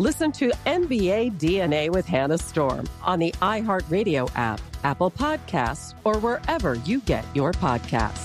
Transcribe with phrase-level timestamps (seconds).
[0.00, 6.76] Listen to NBA DNA with Hannah Storm on the iHeartRadio app, Apple Podcasts, or wherever
[6.86, 8.24] you get your podcasts.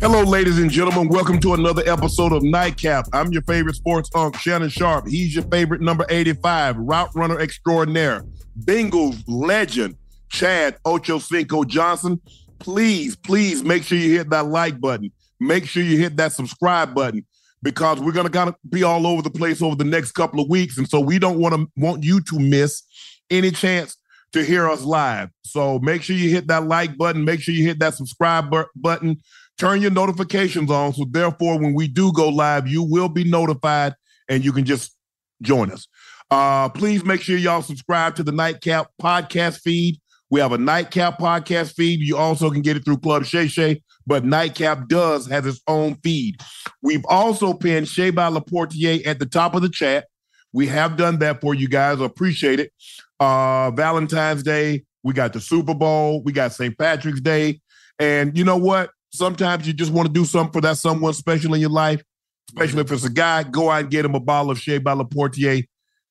[0.00, 1.08] Hello, ladies and gentlemen.
[1.08, 3.06] Welcome to another episode of Nightcap.
[3.12, 5.08] I'm your favorite sports unk, Shannon Sharpe.
[5.08, 8.22] He's your favorite number 85, route runner extraordinaire,
[8.60, 9.96] Bengals legend,
[10.28, 12.20] Chad Ochocinco Johnson.
[12.60, 15.10] Please, please make sure you hit that like button.
[15.40, 17.26] Make sure you hit that subscribe button
[17.62, 20.48] because we're gonna kind of be all over the place over the next couple of
[20.48, 22.82] weeks, and so we don't want to want you to miss
[23.30, 23.96] any chance
[24.32, 25.28] to hear us live.
[25.42, 27.24] So make sure you hit that like button.
[27.24, 29.16] Make sure you hit that subscribe bu- button
[29.60, 30.94] turn your notifications on.
[30.94, 33.94] So therefore, when we do go live, you will be notified
[34.28, 34.96] and you can just
[35.42, 35.86] join us.
[36.30, 40.00] Uh, please make sure y'all subscribe to the Nightcap podcast feed.
[40.30, 42.00] We have a Nightcap podcast feed.
[42.00, 45.96] You also can get it through Club Shay Shay, but Nightcap does have its own
[45.96, 46.40] feed.
[46.82, 50.06] We've also pinned Shay by Laportier at the top of the chat.
[50.52, 52.00] We have done that for you guys.
[52.00, 52.72] Appreciate it.
[53.18, 56.76] Uh, Valentine's Day, we got the Super Bowl, we got St.
[56.78, 57.60] Patrick's Day.
[57.98, 58.90] And you know what?
[59.12, 62.02] Sometimes you just want to do something for that someone special in your life,
[62.48, 63.42] especially if it's a guy.
[63.42, 65.66] Go out and get him a bottle of Shea by Laportier.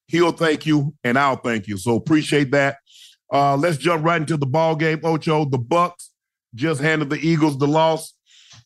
[0.08, 1.78] He'll thank you, and I'll thank you.
[1.78, 2.78] So appreciate that.
[3.32, 5.00] Uh, let's jump right into the ball game.
[5.04, 6.10] Ocho, the Bucs
[6.56, 8.14] just handed the Eagles the loss,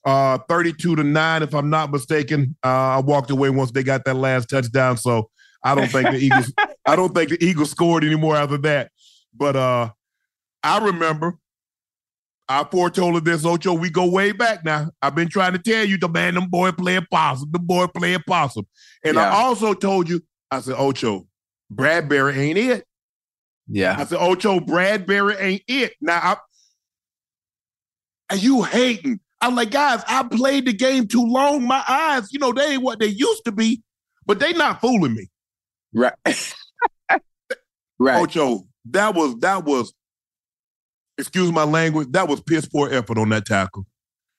[0.05, 2.55] uh, thirty-two to nine, if I'm not mistaken.
[2.63, 5.29] Uh, I walked away once they got that last touchdown, so
[5.63, 6.53] I don't think the Eagles.
[6.85, 8.91] I don't think the Eagles scored anymore after that.
[9.33, 9.89] But uh,
[10.63, 11.37] I remember
[12.47, 13.73] I foretold this, Ocho.
[13.73, 14.89] We go way back now.
[15.01, 18.23] I've been trying to tell you, the man, them boy playing possum, the boy playing
[18.27, 18.67] possum.
[19.03, 19.29] And Yeah.
[19.29, 21.27] I also told you, I said, Ocho,
[21.73, 22.85] Bradberry ain't it.
[23.67, 23.95] Yeah.
[23.97, 25.93] I said, Ocho, Bradberry ain't it.
[26.01, 26.37] Now, I,
[28.29, 29.19] and you hating.
[29.41, 31.63] I'm like, guys, I played the game too long.
[31.63, 33.81] My eyes, you know, they ain't what they used to be,
[34.25, 35.29] but they not fooling me.
[35.93, 36.13] Right.
[37.99, 38.21] right.
[38.21, 39.93] Ocho, that was that was,
[41.17, 43.85] excuse my language, that was piss poor effort on that tackle.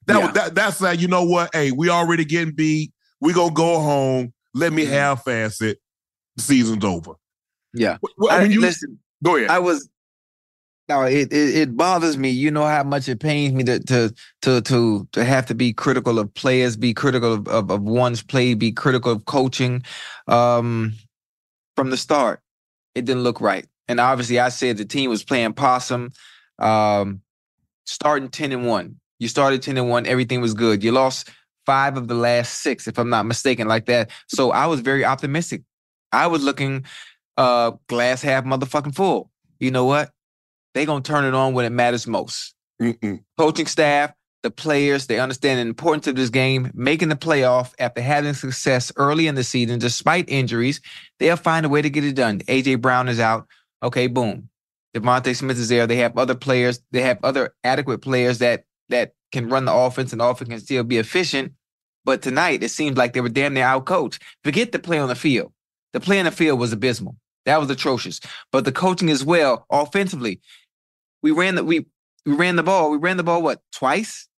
[0.07, 0.25] That Yeah.
[0.27, 1.51] was that that's like, you know what?
[1.55, 2.93] Hey, we already getting beat.
[3.21, 4.33] We gonna go home.
[4.55, 4.91] Let me Mhm.
[4.91, 5.79] half-ass it.
[6.37, 7.13] The season's over.
[7.75, 7.99] Yeah.
[8.19, 9.51] Well, I, when you listen, go ahead.
[9.51, 9.89] I was
[10.89, 12.29] no, it, it it bothers me.
[12.29, 15.73] You know how much it pains me to to to to to have to be
[15.73, 19.83] critical of players, be critical of, of, of one's play, be critical of coaching.
[20.29, 20.93] Um
[21.77, 22.41] from the start,
[22.95, 23.67] it didn't look right.
[23.89, 26.13] And obviously I said the team was playing possum.
[26.59, 27.23] Um
[27.87, 28.97] starting 10 and 1.
[29.19, 30.85] You started 10 and 1, everything was good.
[30.85, 31.31] You lost
[31.65, 34.11] five of the last six, if I'm not mistaken, like that.
[34.29, 35.63] So I was very optimistic.
[36.13, 36.85] I was looking
[37.37, 39.31] uh, glass half motherfucking full.
[39.59, 40.11] You know what?
[40.75, 42.55] They gonna turn it on when it matters most.
[42.81, 43.23] Mm-mm.
[43.39, 48.01] Coaching staff, the players, they understand the importance of this game, making the playoff after
[48.01, 50.81] having success early in the season, despite injuries,
[51.19, 52.41] they'll find a way to get it done.
[52.41, 53.47] AJ Brown is out.
[53.83, 54.49] Okay, boom.
[54.95, 55.87] DeVonta Smith is there.
[55.87, 56.81] They have other players.
[56.93, 60.61] They have other adequate players that that can run the offense and the offense can
[60.61, 61.53] still be efficient.
[62.05, 64.23] But tonight, it seems like they were damn near out coached.
[64.45, 65.53] Forget the play on the field.
[65.93, 67.17] The play on the field was abysmal.
[67.47, 68.21] That was atrocious.
[68.53, 70.41] But the coaching as well, offensively,
[71.23, 71.87] we ran the we
[72.27, 72.91] we ran the ball.
[72.91, 74.29] We ran the ball what twice?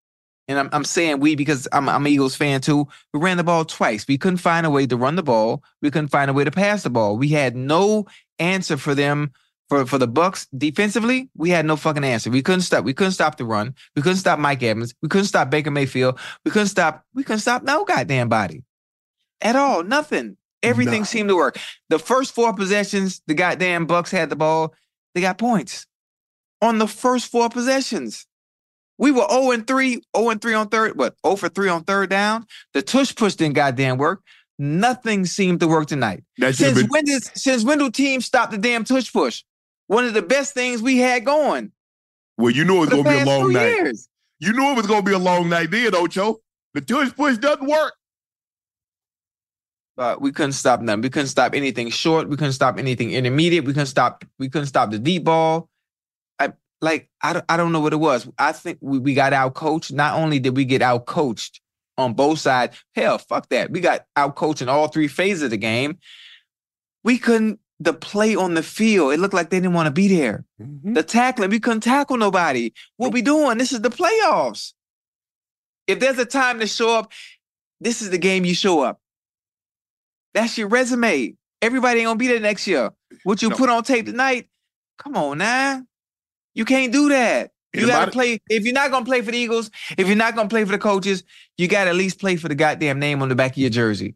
[0.49, 2.87] And I'm I'm saying we because I'm I'm an Eagles fan too.
[3.13, 4.07] We ran the ball twice.
[4.07, 5.63] We couldn't find a way to run the ball.
[5.83, 7.17] We couldn't find a way to pass the ball.
[7.17, 8.07] We had no
[8.39, 9.33] answer for them
[9.69, 11.29] for for the Bucs defensively.
[11.35, 12.31] We had no fucking answer.
[12.31, 12.85] We couldn't stop.
[12.85, 13.75] We couldn't stop the run.
[13.95, 14.95] We couldn't stop Mike Evans.
[15.03, 16.19] We couldn't stop Baker Mayfield.
[16.45, 17.05] We couldn't stop.
[17.15, 18.63] We couldn't stop no goddamn body
[19.41, 19.83] at all.
[19.83, 20.37] Nothing.
[20.63, 21.05] Everything No.
[21.05, 21.59] seemed to work.
[21.91, 24.75] The first four possessions, the goddamn Bucs had the ball.
[25.15, 25.87] They got points
[26.63, 28.27] on the first four possessions.
[28.99, 31.85] We were 0 and 3, 0 and 3 on third, what, 0 for 3 on
[31.85, 32.47] third down.
[32.73, 34.23] The tush push didn't goddamn work.
[34.59, 36.25] Nothing seemed to work tonight.
[36.39, 39.45] That Since been when did since when do teams stop the damn tush push?
[39.87, 41.73] One of the best things we had going
[42.39, 42.51] well.
[42.51, 43.67] You knew it was gonna be a long night.
[43.69, 44.09] years.
[44.39, 46.39] You knew it was gonna be a long night, then, Ocho.
[46.73, 47.93] The tush push doesn't work.
[49.97, 51.01] But we couldn't stop them.
[51.01, 52.29] We couldn't stop anything short.
[52.29, 53.65] We couldn't stop anything intermediate.
[53.65, 54.25] We couldn't stop.
[54.39, 55.71] We couldn't stop the deep ball.
[56.39, 56.53] I
[56.83, 57.09] like.
[57.23, 57.45] I don't.
[57.49, 58.29] I don't know what it was.
[58.39, 59.93] I think we, we got out coached.
[59.93, 61.63] Not only did we get out coached
[61.97, 62.77] on both sides.
[62.95, 63.71] Hell, fuck that.
[63.71, 65.99] We got out coached in all three phases of the game.
[67.03, 67.61] We couldn't.
[67.79, 69.13] The play on the field.
[69.13, 70.45] It looked like they didn't want to be there.
[70.61, 70.95] Mm-hmm.
[70.95, 71.51] The tackling.
[71.51, 72.73] We couldn't tackle nobody.
[72.97, 73.59] What we doing?
[73.59, 74.73] This is the playoffs.
[75.87, 77.13] If there's a time to show up,
[77.81, 79.01] this is the game you show up.
[80.37, 81.35] That's your resume.
[81.63, 82.91] Everybody ain't gonna be there next year.
[83.25, 83.57] What you No.
[83.57, 84.49] put on tape tonight,
[84.99, 85.83] come on now.
[86.55, 87.53] You can't do that.
[87.73, 88.39] You gotta play.
[88.51, 90.79] If you're not gonna play for the Eagles, if you're not gonna play for the
[90.79, 91.25] coaches,
[91.57, 94.15] you gotta at least play for the goddamn name on the back of your jersey.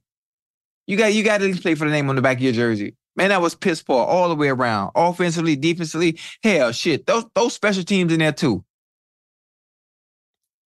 [0.87, 2.53] You got you gotta at least play for the name on the back of your
[2.53, 2.97] jersey.
[3.17, 4.91] Man, that was piss poor all the way around.
[4.95, 7.07] Offensively, defensively, hell shit.
[7.07, 8.63] Those those special teams in there too.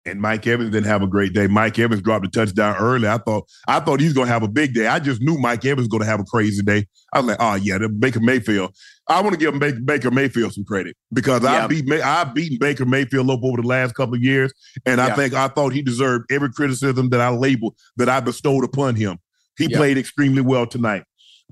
[0.06, 1.48] And Mike Evans didn't have a great day.
[1.48, 3.08] Mike Evans dropped a touchdown early.
[3.08, 4.88] I thought I thought he was gonna have a big day.
[4.88, 6.88] I just knew Mike Evans was gonna have a crazy day.
[7.14, 8.74] I was like, oh yeah, the Baker Mayfield.
[9.08, 12.86] I want to give Baker, Baker Mayfield some credit because I beat I've beaten Baker
[12.86, 14.54] Mayfield up over the last couple of years,
[14.86, 18.64] and I think I thought he deserved every criticism that I labeled that I bestowed
[18.64, 19.18] upon him.
[19.58, 19.78] He Yeah.
[19.78, 21.04] played extremely well tonight.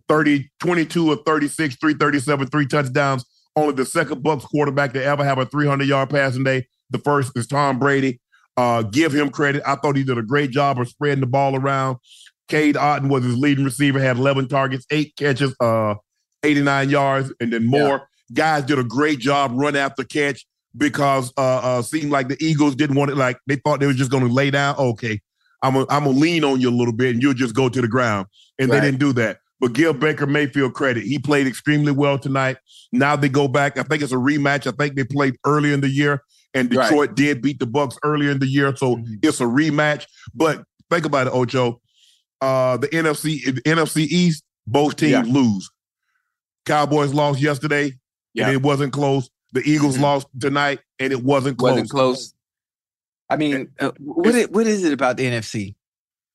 [0.08, 3.26] 30, 22 or 36, 337, three touchdowns.
[3.56, 6.68] Only the second Bucs quarterback to ever have a 300 yard passing day.
[6.92, 8.22] The first is Tom Brady.
[8.58, 9.62] Uh, give him credit.
[9.66, 11.98] I thought he did a great job of spreading the ball around.
[12.48, 15.96] Cade Otton was his leading receiver, had 11 targets, eight catches, uh,
[16.44, 18.10] 89 yards, and then more.
[18.34, 20.46] Guys did a great job run after catch
[20.76, 23.16] because uh, uh seemed like the Eagles didn't want it.
[23.16, 24.76] Like they thought they were just going to lay down.
[24.78, 25.22] Okay,
[25.62, 27.88] I'm I'm gonna lean on you a little bit, and you'll just go to the
[27.88, 28.28] ground.
[28.60, 28.80] And Right.
[28.80, 29.40] they didn't do that.
[29.60, 31.04] But give Baker Mayfield credit.
[31.04, 32.58] He played extremely well tonight.
[32.92, 33.78] Now they go back.
[33.78, 34.68] I think it's a rematch.
[34.68, 36.22] I think they played early in the year,
[36.58, 36.90] and Right.
[36.90, 39.20] Detroit did beat the Bucs earlier in the year, so Mhm.
[39.24, 40.06] it's a rematch.
[40.34, 41.82] But think about it, Ocho.
[42.42, 45.24] Uh, the NFC, the NFC East, both teams Yeah.
[45.24, 45.70] lose.
[46.66, 47.94] Cowboys lost yesterday,
[48.34, 48.46] Yeah.
[48.48, 49.30] and it wasn't close.
[49.54, 50.02] The Eagles Mhm.
[50.02, 51.72] lost tonight, and it wasn't close.
[51.72, 52.34] Wasn't close.
[53.30, 55.76] I mean, uh, what is, what is it about the NFC?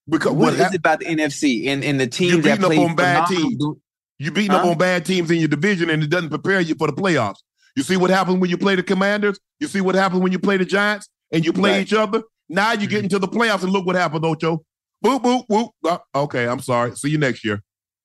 [0.09, 2.71] Because What what is it about the NFC and, and the teams that beating up
[2.73, 3.63] play on bad teams.
[4.19, 6.87] you beating up on bad teams in your division, and it doesn't prepare you for
[6.89, 7.37] the playoffs.
[7.77, 9.39] You see what happens when you play the Commanders.
[9.61, 11.83] You see what happens when you play the Giants, and you play Right.
[11.83, 12.23] each other.
[12.49, 14.63] Now you get into the playoffs, and look what happened, Ocho.
[15.05, 15.71] Boop boop boop.
[15.85, 16.95] Uh, okay, I'm sorry.
[16.97, 17.63] See you next year.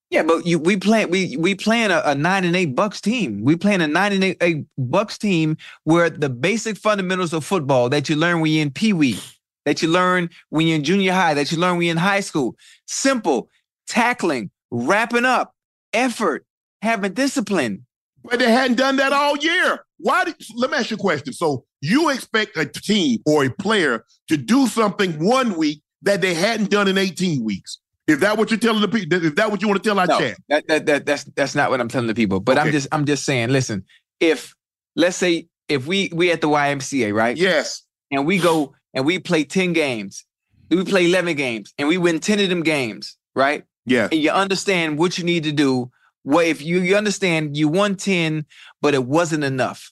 [0.10, 3.42] Yeah, but you we play we we playing a, a nine and eight Bucs team.
[3.44, 7.90] We playing a nine and eight, eight Bucs team where the basic fundamentals of football
[7.90, 9.20] that you learn when you're in Pee Wee,
[9.66, 12.22] that you learn when you're in junior high, that you learn when you're in high
[12.22, 12.56] school.
[12.88, 13.50] Simple
[13.88, 15.54] tackling, wrapping up,
[15.94, 16.46] effort,
[16.82, 17.86] having discipline.
[18.24, 19.80] But they hadn't done that all year.
[20.00, 21.34] Why did let me ask you a question.
[21.34, 26.34] So you expect a team or a player to do something one week that they
[26.34, 27.80] hadn't done in 18 weeks?
[28.08, 29.24] Is that what you're telling the people?
[29.24, 30.38] Is that what you want to tell our No, chat?
[30.50, 32.40] that, that, that that's that's not what I'm telling the people.
[32.40, 33.50] But I'm just I'm just saying.
[33.50, 33.86] Listen,
[34.20, 34.54] if
[34.96, 37.84] let's say if we we at the YMCA right, Yes.
[38.12, 40.24] and we go and we play ten games,
[40.70, 43.64] we play eleven games, and we win ten of them games, right?
[43.86, 44.08] Yeah.
[44.12, 45.92] And you understand what you need to do.
[46.24, 48.46] What if you you understand you won ten,
[48.82, 49.92] but it wasn't enough.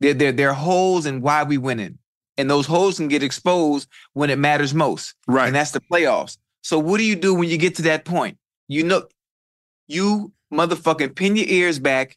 [0.00, 1.98] There there there are holes in why we winning,
[2.36, 5.46] and those holes can get exposed when it matters most Right.
[5.46, 6.38] and that's the playoffs.
[6.62, 8.38] So what do you do when you get to that point?
[8.68, 9.06] You know,
[9.88, 12.16] you motherfucking pin your ears back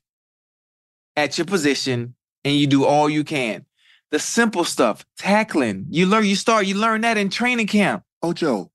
[1.15, 3.65] at your position and you do all you can.
[4.11, 5.87] The simple stuff, tackling.
[5.89, 8.03] You learn, you start, you learn that in training camp.
[8.21, 8.71] Ocho,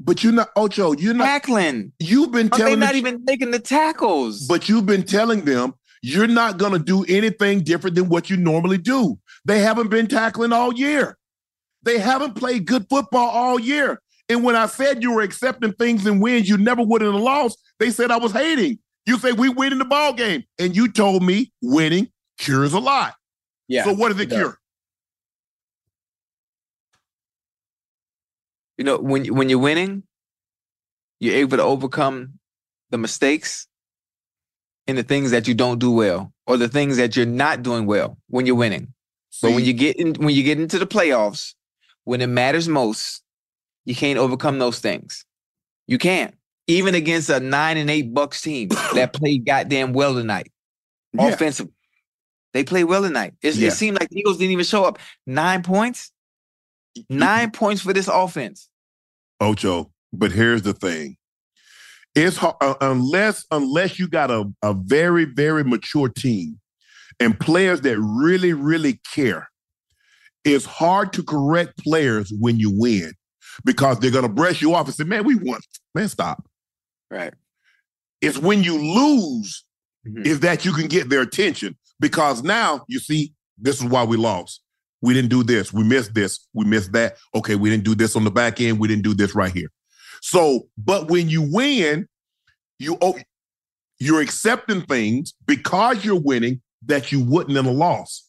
[0.00, 0.92] but you're not Ocho.
[0.92, 1.92] You're not tackling.
[1.98, 4.46] You've been But telling they're not even taking the tackles.
[4.46, 8.36] but you've been telling them you're not going to do anything different than what you
[8.36, 9.18] normally do.
[9.44, 11.16] They haven't been tackling all year.
[11.82, 14.00] They haven't played good football all year.
[14.28, 17.18] And when I said you were accepting things and wins you never would in a
[17.18, 18.78] loss, they said I was hating.
[19.06, 22.08] You say we win in the ball game, and you told me winning
[22.38, 23.14] cures a lot.
[23.68, 23.84] yeah.
[23.84, 24.58] so what does it it cure?
[28.78, 30.02] You know, when when you're winning,
[31.20, 32.38] you're able to overcome
[32.90, 33.66] the mistakes
[34.86, 37.86] and the things that you don't do well, or the things that you're not doing
[37.86, 38.92] well when you're winning.
[39.42, 41.54] But when you get in, when you get into the playoffs,
[42.04, 43.22] when it matters most,
[43.84, 45.24] you can't overcome those things.
[45.86, 46.34] You can't.
[46.66, 50.50] Even against a nine and eight Bucs team that played goddamn well tonight,
[51.12, 51.28] Yeah.
[51.28, 51.72] offensively,
[52.52, 53.34] they played well tonight.
[53.42, 53.68] Yeah.
[53.68, 54.98] It seemed like the Eagles didn't even show up.
[55.26, 56.12] Nine points,
[57.08, 58.68] nine points for this offense.
[59.40, 59.90] Ocho.
[60.12, 61.16] But here's the thing:
[62.14, 66.60] it's hard, uh, unless unless you got a, a very very mature team
[67.20, 69.48] and players that really really care.
[70.44, 73.12] It's hard to correct players when you win
[73.64, 75.60] because they're gonna brush you off and say, "Man, we won."
[75.94, 76.46] Man, stop.
[77.10, 77.34] Right.
[78.20, 79.64] It's when you lose
[80.06, 80.26] Mhm.
[80.26, 84.16] is that you can get their attention because now you see this is why we
[84.16, 84.60] lost.
[85.04, 85.70] We didn't do this.
[85.70, 86.48] We missed this.
[86.54, 87.16] We missed that.
[87.34, 88.78] Okay, we didn't do this on the back end.
[88.78, 89.68] We didn't do this right here.
[90.22, 92.08] So, but when you win,
[92.78, 93.18] you oh,
[93.98, 98.26] you're accepting things because you're winning that you wouldn't in a loss.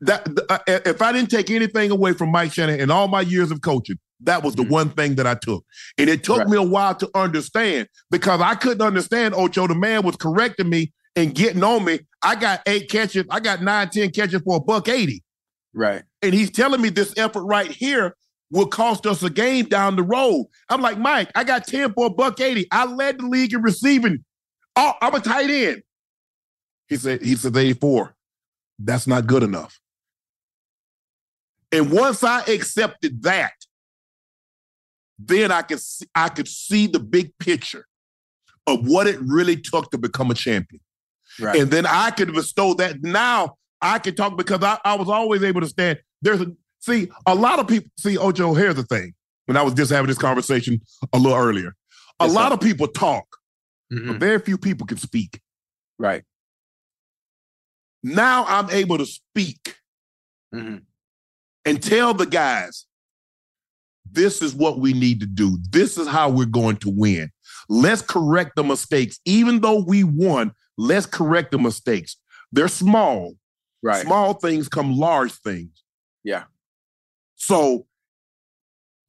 [0.00, 3.52] That uh, if I didn't take anything away from Mike Shanahan in all my years
[3.52, 4.70] of coaching, that was the Mhm.
[4.70, 5.64] one thing that I took.
[5.98, 6.48] And it took Right.
[6.48, 9.68] me a while to understand because I couldn't understand Ocho.
[9.68, 12.00] The man was correcting me and getting on me.
[12.22, 13.24] I got eight catches.
[13.30, 15.22] I got nine, ten catches for a buck 80.
[15.74, 16.02] Right.
[16.22, 18.16] And he's telling me this effort right here
[18.50, 20.46] will cost us a game down the road.
[20.68, 22.66] I'm like, Mike, I got 10 for a buck 80.
[22.72, 24.24] I led the league in receiving.
[24.76, 25.82] Oh, I'm a tight end.
[26.88, 28.14] He said, he said 84.
[28.78, 29.78] That's not good enough.
[31.70, 33.52] And once I accepted that,
[35.18, 37.84] then I could see, I could see the big picture
[38.66, 40.80] of what it really took to become a champion.
[41.38, 41.60] Right.
[41.60, 43.02] And then I could bestow that.
[43.02, 45.98] Now I can talk because I, I was always able to stand.
[46.22, 48.54] There's a see a lot of people see Ocho.
[48.54, 49.14] Here's the thing.
[49.46, 50.80] When I was just having this conversation
[51.12, 51.74] a little earlier,
[52.20, 52.54] a Yes, lot sir.
[52.54, 53.24] of people talk,
[53.92, 54.06] Mhm.
[54.08, 55.40] but very few people can speak.
[55.98, 56.24] Right.
[58.02, 59.76] Now I'm able to speak
[60.54, 60.82] Mhm.
[61.64, 62.86] and tell the guys,
[64.10, 65.58] this is what we need to do.
[65.70, 67.30] This is how we're going to win.
[67.68, 69.18] Let's correct the mistakes.
[69.24, 72.16] Even though we won, let's correct the mistakes.
[72.52, 73.34] They're small.
[73.82, 74.02] Right.
[74.04, 75.70] Small things come large things.
[76.24, 76.44] Yeah.
[77.36, 77.86] So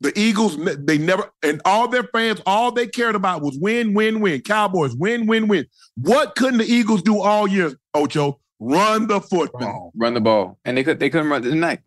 [0.02, 4.22] the Eagles, they never, and all their fans, all they cared about was win, win,
[4.22, 4.42] win.
[4.42, 5.66] Cowboys, win, win, win.
[5.98, 8.40] What couldn't the Eagles do all year, Ocho?
[8.60, 9.92] Run the football.
[9.96, 11.80] Run the ball, and they could they couldn't run it tonight.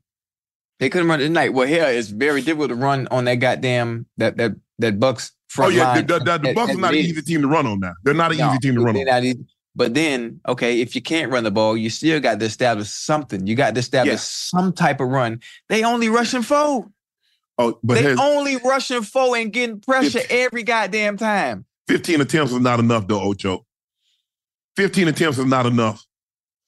[0.81, 1.51] They couldn't run it tonight.
[1.53, 5.55] Well, here it's very difficult to run on that goddamn that that that Bucs Oh,
[5.55, 5.85] front yeah.
[5.93, 6.07] line.
[6.07, 7.93] The, the, the as- Bucs are not an easy team to run on now.
[8.05, 9.05] They're not an No, easy team to run on.
[9.05, 9.45] not easy.
[9.75, 13.47] But then, okay, if you can't run the ball, you still got to establish something.
[13.47, 14.19] You got to establish Yeah.
[14.19, 15.41] some type of run.
[15.69, 16.91] They only rushing four.
[17.59, 21.65] Oh, but they only rushing four and getting pressure If- every goddamn time.
[21.89, 23.67] 15 attempts is not enough, though, Ocho.
[24.77, 26.05] 15 attempts is not enough.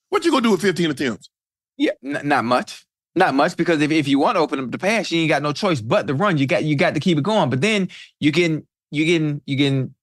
[0.09, 1.29] What you gonna do with 15 attempts?
[1.77, 2.85] Yeah, n- not much.
[3.15, 5.41] Not much because if, if you want to open up the pass, you ain't got
[5.41, 6.37] no choice but to run.
[6.37, 7.49] You got you got to keep it going.
[7.49, 9.94] But then you getting you getting you getting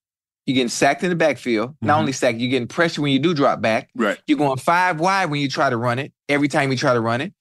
[0.46, 1.74] you getting sacked in the backfield.
[1.80, 2.00] Not Mhm.
[2.00, 3.90] only sacked, you're getting pressure when you do drop back.
[3.94, 4.18] Right.
[4.26, 6.12] You're going five wide when you try to run it.
[6.28, 7.32] Every time you try to run it,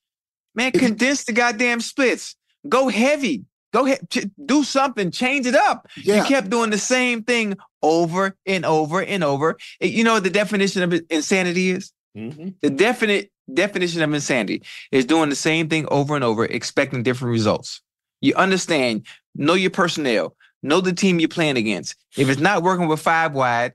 [0.56, 2.36] man, condense the goddamn splits.
[2.70, 3.44] Go heavy.
[3.74, 4.02] Go ahead.
[4.46, 5.12] Do something.
[5.12, 5.88] Change it up.
[6.04, 6.18] Yeah.
[6.18, 9.58] You kept doing the same thing over and over and over.
[9.80, 11.92] Eh, You know what the definition of insanity is?
[12.16, 12.56] Mhm.
[12.62, 17.32] The definite definition of insanity is doing the same thing over and over, expecting different
[17.32, 17.82] results.
[18.20, 21.96] You understand, know your personnel, know the team you're playing against.
[22.18, 23.74] If it's not working with five wide,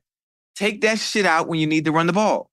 [0.55, 2.51] take that shit out when you need to run the ball.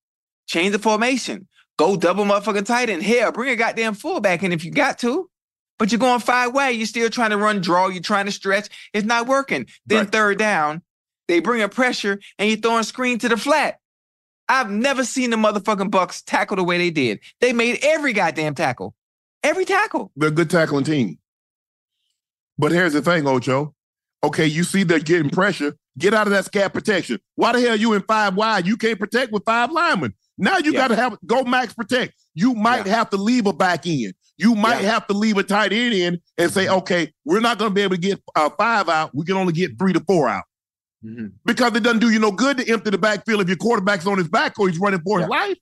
[0.47, 1.47] Change the formation.
[1.77, 3.03] Go double motherfucking tight end.
[3.03, 5.29] Hell, bring a goddamn fullback in if you got to.
[5.79, 6.69] But you're going five wide.
[6.69, 7.87] You're still trying to run draw.
[7.87, 8.69] You're trying to stretch.
[8.93, 9.67] It's not working.
[9.85, 10.11] Then Right.
[10.11, 10.83] third down,
[11.27, 13.79] they bring a pressure and you're throwing screen to the flat.
[14.47, 17.21] I've never seen the motherfucking Bucs tackle the way they did.
[17.39, 18.93] They made every goddamn tackle.
[19.41, 20.11] Every tackle.
[20.15, 21.17] They're a good tackling team.
[22.57, 23.73] But here's the thing, Ocho.
[24.24, 25.75] Okay, you see they're getting pressure.
[25.98, 27.20] Get out of that scat protection.
[27.36, 28.65] Why the hell are you in five wide?
[28.65, 30.13] You can't protect with five linemen.
[30.38, 30.80] Now you Yeah.
[30.80, 32.13] got to have go max protect.
[32.34, 34.13] You might have to leave a back end.
[34.38, 34.92] You might Yeah.
[34.94, 37.82] have to leave a tight end in and say, okay, we're not going to be
[37.82, 39.12] able to get uh, five out.
[39.13, 40.44] We can only get three to four out
[41.06, 41.34] Mhm.
[41.46, 44.18] because it doesn't do you no good to empty the backfield if your quarterback's on
[44.18, 45.38] his back or he's running for his Yeah.
[45.38, 45.58] life.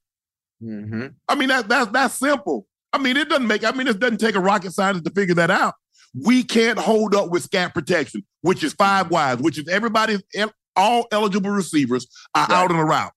[0.63, 1.13] Mhm.
[1.27, 2.67] I mean, that, that's that's simple.
[2.93, 3.63] I mean, it doesn't make.
[3.65, 5.73] I mean, it doesn't take a rocket scientist to figure that out.
[6.13, 10.51] We can't hold up with scat protection, which is five wides, which is everybody's el-
[10.75, 12.55] all eligible receivers are Right.
[12.63, 13.13] out on the route,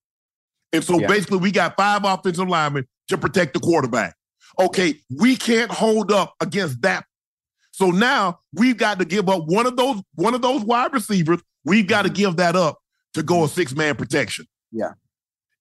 [0.73, 1.07] and so Yeah.
[1.09, 4.15] basically we got five offensive linemen to protect the quarterback.
[4.61, 7.05] Okay, we can't hold up against that.
[7.73, 11.41] So now we've got to give up one of those one of those wide receivers.
[11.65, 12.79] We've got to give that up
[13.15, 14.45] to go a six man protection.
[14.45, 14.79] Mm-hmm.
[14.81, 14.91] Yeah.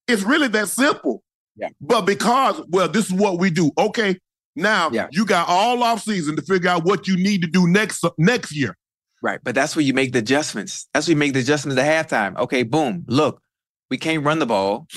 [0.08, 1.24] it's really that simple.
[1.56, 1.70] Yeah.
[1.80, 3.72] But because, well, this is what we do.
[3.78, 4.20] Okay.
[4.56, 5.08] Now Yeah.
[5.12, 8.52] you got all off season to figure out what you need to do next next
[8.56, 8.78] year.
[9.22, 9.40] Right.
[9.44, 10.88] But that's where you make the adjustments.
[10.94, 12.38] That's where you make the adjustments at halftime.
[12.38, 13.06] Okay, boom.
[13.08, 13.42] Look,
[13.90, 14.88] we can't run the ball.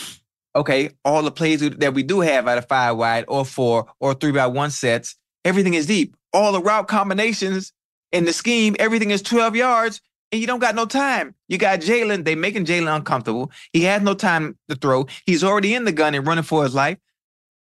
[0.54, 4.14] Okay, all the plays that we do have out of five wide or four or
[4.14, 6.16] three by one sets, everything is deep.
[6.32, 7.72] All the route combinations
[8.10, 10.00] in the scheme, everything is 12 yards,
[10.32, 11.34] and you don't got no time.
[11.48, 13.50] You got Jalen, they making Jalen uncomfortable.
[13.72, 15.06] He has no time to throw.
[15.26, 16.98] He's already in the gun and running for his life.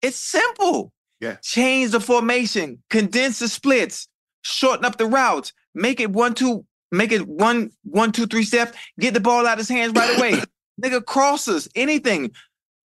[0.02, 0.92] It's simple.
[1.22, 1.36] Yeah.
[1.40, 4.08] Change the formation, condense the splits,
[4.42, 8.76] shorten up the routes, make it one, two, make it one, one, two, three steps,
[8.98, 10.42] get the ball out of his hands right away.
[10.82, 12.32] Nigga crosses, anything.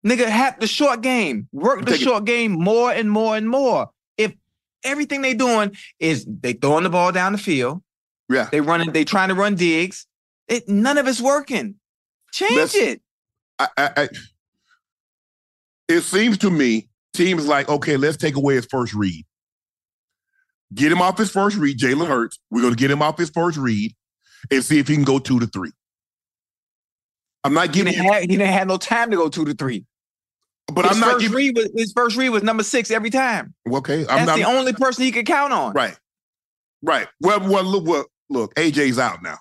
[0.06, 1.48] Nigga have the short game.
[1.54, 3.90] Work the short game more and more and more.
[4.18, 4.34] If
[4.84, 7.82] everything they doing is they throwing the ball down the field,
[8.30, 8.50] Yeah.
[8.52, 10.06] they running, they trying to run digs.
[10.50, 11.76] It none of it's working.
[12.34, 13.02] Change Let's- it.
[13.60, 14.10] I, I, I,
[15.88, 19.26] it seems to me teams like, okay, let's take away his first read.
[20.74, 22.40] Get him off his first read, Jalen Hurts.
[22.52, 23.94] We're going to get him off his first read
[24.52, 25.72] and see if he can go two to three.
[27.44, 29.46] I'm not He giving didn't, you, have, he didn't have no time to go two
[29.46, 29.86] to three.
[30.74, 31.38] but his I'm not first giving.
[31.38, 33.54] read was his first read was number six every time.
[33.72, 34.36] Okay, I'm That's not.
[34.38, 35.74] the only person he could count on.
[35.74, 35.98] Right.
[36.82, 37.08] Right.
[37.22, 39.38] Well, well, look, well, look, AJ's out now.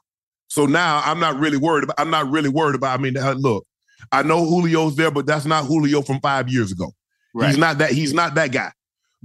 [0.48, 3.32] So now I'm not really worried about I'm not really worried about I mean, uh,
[3.32, 3.64] look,
[4.12, 6.92] I know Julio's there, but that's not Julio from 5 years ago.
[7.48, 8.72] He's not that he's not that guy.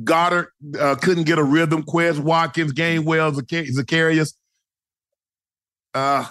[0.03, 0.47] Goedert
[0.79, 1.83] uh, couldn't get a rhythm.
[1.83, 4.33] Quez Watkins, Gainwell, Zac- Zaccheaus.
[5.93, 6.27] Uh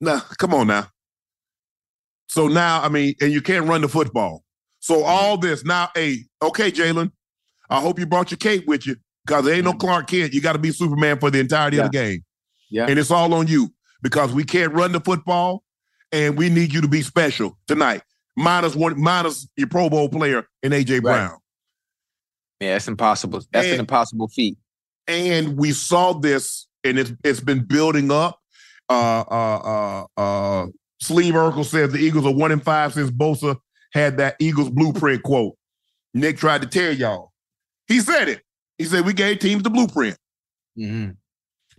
[0.00, 0.86] Nah, come on now.
[2.28, 4.44] So now, I mean, and you can't run the football.
[4.80, 7.10] So all this now, hey, okay, Jalen,
[7.70, 10.34] I hope you brought your cape with you because there ain't no Clark Kent.
[10.34, 12.24] You got to be Superman for the entirety of the game.
[12.70, 12.86] Yeah.
[12.86, 13.70] And it's all on you
[14.02, 15.64] because we can't run the football
[16.12, 18.02] and we need you to be special tonight.
[18.38, 21.38] Minus one, minus your Pro Bowl player in AJ Brown.
[22.60, 23.42] Yeah, it's impossible.
[23.52, 24.56] That's an impossible feat.
[25.06, 28.38] And we saw this, and it's it's been building up.
[28.88, 30.66] Uh uh uh uh
[31.00, 33.56] Sleeve Urkel says the Eagles are one in five since Bosa
[33.92, 35.56] had that Eagles blueprint quote.
[36.14, 37.32] Nick tried to tell y'all.
[37.86, 38.42] He said it.
[38.76, 40.16] He said we gave teams the blueprint.
[40.78, 41.16] Mhm.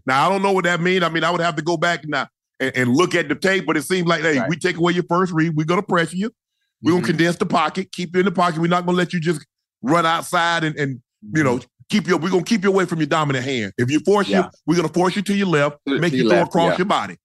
[0.06, 1.04] Now I don't know what that means.
[1.04, 2.28] I mean, I would have to go back now
[2.60, 4.50] and, and look at the tape, but it seems like hey, Right.
[4.50, 6.32] we take away your first read, we're gonna pressure you.
[6.81, 8.59] We're gonna condense the pocket, keep you in the pocket.
[8.61, 9.45] We're not gonna let you just
[9.81, 11.01] run outside and, and
[11.33, 12.17] you know keep you.
[12.17, 13.73] We're gonna keep you away from your dominant hand.
[13.77, 14.43] If you force Yeah.
[14.45, 16.77] you, we're gonna force you to your left, To- make you your throw across yeah.
[16.77, 17.17] your body.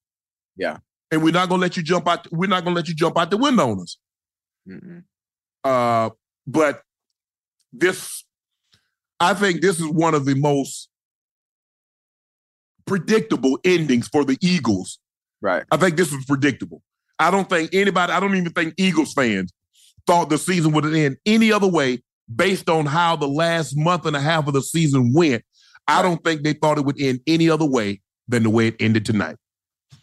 [0.57, 0.79] Yeah.
[1.11, 2.31] And we're not gonna let you jump out.
[2.33, 3.97] We're not gonna let you jump out the window on us.
[4.69, 5.05] Mhm.
[5.63, 6.11] Uh,
[6.47, 6.83] but
[7.73, 8.25] this,
[9.21, 10.89] I think this is one of the most
[12.87, 14.99] predictable endings for the Eagles.
[15.41, 15.65] Right.
[15.71, 16.83] I think this was predictable.
[17.19, 19.53] I don't think anybody, I don't even think Eagles fans
[20.07, 22.03] thought the season would end any other way
[22.35, 25.45] based on how the last month and a half of the season went.
[25.87, 28.77] I don't think they thought it would end any other way than the way it
[28.81, 29.37] ended tonight.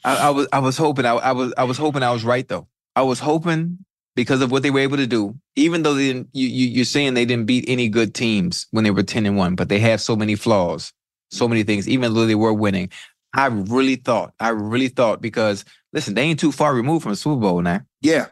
[0.03, 2.47] I, I was I was hoping I, I was I was hoping I was right
[2.47, 2.67] though.
[2.95, 3.79] I was hoping
[4.15, 6.85] because of what they were able to do, even though they didn't you, you you're
[6.85, 9.79] saying they didn't beat any good teams when they were 10 and 1, but they
[9.79, 10.91] have so many flaws,
[11.29, 12.89] so many things, even though they were winning.
[13.33, 17.15] I really thought, I really thought because listen, they ain't too far removed from a
[17.15, 17.81] Super Bowl now.
[18.01, 18.27] Yeah,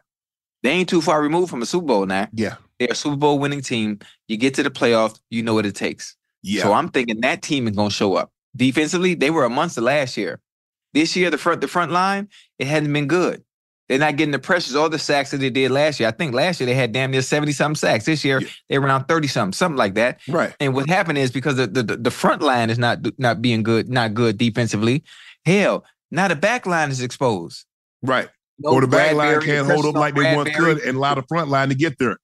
[0.64, 2.28] They ain't too far removed from a Super Bowl now.
[2.34, 4.00] yeah, They're a Super Bowl winning team.
[4.28, 6.16] You get to the playoffs, you know what it takes.
[6.44, 6.64] yeah.
[6.64, 8.32] So I'm thinking that team is gonna show up.
[8.56, 10.40] Defensively, they were a monster last year.
[10.94, 13.44] This year, the front the front line, it hadn't been good.
[13.88, 16.10] They're not getting the pressures or the sacks that they did last year.
[16.10, 18.06] I think last year they had damn near 70 something sacks.
[18.06, 18.48] This year Yeah.
[18.70, 20.20] they were around 30 something, something like that.
[20.28, 20.54] right.
[20.60, 23.90] And what happened is because the, the the front line is not not being good,
[23.90, 25.04] not good defensively.
[25.46, 27.66] Hell, now the back line is exposed.
[28.02, 28.30] Right.
[28.60, 30.56] No or the back line can't hold up like they once Bradberry.
[30.56, 32.18] could and allow the front line to get there.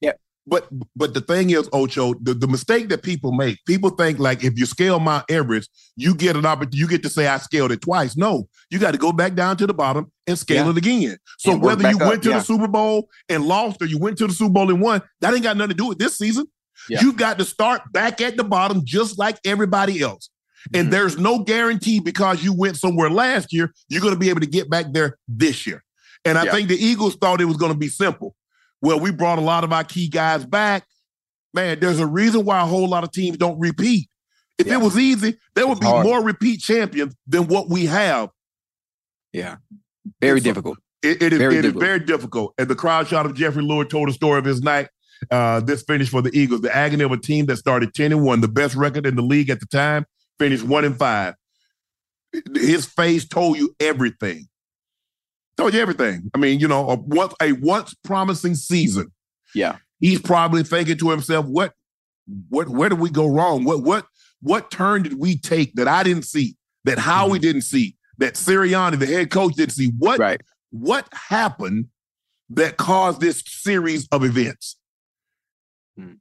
[0.00, 0.12] Yeah.
[0.46, 4.44] But but the thing is, Ocho, the, the mistake that people make, people think like
[4.44, 7.72] if you scale Mount Everest, you get an opportunity, you get to say I scaled
[7.72, 8.16] it twice.
[8.16, 10.70] No, you got to go back down to the bottom and scale Yeah.
[10.70, 11.16] it again.
[11.38, 12.38] So And whether you up, went to yeah.
[12.38, 15.34] the Super Bowl and lost or you went to the Super Bowl and won, that
[15.34, 16.46] ain't got nothing to do with this season.
[16.88, 17.00] Yeah.
[17.02, 20.30] You got to start back at the bottom just like everybody else.
[20.74, 20.90] And Mhm.
[20.90, 24.46] there's no guarantee because you went somewhere last year, you're going to be able to
[24.46, 25.82] get back there this year.
[26.24, 26.52] And I Yeah.
[26.52, 28.34] think the Eagles thought it was going to be simple.
[28.82, 30.84] Well, we brought a lot of our key guys back.
[31.54, 34.08] Man, there's a reason why a whole lot of teams don't repeat.
[34.58, 34.74] If Yeah.
[34.74, 36.04] it was easy, there would It's be hard.
[36.06, 38.28] more repeat champions than what we have.
[39.32, 39.56] Yeah.
[40.20, 40.78] Very So- difficult.
[41.02, 41.84] It, it is, Very it is difficult.
[41.84, 42.54] very difficult.
[42.58, 44.88] And the crowd shot of Jeffrey Lurie told the story of his night.
[45.30, 48.22] Uh, this finish for the Eagles, the agony of a team that started 10 and
[48.22, 50.04] 1, the best record in the league at the time,
[50.40, 51.34] finished 1 and 5.
[52.54, 54.48] His face told you everything.
[55.56, 56.30] Told you everything.
[56.34, 59.12] I mean, you know, a once a once promising season.
[59.54, 59.76] Yeah.
[60.00, 61.74] He's probably thinking to himself, what
[62.48, 63.64] what where did we go wrong?
[63.64, 64.06] What what
[64.40, 67.42] what turn did we take that I didn't see, that Howie Mm-hmm.
[67.42, 69.92] didn't see, that Sirianni, the head coach, didn't see?
[69.98, 70.40] What Right.
[70.70, 71.88] what happened
[72.50, 74.76] that caused this series of events?
[75.98, 76.14] Hmm.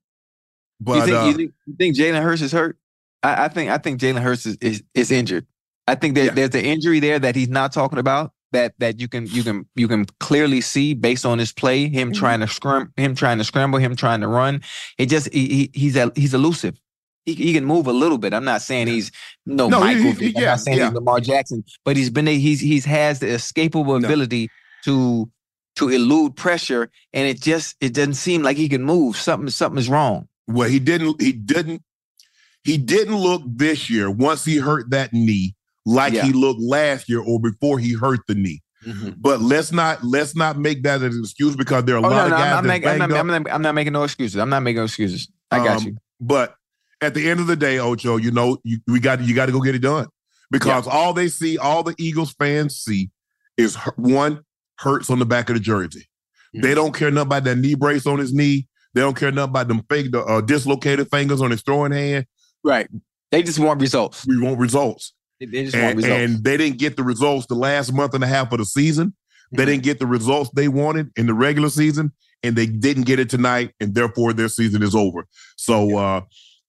[0.82, 2.78] But you think uh, you think, you think Jalen Hurts is hurt?
[3.24, 5.46] I, I think I think Jalen Hurts is, is is injured.
[5.88, 6.32] I think there, Yeah.
[6.34, 9.66] there's an injury there that he's not talking about that that you can you can
[9.76, 12.16] you can clearly see based on his play, him Mhm.
[12.16, 14.62] trying to scrum, him trying to scramble, him trying to run.
[14.98, 16.80] It just he, he he's a, he's elusive.
[17.26, 18.34] He, he can move a little bit.
[18.34, 19.12] I'm not saying he's
[19.46, 20.04] no, No, he- Michael.
[20.04, 20.38] he- Vick.
[20.38, 20.86] I'm yeah, not saying yeah.
[20.86, 24.08] he's Lamar Jackson, but he's been a- he's he's has the escapable No.
[24.08, 24.50] ability
[24.86, 25.30] to
[25.76, 29.16] to elude pressure, and it just it doesn't seem like he can move.
[29.18, 30.28] Something something is wrong.
[30.48, 31.82] well, he didn't he didn't
[32.70, 35.56] he didn't look this year once he hurt that knee
[35.86, 36.24] like Yeah.
[36.26, 38.62] he looked last year or before he hurt the knee.
[39.18, 42.16] But let's not let's not make that an excuse because there are a Oh, lot
[42.16, 43.12] no, of guys I'm, making, I'm, not.
[43.12, 44.38] I'm, not, I'm not making no excuses.
[44.38, 45.28] I'm not making no excuses.
[45.52, 45.98] I got Um, you.
[46.22, 46.56] But
[47.02, 49.52] at the end of the day, Ocho, you know, you, we got you got to
[49.52, 50.08] go get it done
[50.52, 53.10] because all they see, all the Eagles fans see,
[53.58, 54.42] is one
[54.78, 56.08] hurts on the back of the jersey.
[56.56, 56.62] Mm-hmm.
[56.62, 58.68] They don't care nothing about that knee brace on his knee.
[58.94, 62.26] They don't care nothing about them fake uh, dislocated fingers on his throwing hand.
[62.64, 62.88] Right.
[63.32, 64.26] They just want results.
[64.28, 66.16] We want results, They, just want and, results.
[66.36, 69.14] and they didn't get the results the last month and a half of the season.
[69.52, 69.68] They Mhm.
[69.68, 72.12] didn't get the results they wanted in the regular season,
[72.44, 75.26] and they didn't get it tonight, and therefore their season is over.
[75.58, 76.22] So, uh,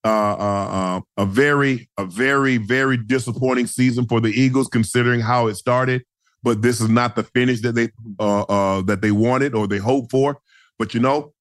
[0.05, 5.47] uh, uh, uh, a very, a very, very disappointing season for the Eagles, considering how
[5.49, 6.03] it started.
[6.43, 9.77] But this is not the finish that they uh, uh, that they wanted or they
[9.77, 10.39] hoped for.
[10.79, 11.35] But you know,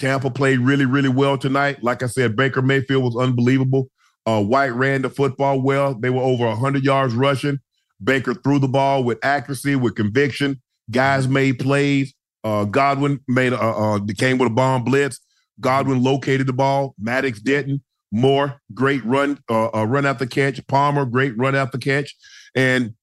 [0.00, 1.82] Tampa played really, really well tonight.
[1.82, 3.90] Like I said, Baker Mayfield was unbelievable.
[4.26, 5.94] Uh, White ran the football well.
[5.94, 7.58] They were over 100 yards rushing.
[8.02, 10.60] Baker threw the ball with accuracy, with conviction.
[10.90, 12.14] Guys made plays.
[12.42, 15.20] Uh, Godwin made a, uh, came with a bomb blitz.
[15.60, 16.94] Godwin located the ball.
[16.98, 17.82] Maddox didn't.
[18.12, 20.66] Moore, great run, uh, uh, run after the catch.
[20.66, 22.16] Palmer, great run after catch,
[22.56, 22.94] and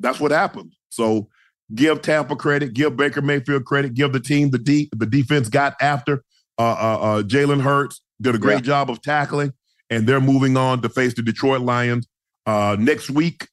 [0.00, 0.72] that's what happened.
[0.88, 1.28] So
[1.74, 5.76] give Tampa credit, give Baker Mayfield credit, give the team the de- the defense got
[5.80, 6.24] after
[6.58, 9.52] uh, uh, uh, Jalen Hurts did a great job of tackling,
[9.88, 12.06] and they're moving on to face the Detroit Lions
[12.46, 13.48] uh, next week.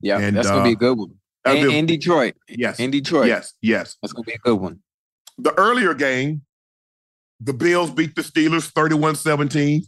[0.00, 1.14] yeah, and, that's gonna be uh, a good one.
[1.46, 2.34] In, in Detroit.
[2.48, 3.28] yes, In Detroit.
[3.28, 3.96] yes, yes.
[4.02, 4.80] That's gonna be a good one.
[5.38, 6.42] the earlier game,
[7.40, 9.82] the Bills beat the Steelers 31 17.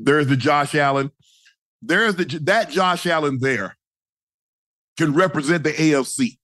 [0.00, 1.10] There's the Josh Allen.
[1.80, 3.76] There's the that Josh Allen there
[4.98, 6.38] can represent the AFC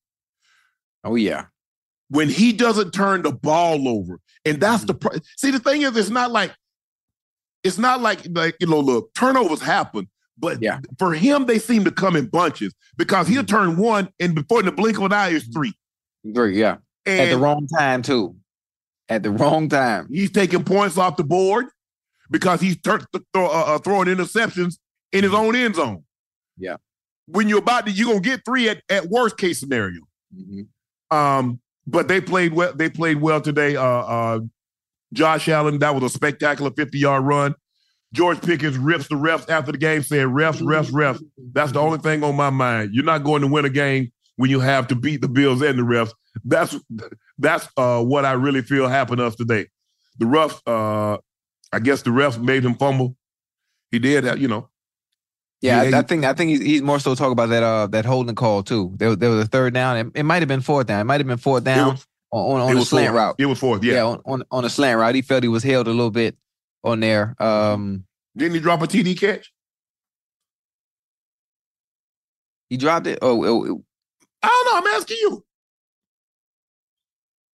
[1.04, 1.46] Oh yeah.
[2.08, 4.20] when he doesn't turn the ball over.
[4.44, 5.50] And that's the pro- see.
[5.50, 6.54] The thing is, it's not like
[7.62, 10.80] it's not like like you know, look, turnovers happen, but Yeah.
[10.98, 14.66] for him, they seem to come in bunches because he'll turn one, and before in
[14.66, 15.72] the blink of an eye is three.
[16.34, 16.76] Three, yeah.
[17.06, 18.36] And At the wrong time too.
[19.08, 20.08] At the wrong time.
[20.10, 21.66] He's taking points off the board
[22.30, 24.78] because he's tur- th- throw, uh, uh, throwing interceptions
[25.12, 26.04] in his own end zone.
[26.58, 26.76] Yeah.
[27.26, 30.02] When you're about to, you're gonna get three at, at worst case scenario.
[30.34, 30.66] Mhm.
[31.10, 32.72] Um, but they played well.
[32.74, 33.76] They played well today.
[33.76, 34.40] Uh, uh,
[35.12, 37.54] Josh Allen, that was a spectacular 50 yard run.
[38.12, 41.98] George Pickens rips the refs after the game, saying, "Refs, refs, refs." That's the only
[41.98, 42.94] thing on my mind.
[42.94, 45.78] You're not going to win a game when you have to beat the Bills and
[45.78, 46.12] the refs.
[46.44, 46.76] That's
[47.38, 49.66] that's uh, what I really feel happened to us today.
[50.18, 51.18] The refs, uh,
[51.72, 53.16] I guess the refs made him fumble.
[53.90, 54.68] He did, you know.
[55.64, 57.86] Yeah, Yeah, I, I think I think he's, he's more so talking about that uh
[57.88, 58.92] that holding call too.
[58.96, 59.96] There, was- there was a third down.
[59.96, 61.00] It, it might have been fourth down.
[61.00, 63.16] It might have been fourth down was- on on, it on a slant fourth.
[63.16, 63.34] route.
[63.38, 63.84] It was fourth.
[63.84, 64.02] Yeah.
[64.04, 65.14] on, on on a slant route.
[65.14, 66.36] He felt he was held a little bit
[66.82, 67.34] on there.
[67.40, 68.04] Um,
[68.36, 69.50] Didn't he drop a TD catch?
[72.68, 73.18] he dropped it.
[73.22, 73.82] Oh, oh,
[74.42, 74.90] I don't know.
[74.90, 75.44] I'm asking you.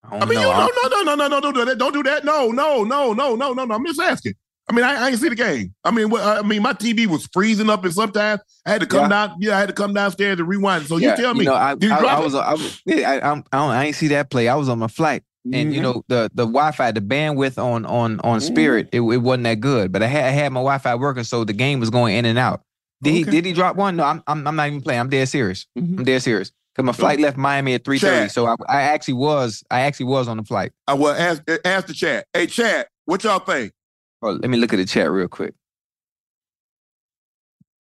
[0.03, 1.77] I, I mean, you, no, no, no, no, no, no, don't do that.
[1.77, 2.23] Don't do that.
[2.25, 3.75] No, no, no, no, no, no, no.
[3.75, 4.33] I'm just asking.
[4.69, 5.73] I mean, I, I didn't see the game.
[5.83, 8.87] I mean, what, I mean, my TV was freezing up, and sometimes I had to
[8.87, 9.27] come Yeah.
[9.27, 9.35] down.
[9.39, 10.87] Yeah, I had to come downstairs to rewind.
[10.87, 13.09] So you tell me, know, I, did you I, drop I was, I was, yeah,
[13.09, 14.47] I, I'm- I, I ain't see that play.
[14.47, 15.83] I was on my flight, and you Mhm.
[15.83, 19.91] know the the Wi-Fi, the bandwidth on on on Spirit, it, it wasn't that good.
[19.91, 22.37] But I had I had my Wi-Fi working, so the game was going in and
[22.37, 22.61] out.
[23.01, 23.95] Did he did he drop one?
[23.95, 24.99] No, I'm I'm, I'm not even playing.
[24.99, 25.65] I'm dead serious.
[25.77, 25.97] Mhm.
[25.99, 26.51] I'm dead serious.
[26.75, 30.05] Cause my flight left Miami at three thirty, so I, I actually was I actually
[30.05, 30.71] was on the flight.
[30.87, 32.25] I will ask ask the chat.
[32.33, 33.73] Hey, chat, what y'all think?
[34.21, 35.53] Oh, let me look at the chat real quick.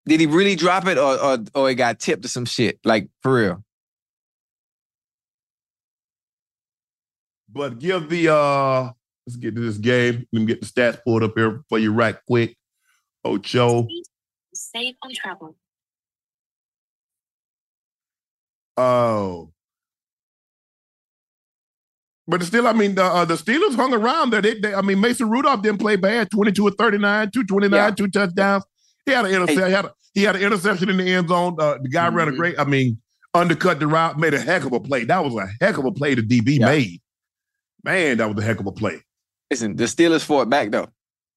[0.07, 2.79] Did he really drop it, or or or it got tipped to some shit?
[2.85, 3.65] Like for real?
[7.51, 8.91] But give the uh
[9.27, 10.27] let's get to this game.
[10.33, 12.57] Let me get the stats pulled up here for you right quick.
[13.25, 13.89] Ocho.
[14.55, 15.57] Save on travel.
[18.77, 19.54] Oh.
[22.27, 24.41] But still, I mean, the uh, the Steelers hung around there.
[24.41, 26.31] They, they, I mean, Mason Rudolph didn't play bad.
[26.31, 27.91] 22 or 39, 229, Yeah.
[27.91, 28.65] two touchdowns.
[29.05, 29.67] He had an interception.
[29.67, 31.57] He, had a, he had an interception in the end zone.
[31.59, 32.37] Uh, the guy ran a Mhm.
[32.37, 32.99] great, I mean,
[33.35, 35.05] undercut the route, made a heck of a play.
[35.05, 36.67] That was a heck of a play the DB Yeah.
[36.67, 37.01] made.
[37.83, 39.03] Man, that was a heck of a play.
[39.51, 40.89] Listen, the Steelers fought back though.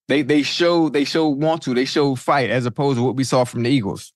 [0.07, 1.73] They they showed they showed want to.
[1.73, 4.13] They showed fight as opposed to what we saw from the Eagles.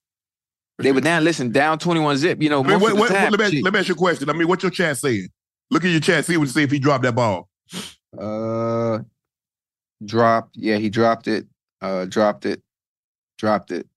[0.78, 1.22] They were down.
[1.22, 2.40] Listen, down twenty one zip.
[2.42, 3.30] You know, I mean, what, what, time.
[3.30, 4.30] let, me, let me ask you a question.
[4.30, 5.28] I mean, what's your chat saying?
[5.72, 6.26] Look at your chat.
[6.26, 7.48] See what see if he dropped that ball.
[8.16, 8.98] Uh,
[10.04, 10.54] dropped.
[10.54, 11.46] Yeah, he dropped it.
[11.80, 12.60] Uh, dropped it.
[13.38, 13.88] Dropped it.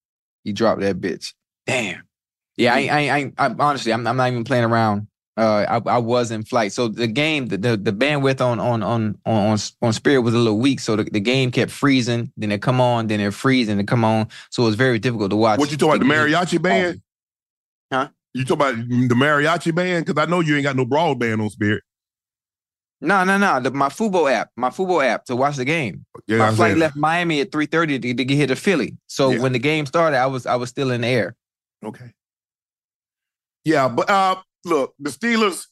[0.46, 1.34] He dropped that bitch.
[1.68, 2.04] Damn.
[2.56, 5.08] Yeah, I, I, I, I honestly, I'm, I'm not even playing around.
[5.36, 8.82] Uh, I, I was in flight, so the game, the, the, the bandwidth on, on,
[8.82, 12.32] on, on, on, Spirit was a little weak, so the, the game kept freezing.
[12.38, 14.30] Then it come on, then it freeze, and it come on.
[14.50, 15.60] So it was very difficult to watch.
[15.60, 16.08] What you talking about?
[16.08, 17.02] The mariachi band?
[17.92, 18.08] Huh?
[18.36, 20.06] You talking about the mariachi band?
[20.06, 21.84] Because I know you ain't got no broadband on Spirit.
[23.00, 23.62] No, no, no.
[23.62, 26.06] The, my Fubo app, my Fubo app to watch the game.
[26.28, 28.56] Yeah, my I'm flight saying- left Miami at three thirty to, to get here to
[28.58, 28.98] Philly.
[29.08, 29.40] So Yeah.
[29.42, 31.36] when the game started, I was I was still in the air.
[31.84, 32.12] Okay.
[33.64, 35.66] Yeah, but uh, look, the Steelers.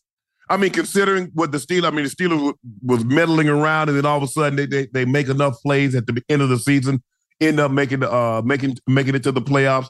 [0.50, 3.98] I mean, considering what the Steelers, I mean, the Steelers was, was meddling around, and
[3.98, 6.50] then all of a sudden they, they they make enough plays at the end of
[6.50, 7.04] the season,
[7.42, 9.90] end up making the uh making making it to the playoffs.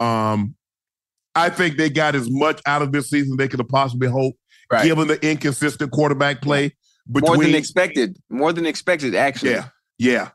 [0.00, 0.54] Um,
[1.34, 4.38] I think they got as much out of this season they could have possibly hoped,
[4.70, 4.84] Right.
[4.84, 6.74] given the inconsistent quarterback play
[7.10, 8.18] between More than expected.
[8.28, 9.52] More than expected, actually.
[9.52, 10.28] Yeah, yeah.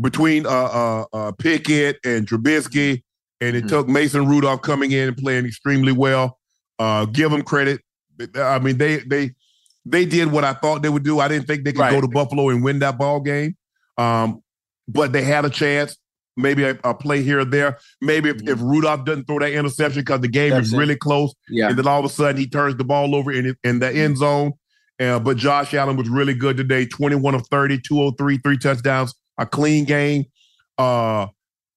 [0.00, 3.02] Between uh uh, uh Pickett and Trubisky,
[3.40, 3.68] and it Mhm.
[3.68, 6.38] took Mason Rudolph coming in and playing extremely well.
[6.78, 7.80] Uh, give them credit.
[8.34, 9.32] I mean, they they
[9.84, 11.20] they did what I thought they would do.
[11.20, 13.56] I didn't think they could go to Buffalo and win that ball game.
[13.98, 14.42] Um,
[14.88, 15.96] but they had a chance.
[16.36, 17.78] Maybe a, a play here or there.
[18.00, 20.78] Maybe if, if Rudolph doesn't throw that interception because the game is Interception.
[20.78, 21.68] really close, Yeah.
[21.68, 24.16] and then all of a sudden he turns the ball over in, in the end
[24.18, 24.52] zone.
[25.00, 29.44] Uh, but Josh Allen was really good today 21 of 30, 203, three touchdowns, a
[29.46, 30.24] clean game.
[30.78, 31.26] Uh,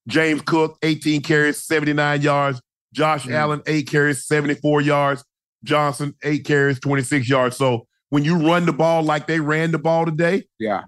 [0.07, 2.61] James Cook, 18 carries, 79 yards.
[2.93, 3.33] Josh Mm.
[3.33, 5.23] Allen, eight carries, 74 yards.
[5.63, 7.57] Johnson, eight carries, 26 yards.
[7.57, 10.83] So when you run the ball like they ran the ball today, Yeah.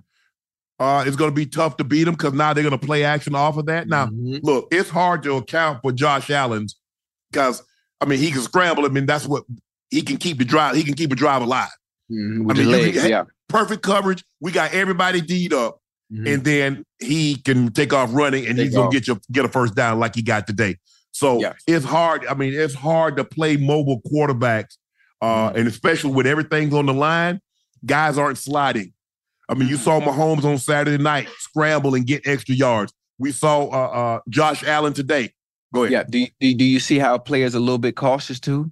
[0.80, 3.04] Uh, it's going to be tough to beat them because now they're going to play
[3.04, 3.88] action off of that.
[3.88, 4.42] Now, Mhm.
[4.44, 6.76] look, it's hard to account for Josh Allen's
[7.32, 7.64] because
[8.00, 8.86] I mean he can scramble.
[8.86, 9.44] I mean that's what
[9.90, 10.76] he can keep the drive.
[10.76, 11.70] He can keep a drive alive.
[12.12, 12.46] Mhm.
[12.46, 13.24] With I mean, legs, yeah.
[13.50, 14.24] Perfect coverage.
[14.42, 15.80] We got everybody D'd up,
[16.14, 16.34] Mhm.
[16.34, 18.94] and then he can take off running, and Take he's gonna off.
[18.94, 20.78] get you get a first down like he got today.
[21.12, 21.54] So Yeah.
[21.66, 22.26] it's hard.
[22.28, 24.78] I mean, it's hard to play mobile quarterbacks,
[25.22, 25.58] uh, Mm-hmm.
[25.60, 27.40] and especially when everything's on the line,
[27.86, 28.94] guys aren't sliding.
[29.50, 30.10] I mean, you saw Mm-hmm.
[30.10, 32.94] Mahomes on Saturday night scramble and get extra yards.
[33.20, 35.34] We saw uh, uh, Josh Allen today.
[35.74, 35.92] Go ahead.
[35.92, 36.04] Yeah.
[36.04, 38.72] Do you, do, you- do you see how players are a little bit cautious too?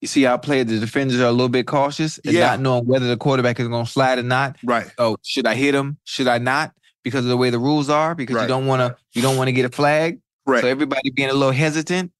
[0.00, 2.50] You see how players, the defenders are a little bit cautious and Yeah.
[2.50, 4.56] not knowing whether the quarterback is going to slide or not.
[4.62, 4.86] Right.
[4.98, 5.98] Oh, should I hit him?
[6.04, 6.72] Should I not?
[7.02, 8.14] Because of the way the rules are.
[8.14, 8.42] Because Right.
[8.42, 8.96] you don't want to.
[9.14, 10.20] You don't want to get a flag.
[10.46, 10.62] Correct.
[10.62, 12.12] So everybody being a little hesitant.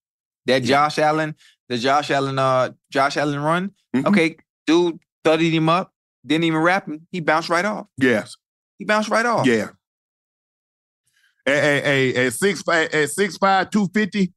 [0.47, 1.35] That Josh Allen,
[1.69, 3.71] the Josh Allen, uh, Josh Allen run.
[3.95, 4.07] Mhm.
[4.07, 5.93] Okay, dude thudded him up.
[6.29, 7.07] Didn't even wrap him.
[7.11, 7.87] He bounced right off.
[7.97, 8.37] Yes.
[8.79, 9.47] He bounced right off.
[9.47, 9.69] Yeah.
[11.47, 14.33] At, at, at, at six five at six five two fifty.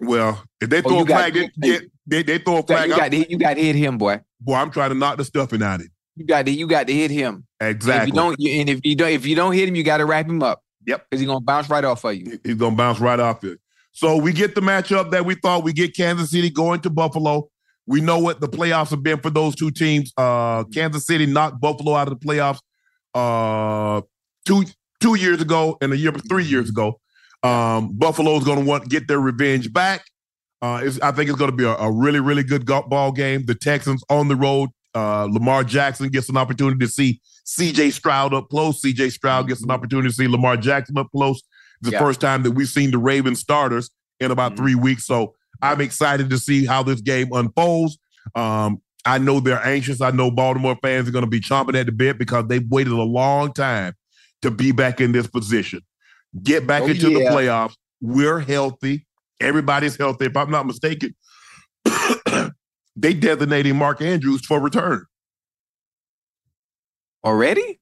[0.00, 2.88] Well, if they oh, throw Oh, a got- flag, they, they, they throw a flag.
[2.88, 4.20] you got to you got to hit him, boy.
[4.40, 5.90] boy, I'm trying to knock the stuffing out of him.
[6.16, 7.46] You got to you got to hit him.
[7.60, 8.02] Exactly.
[8.02, 9.98] If you don't, you, and if you don't, if you don't hit him, you got
[9.98, 10.62] to wrap him up.
[10.86, 11.06] Yep.
[11.10, 12.38] Because he's gonna bounce right off of you.
[12.42, 13.58] He's gonna bounce right off you.
[13.92, 17.50] So we get the matchup that we thought we get Kansas City going to Buffalo.
[17.90, 20.12] We know what the playoffs have been for those two teams.
[20.16, 22.60] Uh, Kansas City knocked Buffalo out of the playoffs
[23.14, 24.00] uh,
[24.46, 24.64] two
[25.00, 27.00] two years ago and a year three years ago.
[27.42, 30.04] Um, Buffalo's going to want get their revenge back.
[30.62, 33.44] Uh, it's, I think it's going to be a, a really really good ball game.
[33.46, 38.34] The Texans on the road Uh, Lamar Jackson gets an opportunity to see CJ Stroud
[38.34, 38.80] up close.
[38.82, 41.38] CJ Stroud gets an opportunity to see Lamar Jackson up close.
[41.80, 41.98] It's the Yeah.
[42.00, 44.56] first time that we've seen the Ravens starters in about Mhm.
[44.58, 45.06] three weeks.
[45.06, 47.98] So I'm excited to see how this game unfolds.
[48.34, 50.00] Um, I know they're anxious.
[50.00, 52.92] I know Baltimore fans are going to be chomping at the bit because they've waited
[52.92, 53.94] a long time
[54.42, 55.80] to be back in this position.
[56.42, 57.74] Get back Oh, into the playoffs.
[58.00, 59.06] We're healthy.
[59.40, 60.26] Everybody's healthy.
[60.26, 61.14] If I'm not mistaken,
[62.96, 65.04] they designating Mark Andrews for return.
[67.24, 67.80] Already?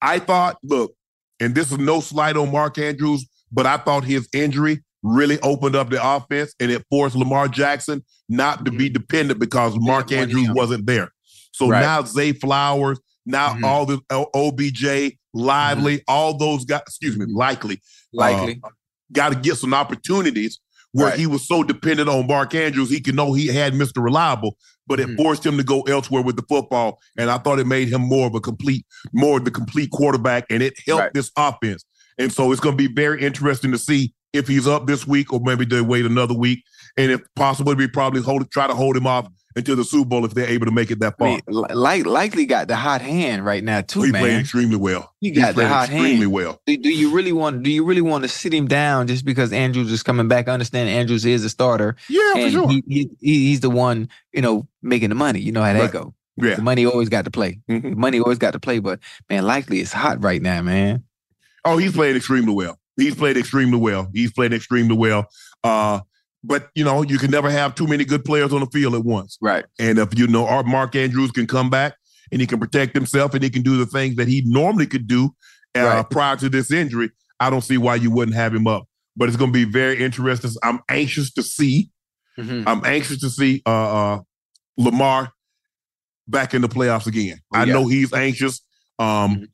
[0.00, 0.94] I thought, look,
[1.40, 5.74] and this is no slight on Mark Andrews, but I thought his injury really opened
[5.76, 10.12] up the offense and it forced Lamar Jackson not to be dependent because Mark want
[10.12, 10.54] Andrews him.
[10.54, 11.10] wasn't there.
[11.52, 11.80] So Right.
[11.80, 13.64] now Zay Flowers, now Mhm.
[13.64, 14.00] all the
[14.34, 17.80] OBJ, Lively, all those guys, excuse me, likely,
[18.12, 18.60] Likely.
[19.12, 20.60] got to get some opportunities
[20.92, 21.18] where Right.
[21.18, 24.02] he was so dependent on Mark Andrews, he could know he had Mr.
[24.02, 25.16] Reliable, but it Mhm.
[25.16, 27.00] forced him to go elsewhere with the football.
[27.16, 30.44] And I thought it made him more of a complete, more of the complete quarterback,
[30.50, 31.14] and it helped Right.
[31.14, 31.84] this offense.
[32.18, 35.32] And so it's going to be very interesting to see if he's up this week
[35.32, 36.64] or maybe they wait another week.
[36.96, 40.24] And if possible, we probably hold try to hold him off until the Super Bowl
[40.24, 41.28] if they're able to make it that I far.
[41.28, 45.12] mean, like likely got the hot hand right now too, he played extremely well.
[45.20, 46.32] He He got the played hot extremely hand.
[46.32, 46.60] well.
[46.66, 47.62] Do, do you really want?
[47.62, 50.48] Do you really want to sit him down just because Andrews is coming back?
[50.48, 52.68] I understand Andrews is a starter, Yeah, for sure.
[52.70, 55.40] he, he he- he's the one you know making the money.
[55.40, 55.92] You know how that Right.
[55.92, 56.14] go.
[56.36, 56.54] yeah.
[56.56, 57.58] The money always got to play.
[57.70, 57.82] Mhm.
[57.82, 58.78] The money always got to play.
[58.80, 61.04] But man, likely it's hot right now, man.
[61.64, 62.78] Oh, he's playing extremely well.
[62.96, 64.08] He's played extremely well.
[64.12, 65.26] He's played extremely well.
[65.64, 66.00] Uh,
[66.44, 69.04] but you know, you can never have too many good players on the field at
[69.04, 69.38] once.
[69.40, 69.64] Right.
[69.78, 71.94] And if you know, our Mark Andrews can come back
[72.30, 75.06] and he can protect himself and he can do the things that he normally could
[75.06, 75.30] do
[75.76, 76.10] uh, Right.
[76.10, 77.10] prior to this injury.
[77.40, 78.84] I don't see why you wouldn't have him up.
[79.16, 80.50] But it's going to be very interesting.
[80.62, 81.90] I'm anxious to see.
[82.38, 82.64] Mhm.
[82.66, 84.20] I'm anxious to see uh, uh,
[84.78, 85.32] Lamar
[86.28, 87.38] back in the playoffs again.
[87.54, 87.72] Oh, I yeah.
[87.74, 88.60] know he's anxious.
[88.98, 89.46] Um, Mhm.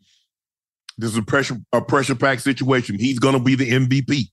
[0.98, 2.98] This is a pressure a pressure packed situation.
[2.98, 4.30] He's going to be the MVP.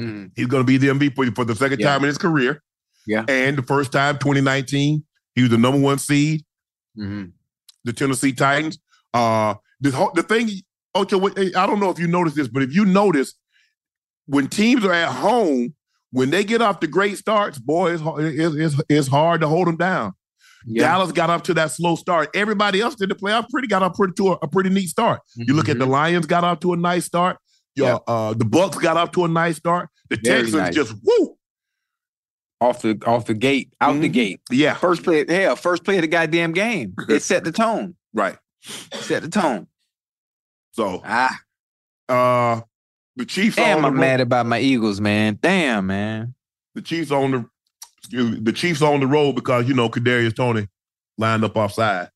[0.00, 0.32] Mhm.
[0.34, 1.88] He's going to be the MVP for the second Yeah.
[1.92, 2.62] time in his career.
[3.06, 3.24] Yeah.
[3.28, 6.44] And the first time, 2019, he was the number one seed,
[6.98, 7.32] Mhm.
[7.84, 8.78] the Tennessee Titans.
[9.12, 10.50] Uh, the, whole- the thing,
[10.94, 13.34] Ocho, I don't know if you noticed this, but if you notice,
[14.26, 15.74] when teams are at home,
[16.12, 19.66] when they get off the great starts, boy, it's, it's, it's, it's hard to hold
[19.68, 20.14] them down.
[20.66, 20.84] Yeah.
[20.88, 22.30] Dallas got up to that slow start.
[22.34, 25.20] Everybody else did the playoff pretty got up pretty to a, a pretty neat start.
[25.36, 27.36] You look at the Lions got off to a nice start.
[27.76, 28.10] Your, Mm-hmm.
[28.10, 28.14] Yeah.
[28.14, 29.88] uh, the Bucs got off to a nice start.
[30.10, 30.74] The Very Texans nice.
[30.74, 31.36] just woo.
[32.60, 34.12] off the off the gate, out the Mhm.
[34.12, 34.40] gate.
[34.50, 36.94] Yeah, First play, hell, first play of the goddamn game.
[37.08, 37.96] It set the tone.
[38.14, 38.36] right.
[38.92, 39.66] Set the tone.
[40.72, 41.36] So Ah,
[42.08, 42.60] uh
[43.16, 45.38] the Chiefs damn, I'm the, mad about my Eagles, man.
[45.42, 46.34] Damn, man.
[46.74, 47.46] the Chiefs on the
[48.10, 50.68] the Chiefs on the road because you know Kadarius Toney
[51.18, 52.10] lined up offside.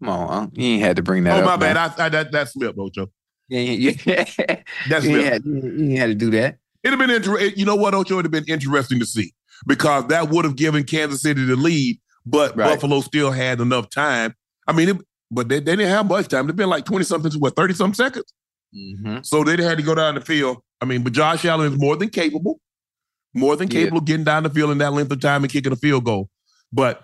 [0.00, 1.44] Come on, you ain't had to bring that oh up.
[1.46, 1.76] my bad.
[1.76, 3.10] I, I that that slipped, Ocho.
[3.48, 4.24] Yeah, yeah, yeah.
[4.88, 5.64] That you, ain't slipped.
[5.64, 6.56] had, you had to do that.
[6.82, 7.52] It'd have been interesting.
[7.56, 8.18] You know what, Ocho?
[8.18, 9.32] It'd have been interesting to see
[9.66, 12.74] because that would have given Kansas City the lead, but Right.
[12.74, 14.34] Buffalo still had enough time.
[14.66, 14.96] I mean, it,
[15.30, 16.46] but they, they didn't have much time.
[16.46, 18.32] They've been like 20 something, what, 30 some seconds?
[18.74, 19.18] Mm-hmm.
[19.22, 20.58] So they had to go down the field.
[20.80, 22.60] I mean, but Josh Allen is more than capable,
[23.34, 23.80] more than Yeah.
[23.80, 26.04] capable of getting down the field in that length of time and kicking a field
[26.04, 26.28] goal.
[26.72, 27.02] But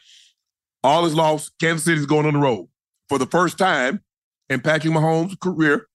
[0.82, 1.52] all is lost.
[1.60, 2.68] Kansas City's going on the road
[3.08, 4.02] for the first time
[4.48, 5.86] in Patrick Mahomes' career.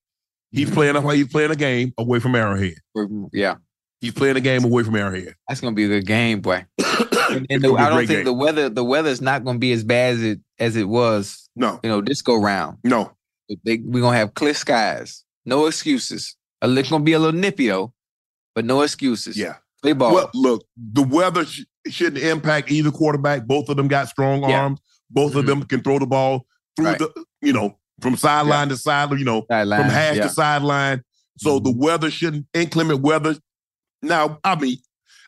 [0.52, 0.74] He's Mm-hmm.
[0.76, 2.76] playing a he's playing a game away from Arrowhead.
[3.34, 3.56] Yeah,
[4.00, 5.36] He's playing a game away from Arrowhead.
[5.48, 6.66] that's gonna be a good game, boy.
[7.28, 8.26] And, and the, I don't think game.
[8.26, 11.80] the weather the weather's not gonna be as bad as it as it was, no,
[11.84, 12.78] you know, this go round.
[12.84, 13.12] no.
[13.66, 16.36] They, we're gonna have clear skies, no excuses.
[16.62, 17.94] It's gonna be a little nippy though,
[18.54, 19.36] but no excuses.
[19.38, 19.56] Yeah.
[19.86, 20.14] Play ball.
[20.14, 23.46] Well, look, the weather sh- shouldn't impact either quarterback.
[23.46, 24.62] Both of them got strong Yeah.
[24.62, 24.80] arms.
[25.10, 25.48] Both of Mhm.
[25.48, 26.46] them can throw the ball
[26.76, 27.00] through Right.
[27.00, 30.24] the, you know, from sideline to sideline, you know, Sideline, from hash yeah.
[30.24, 31.02] to sideline.
[31.38, 33.36] So the weather shouldn't, inclement weather.
[34.02, 34.78] Now, I mean,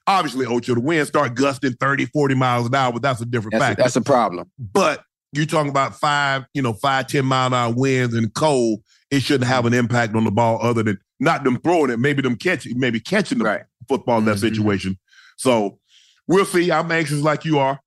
[0.08, 3.54] obviously, Ocho, the wind start gusting 30, 40 miles an hour, but that's a different
[3.54, 3.84] That's a, factor.
[3.84, 4.50] that's a problem.
[4.58, 8.80] but you're talking about five, you know, five, 10 mile an hour winds and cold.
[9.12, 12.22] It shouldn't have an impact on the ball other than not them throwing it, maybe
[12.22, 13.62] them catching, maybe catching the Right.
[13.88, 14.42] Football in that Mhm.
[14.42, 14.98] situation.
[15.38, 15.80] So
[16.28, 16.72] we'll see.
[16.72, 17.80] I'm anxious like you are.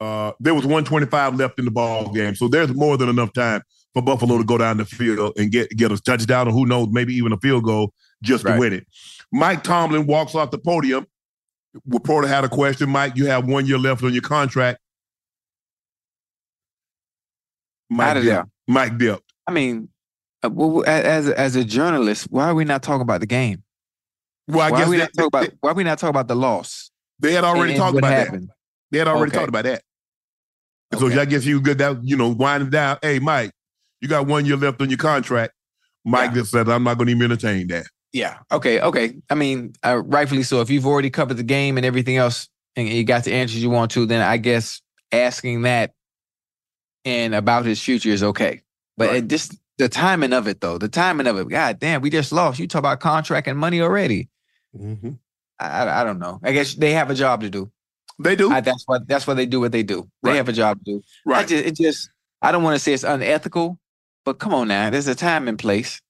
[0.00, 3.62] Uh, there was 125 left in the ball game, so there's more than enough time
[3.94, 6.88] for Buffalo to go down the field and get get a touchdown, or who knows,
[6.92, 7.92] maybe even a field goal
[8.22, 8.86] just to win it.
[9.32, 11.06] Mike Tomlin walks off the podium.
[11.86, 12.88] Reporter had a question.
[12.90, 14.78] Mike, you have one year left on your contract.
[17.90, 18.34] Mike Out of dipped.
[18.34, 18.46] there.
[18.68, 19.32] Mike dipped.
[19.46, 19.88] I mean,
[20.44, 23.26] uh, well, well, a- as as a journalist, why are we not talking about the
[23.26, 23.62] game?
[24.48, 26.36] Well, I why guess we they, not talking about why we not talking about the
[26.36, 26.90] loss?
[27.20, 28.40] they had already and- talked about that.
[28.90, 29.38] They had already Okay.
[29.38, 29.82] talked about that.
[30.98, 31.18] So Okay.
[31.20, 32.96] I guess you good that you know winding down.
[33.02, 33.50] Hey, Mike,
[34.00, 35.52] you got one year left on your contract.
[36.04, 36.34] Mike Yeah.
[36.36, 37.86] just said, I'm not going to even entertain that.
[38.14, 38.38] Yeah.
[38.50, 38.80] Okay.
[38.80, 39.16] Okay.
[39.28, 40.62] I mean, uh, rightfully so.
[40.62, 43.68] If you've already covered the game and everything else, and you got the answers you
[43.68, 44.80] want to, then I guess
[45.12, 45.92] asking that
[47.04, 48.62] and about his future is okay.
[48.96, 49.28] But Right.
[49.28, 51.48] just the timing of it, though, the timing of it.
[51.48, 52.58] God damn, we just lost.
[52.58, 54.28] You talk about contract and money already.
[54.76, 55.10] Mm-hmm.
[55.58, 56.40] I, I, I don't know.
[56.42, 57.70] I guess they have a job to do.
[58.18, 58.50] They do.
[58.50, 60.08] I, that's what that's why they do what they do.
[60.22, 61.02] They have a job to do.
[61.26, 61.48] I right.
[61.48, 62.10] just, it just
[62.42, 63.78] I don't want to say it's unethical,
[64.24, 64.90] but come on now.
[64.90, 66.00] There's a time and place.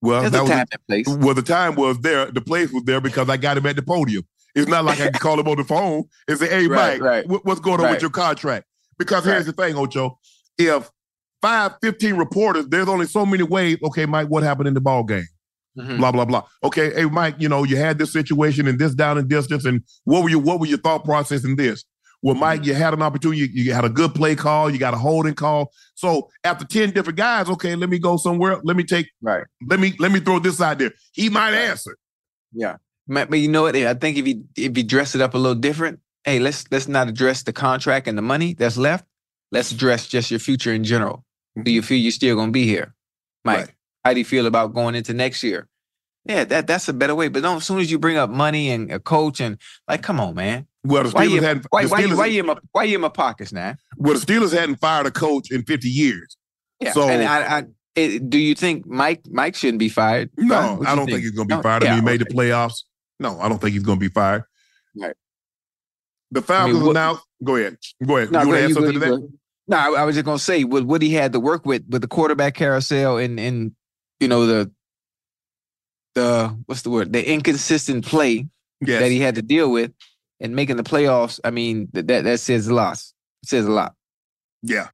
[0.00, 1.06] well, There's that was time and place.
[1.18, 2.26] well, the time was there.
[2.30, 4.24] The place was there because I got him at the podium.
[4.54, 7.02] It's not like I can call him on the phone and say, "Hey, Right, Mike,
[7.02, 7.26] right.
[7.26, 7.92] what- what's going on Right.
[7.92, 8.66] with your contract?"
[8.98, 10.18] Because here's the thing, Ocho.
[10.56, 10.90] If
[11.42, 13.76] five, 15 reporters, there's only so many ways.
[13.82, 15.26] Okay, Mike, what happened in the ball game?
[15.78, 15.98] Mhm.
[15.98, 16.42] Blah blah blah.
[16.64, 19.82] Okay, hey, Mike, you know you had this situation and this down and distance, and
[20.04, 21.84] what were your what were your thought process in this?
[22.22, 22.68] Well, Mike, Mm-hmm.
[22.68, 23.40] you had an opportunity.
[23.42, 24.70] You, you had a good play call.
[24.70, 25.70] You got a holding call.
[25.94, 28.58] So after ten different guys, okay, let me go somewhere.
[28.64, 29.08] Let me take.
[29.20, 29.44] Right.
[29.68, 30.92] Let me let me throw this out there.
[31.12, 31.68] He might Right.
[31.68, 31.96] answer.
[32.52, 32.76] Yeah.
[33.06, 33.76] But, but you know what?
[33.76, 36.88] I think if you if you dress it up a little different, hey, let's let's
[36.88, 39.04] not address the contract and the money that's left.
[39.52, 41.22] Let's address just your future in general.
[41.62, 42.94] Do you feel you're still gonna be here?
[43.44, 43.70] Mike, Right.
[44.06, 45.68] How do you feel about going into next year?
[46.24, 47.28] Yeah, that that's a better way.
[47.28, 50.20] But don't as soon as you bring up money and a coach and like, come
[50.20, 50.66] on, man.
[50.84, 51.66] Well, the Why Steelers you, hadn't.
[51.70, 53.74] why, why, Steelers, why you in my why you in my pockets now?
[53.96, 56.36] well, the Steelers hadn't fired a coach in fifty years.
[56.80, 56.92] Yeah.
[56.92, 57.64] So- and I, I
[57.96, 60.30] it, do you think Mike Mike shouldn't be fired?
[60.36, 61.62] No, I don't think he's going to be No?
[61.62, 61.82] fired.
[61.82, 62.82] I Yeah, mean, he made the playoffs.
[63.18, 64.44] No, I don't think he's going to be fired.
[64.96, 65.14] Right.
[66.30, 67.22] The Falcons what- announced.
[67.42, 67.76] Go ahead.
[68.04, 68.32] Go ahead.
[68.32, 69.28] No, you want to add something to that?
[69.68, 72.00] No, I, I was just gonna say with what he had to work with with
[72.02, 73.72] the quarterback carousel and and
[74.20, 74.70] you know the
[76.14, 78.46] the what's the word the inconsistent play
[78.80, 79.00] Yes.
[79.00, 79.92] that he had to deal with
[80.38, 81.40] and making the playoffs.
[81.42, 82.98] I mean that that, that says a lot.
[83.42, 83.94] It says a lot.
[84.62, 84.88] yeah.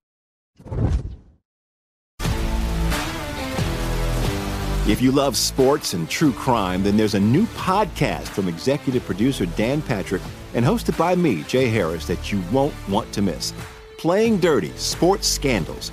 [4.89, 9.47] If you love sports and true crime, then there's a new podcast from executive producer
[9.47, 10.23] Dan Patrick
[10.55, 13.53] and hosted by me, Jay Harris, that you won't want to miss.
[13.97, 15.93] Playing Dirty Sports Scandals.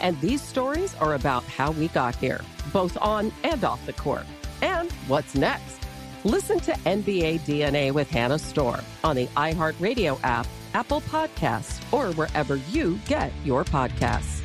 [0.00, 2.40] And these stories are about how we got here,
[2.72, 4.26] both on and off the court.
[4.62, 5.78] And what's next?
[6.24, 12.56] Listen to NBA DNA with Hannah Storm on the iHeartRadio app, Apple Podcasts, or wherever
[12.70, 14.42] you get your podcasts.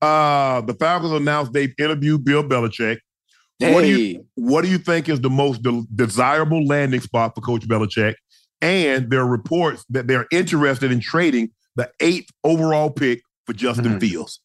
[0.00, 2.98] Uh, the Falcons announced they've interviewed Bill Belichick.
[3.58, 7.40] What do you What do you think is the most de- desirable landing spot for
[7.40, 8.14] Coach Belichick?
[8.60, 13.84] And there are reports that they're interested in trading the eighth overall pick for Justin
[13.84, 14.00] Mhm.
[14.00, 14.40] Fields.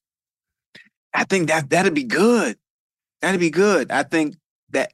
[1.14, 2.58] I think that that'd be good.
[3.22, 3.92] That'd be good.
[3.92, 4.36] I think
[4.72, 4.94] that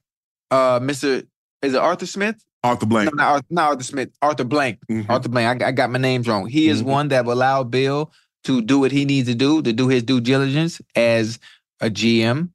[0.52, 1.26] uh Mr.
[1.62, 2.36] Is it Arthur Smith?
[2.64, 3.14] Arthur Blank.
[3.14, 4.10] No, not Arthur, not Arthur Smith.
[4.22, 4.80] Arthur Blank.
[4.90, 5.10] Mhm.
[5.10, 5.62] Arthur Blank.
[5.64, 6.48] I, I got my names wrong.
[6.48, 6.86] He is Mhm.
[6.86, 8.12] one that will allow Bill
[8.44, 11.40] to do what he needs to do, to do his due diligence as
[11.82, 12.50] a GM,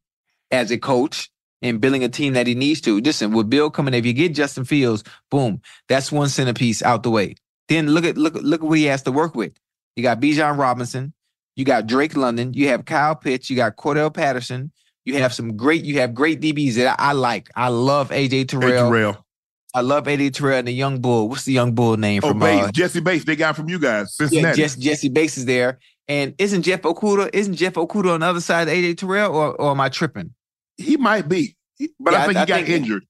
[0.51, 1.31] as a coach,
[1.63, 3.01] and building a team that he needs to.
[3.01, 7.11] Listen, with Bill coming, if you get Justin Fields, boom, that's one centerpiece out the
[7.11, 7.37] way.
[7.69, 9.53] Then look at look look at what he has to work with.
[9.97, 11.13] You got Bijan Robinson,
[11.57, 14.73] you got Drake London, you have Kyle Pitts, you got Cordell Patterson,
[15.05, 17.51] you have some great, you have great DBs that I, I like.
[17.55, 18.91] I love AJ Terrell.
[18.91, 19.27] Terrell.
[19.75, 21.29] I love AJ Terrell and the young bull.
[21.29, 23.79] What's the young bull name Oh, from Bates, uh, Jessie Bates, they got from you
[23.79, 24.61] guys, yeah, Cincinnati.
[24.61, 25.79] Jesse, Jessie Bates is there.
[26.09, 29.53] And isn't Jeff Okudah, isn't Jeff Okudah on the other side of AJ Terrell, or,
[29.55, 30.35] or am I tripping?
[30.83, 31.57] He might be,
[31.99, 33.07] but Yeah, I I- think I he got think- injured.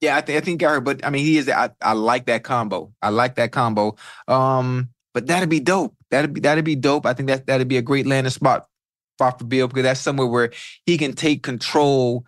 [0.00, 1.46] Yeah, I, th- I think I heard, but I mean, he is.
[1.50, 2.90] I, I like that combo.
[3.02, 3.96] I like that combo.
[4.28, 5.94] Um, but that'd be dope.
[6.10, 7.04] That'd be that'd be dope.
[7.04, 8.66] I think that that'd be a great landing spot
[9.18, 10.52] spot for Bill because that's somewhere where
[10.86, 12.24] he can take control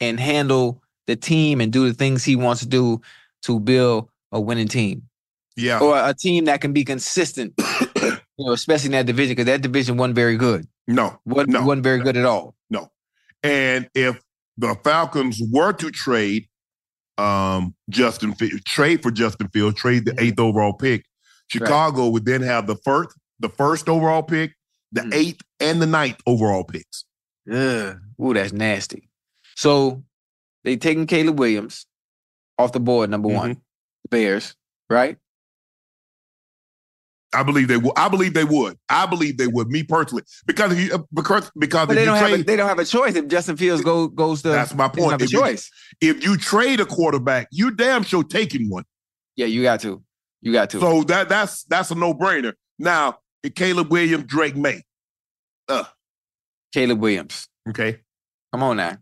[0.00, 3.00] and handle the team and do the things he wants to do
[3.42, 5.02] to build a winning team
[5.56, 5.80] Yeah.
[5.80, 7.54] or a team that can be consistent.
[8.02, 10.66] you know, especially in that division because that division wasn't very good.
[10.86, 11.64] No, wasn't, No.
[11.64, 12.54] wasn't very good at all.
[13.46, 14.20] And if
[14.58, 16.48] the Falcons were to trade
[17.18, 18.34] um Justin
[18.66, 21.04] trade for Justin Fields, trade the eighth overall pick,
[21.48, 24.54] Chicago would then have the first, the first overall pick,
[24.92, 25.14] the Mhm.
[25.14, 27.04] eighth, and the ninth overall picks.
[27.50, 27.98] Ugh.
[28.20, 29.08] Ooh, that's nasty.
[29.54, 30.04] So
[30.64, 31.86] they taking Caleb Williams
[32.58, 33.52] off the board, number one.
[33.52, 33.60] Mm-hmm.
[34.10, 34.54] Bears,
[34.90, 35.16] right?
[37.34, 37.92] I believe they would.
[37.96, 38.78] I believe they would.
[38.88, 39.68] I believe they would.
[39.68, 42.46] Me personally, because if you uh, because because if they you don't have a, trade,
[42.46, 44.48] they don't have a choice if Justin Fields go goes to.
[44.48, 45.20] that's my point.
[45.20, 45.70] If you, choice.
[46.00, 48.84] if you trade a quarterback, you damn sure taking one.
[49.34, 50.02] Yeah, you got to.
[50.40, 50.80] You got to.
[50.80, 52.54] So that that's that's a no brainer.
[52.78, 53.18] Now,
[53.54, 54.84] Caleb Williams, Drake Maye.
[55.68, 55.84] Uh,
[56.72, 57.48] Caleb Williams.
[57.68, 57.98] Okay.
[58.52, 58.96] Come on now.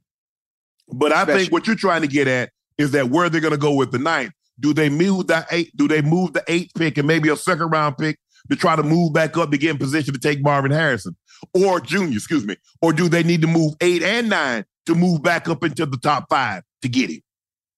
[0.89, 3.59] But I think what you're trying to get at is that where they're going to
[3.59, 4.33] go with the ninth.
[4.61, 5.77] Do they move the eight?
[5.77, 8.19] Do they move the eighth pick and maybe a second round pick
[8.51, 11.17] to try to move back up to get in position to take Marvin Harrison
[11.55, 12.17] or Junior?
[12.17, 12.57] Excuse me.
[12.81, 15.97] Or do they need to move eight and nine to move back up into the
[15.97, 17.21] top five to get him?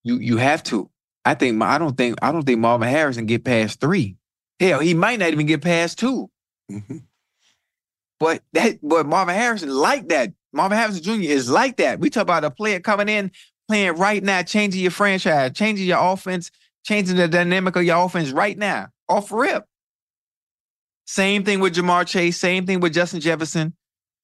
[0.05, 0.91] You you have to.
[1.25, 4.17] I think I don't think I don't think Marvin Harrison get past three.
[4.61, 6.31] Hell, he might not even get past two.
[6.71, 7.03] Mhm.
[8.19, 10.33] But that but Marvin Harrison like that.
[10.53, 11.31] Marvin Harrison Jr.
[11.31, 12.01] is like that.
[12.01, 13.31] We talk about a player coming in,
[13.69, 16.51] playing right now, changing your franchise, changing your offense,
[16.87, 19.65] changing the dynamic of your offense right now, off rip.
[21.07, 23.75] Same thing with Ja'Marr Chase, same thing with Justin Jefferson.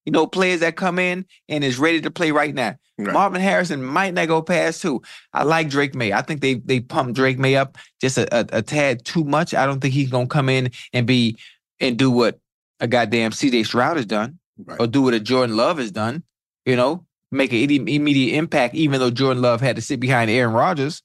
[0.04, 2.74] You know, players that come in and is ready to play right now.
[2.98, 3.12] Right.
[3.12, 5.00] Marvin Harrison might not go past two.
[5.32, 6.12] I like Drake Maye.
[6.12, 9.54] I think they they pumped Drake Maye up just a, a, a tad too much.
[9.54, 11.36] I don't think he's gonna come in and be
[11.80, 12.38] and do what
[12.80, 14.78] a goddamn CJ Stroud has done Right.
[14.80, 16.24] or do what a Jordan Love has done.
[16.66, 20.52] You know, make an immediate impact, even though Jordan Love had to sit behind Aaron
[20.52, 21.02] Rodgers.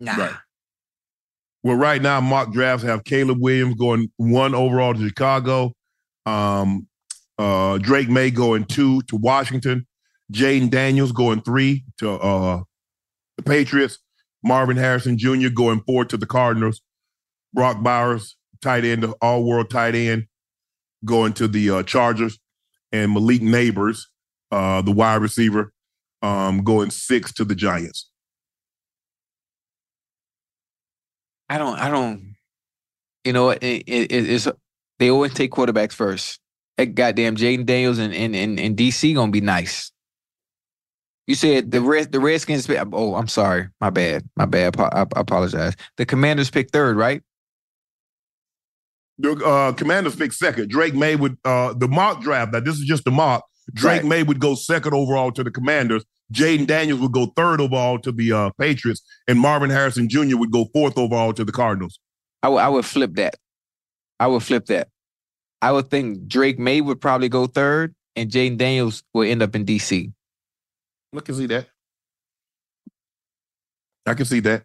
[0.00, 0.14] Nah.
[0.16, 0.34] Right.
[1.62, 5.72] Well, right now, mock drafts have Caleb Williams going one overall to Chicago,
[6.24, 6.86] um,
[7.38, 9.86] uh, Drake Maye going two to Washington,
[10.32, 12.62] Jayden Daniels going three to uh,
[13.36, 13.98] the Patriots,
[14.42, 15.48] Marvin Harrison Jr.
[15.48, 16.80] going four to the Cardinals,
[17.52, 20.26] Brock Bowers, tight end, all world tight end,
[21.04, 22.38] going to the uh, Chargers,
[22.92, 24.02] and Malik Nabers,
[24.50, 25.72] uh, the wide receiver,
[26.22, 28.10] um, going six to the Giants.
[31.48, 31.78] I don't.
[31.78, 32.34] I don't.
[33.24, 34.48] You know, it, it, it- it's
[34.98, 36.40] they always take quarterbacks first.
[36.76, 39.90] That goddamn Jayden Daniels and and and, and DC gonna be nice.
[41.26, 42.68] You said the red the Redskins.
[42.70, 43.68] Oh, I'm sorry.
[43.80, 44.28] My bad.
[44.36, 44.78] My bad.
[44.80, 45.74] I, I apologize.
[45.96, 47.22] The Commanders picked third, right?
[49.18, 50.70] The uh, Commanders picked second.
[50.70, 52.52] Drake Maye with uh, the mock draft.
[52.52, 53.44] Now this is just the mock.
[53.74, 54.08] Drake Right.
[54.08, 56.04] May would go second overall to the Commanders.
[56.32, 60.36] Jayden Daniels would go third overall to the uh, Patriots, and Marvin Harrison Jr.
[60.36, 61.98] would go fourth overall to the Cardinals.
[62.42, 63.36] I would would flip that.
[64.20, 64.88] I would flip that.
[65.60, 69.54] I would think Drake Maye would probably go third, and Jaden Daniels will end up
[69.54, 70.12] in DC.
[71.16, 71.66] I can see that.
[74.06, 74.64] I can see that.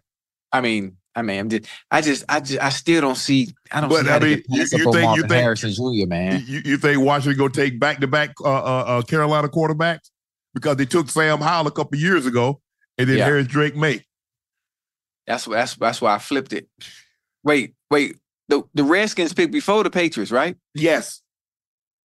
[0.52, 3.54] I mean, I mean, I'm just, I just, I just, I still don't see.
[3.70, 6.06] I don't But, see I mean, you- you think- you think- Harrison Jr.
[6.08, 10.10] Man, You, you think Washington go take back to back uh Carolina quarterbacks
[10.54, 12.60] because they took Sam Howell a couple years ago,
[12.98, 13.26] and then Yeah.
[13.26, 14.04] here's Drake Maye.
[15.26, 16.68] that's that's that's why I flipped it.
[17.44, 18.16] Wait, wait.
[18.48, 20.56] The the Redskins picked before the Patriots, right?
[20.74, 21.22] Yes,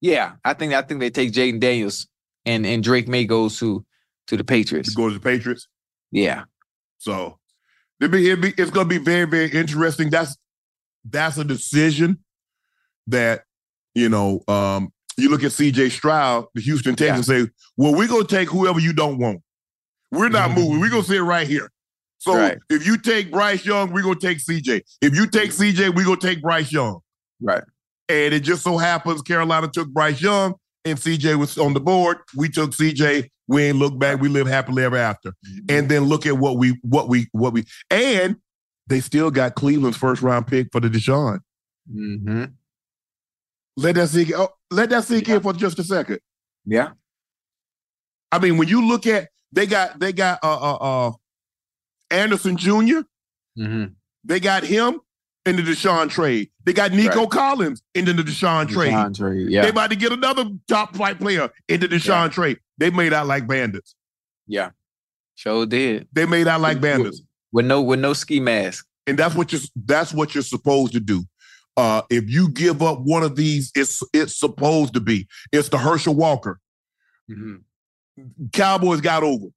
[0.01, 2.07] Yeah, I think I think they take Jayden Daniels
[2.45, 3.84] and and Drake Maye goes to
[4.28, 4.93] to the Patriots.
[4.93, 5.68] go to the Patriots.
[6.12, 6.43] Yeah,
[6.99, 7.38] So,
[7.99, 10.09] It'd be, it'd be, it's going to be very, very interesting.
[10.09, 10.37] That's
[11.05, 12.19] that's a decision
[13.07, 13.43] that
[13.95, 14.41] you know.
[14.47, 15.89] Um, you look at C.J.
[15.89, 19.41] Stroud, the Houston Texans, say, "Well, we're going to take whoever you don't want.
[20.11, 20.79] We're not moving.
[20.79, 21.69] We're going to sit right here."
[22.19, 22.57] So Right.
[22.69, 24.83] if you take Bryce Young, we're going to take C.J.
[25.01, 26.99] If you take C.J., we're going to take Bryce Young.
[27.41, 27.63] Right.
[28.09, 32.17] And it just so happens Carolina took Bryce Young and CJ was on the board.
[32.35, 33.29] We took CJ.
[33.49, 34.21] We ain't look back.
[34.21, 35.33] We live happily ever after.
[35.67, 38.37] And then look at what we what we what we and
[38.85, 41.39] they still got Cleveland's first round pick for the Deshaun.
[41.91, 42.45] Mm-hmm.
[43.75, 44.31] Let that sink.
[44.35, 46.19] Oh, let that sink in for just a second.
[46.63, 46.91] Yeah.
[48.31, 51.11] I mean, when you look at they got they got uh uh, uh
[52.11, 53.01] Anderson Jr.
[53.57, 53.85] Mm-hmm.
[54.25, 54.99] They got him
[55.47, 56.51] in the Deshaun trade.
[56.65, 57.31] They got Nico Right.
[57.31, 58.93] Collins into the Deshaun trade.
[58.93, 59.63] Deshaun trade, yeah.
[59.63, 62.59] They about to get another top flight player into the Deshaun trade.
[62.80, 63.93] They made out like bandits.
[64.47, 64.71] Yeah.
[65.36, 66.07] Sure did.
[66.11, 67.21] They made out like bandits.
[67.51, 68.86] With no with no ski mask.
[69.05, 71.23] And that's what you're that's what you're supposed to do.
[71.77, 75.27] Uh, if you give up one of these, it's it's supposed to be.
[75.51, 76.59] It's the Herschel Walker.
[78.53, 79.47] Cowboys got over.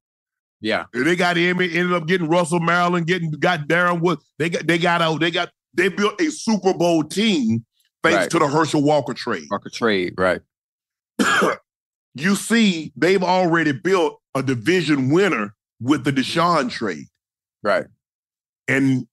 [0.60, 0.84] Yeah.
[0.92, 1.60] They got him.
[1.60, 4.18] Ended up getting Russell Maryland, getting got Darren Wood.
[4.38, 5.20] They got they got out.
[5.20, 7.64] They got they built a Super Bowl team
[8.02, 8.30] thanks Right.
[8.30, 9.46] to the Herschel Walker trade.
[9.50, 10.40] Walker trade, right.
[12.14, 17.06] you see, they've already built a division winner with the Deshaun trade.
[17.62, 17.86] Right.
[18.68, 19.06] And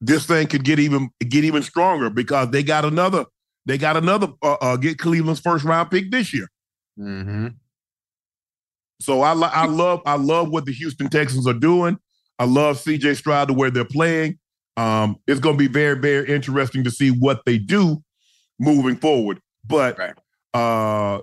[0.00, 3.24] this thing could get even get even stronger because they got another
[3.66, 6.48] they got another uh, uh, get Cleveland's first round pick this year.
[6.98, 7.48] Mm-hmm.
[9.00, 11.98] So I I love I love what the Houston Texans are doing.
[12.38, 14.38] I love CJ Stroud to where they're playing.
[14.76, 18.02] Um, it's going to be very very interesting to see what they do
[18.58, 19.40] moving forward.
[19.64, 19.98] But
[20.54, 21.20] uh,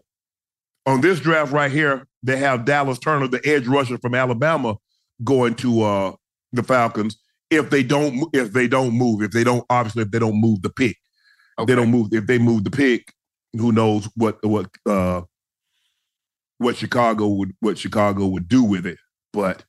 [0.89, 4.75] on this draft right here, they have Dallas Turner, the edge rusher from Alabama,
[5.23, 6.15] going to uh,
[6.51, 7.17] the Falcons.
[7.51, 10.61] If they don't if they don't move, if they don't obviously if they don't move
[10.61, 10.97] the pick,
[11.59, 13.13] if they don't move if they move the pick,
[13.53, 15.21] who knows what what uh,
[16.57, 18.97] what Chicago would what Chicago would do with it.
[19.31, 19.63] But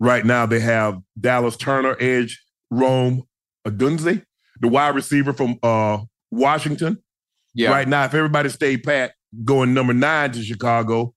[0.00, 3.22] right now they have Dallas Turner, edge Rome
[3.66, 4.22] Odunze,
[4.60, 5.98] the wide receiver from uh,
[6.30, 7.02] Washington.
[7.54, 7.70] Yeah.
[7.70, 9.12] Right now, if everybody stayed pat,
[9.44, 11.14] going number nine to Chicago,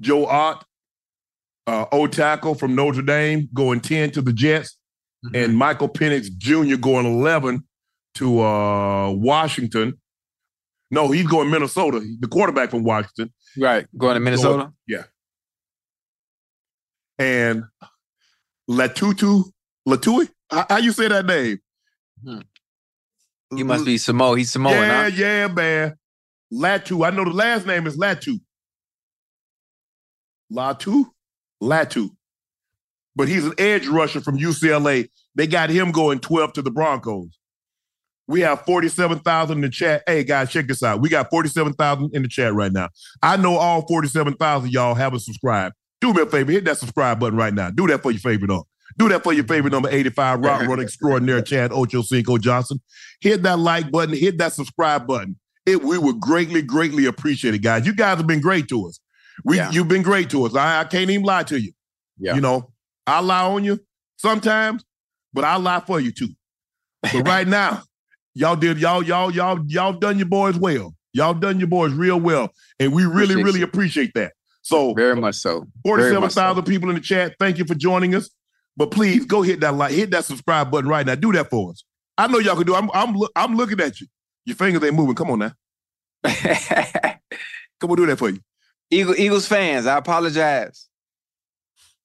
[0.00, 0.64] Joe Alt,
[1.66, 4.76] uh, O tackle from Notre Dame, going 10 to the Jets,
[5.34, 6.76] and Michael Penix Jr.
[6.76, 7.62] going 11
[8.14, 10.00] to uh, Washington.
[10.90, 12.00] No, he's going Minnesota.
[12.18, 13.32] The quarterback from Washington.
[13.58, 13.86] Right.
[13.96, 14.72] Going to Minnesota?
[14.88, 15.04] yeah.
[17.18, 17.64] And
[18.68, 19.44] Latutu,
[19.86, 21.58] Latui, how, how you say that name?
[23.54, 24.36] He must be Samoa.
[24.38, 25.10] He's Samoan, Yeah, huh?
[25.14, 25.96] yeah, man.
[26.52, 27.06] Latu.
[27.06, 28.40] I know the last name is Latu.
[30.52, 31.06] Latu?
[31.62, 32.10] Latu.
[33.16, 35.08] But he's an edge rusher from UCLA.
[35.34, 37.38] They got him going 12 to the Broncos.
[38.26, 40.04] We have 47,000 in the chat.
[40.06, 41.00] Hey, guys, check this out.
[41.00, 42.88] We got 47,000 in the chat right now.
[43.22, 45.74] I know all 47,000 y'all haven't subscribed.
[46.00, 47.70] Do me a favor, hit that subscribe button right now.
[47.70, 48.64] Do that for your favorite number.
[48.98, 52.80] Do that for your favorite number 85, Rock Run Extraordinaire Chad Ocho Cinco Johnson.
[53.20, 55.38] Hit that like button, hit that subscribe button.
[55.70, 57.86] It we would greatly, greatly appreciate it, guys.
[57.86, 59.00] You guys have been great to us.
[59.44, 60.54] We you've been great to us.
[60.54, 61.72] I, I can't even lie to you.
[62.18, 62.34] Yeah.
[62.34, 62.72] You know,
[63.06, 63.80] I lie on you
[64.16, 64.84] sometimes,
[65.32, 66.28] but I lie for you too.
[67.02, 67.82] But right now,
[68.34, 70.94] y'all did y'all y'all y'all y'all done your boys well.
[71.12, 73.64] Y'all done your boys real well, and we really Appreciate really you.
[73.64, 74.32] appreciate that.
[74.62, 75.66] So Very much so.
[75.84, 76.62] Forty-seven much so.
[76.62, 77.34] people in the chat.
[77.38, 78.30] Thank you for joining us.
[78.76, 81.14] But please go hit that like, hit that subscribe button right now.
[81.14, 81.84] Do that for us.
[82.16, 82.74] I know y'all can do.
[82.74, 82.78] it.
[82.78, 84.06] I'm I'm I'm looking at you.
[84.44, 85.14] Your fingers ain't moving.
[85.14, 85.52] Come on now.
[87.80, 88.40] Come on, do that for you.
[88.90, 90.88] Eagle, Eagles fans, I apologize.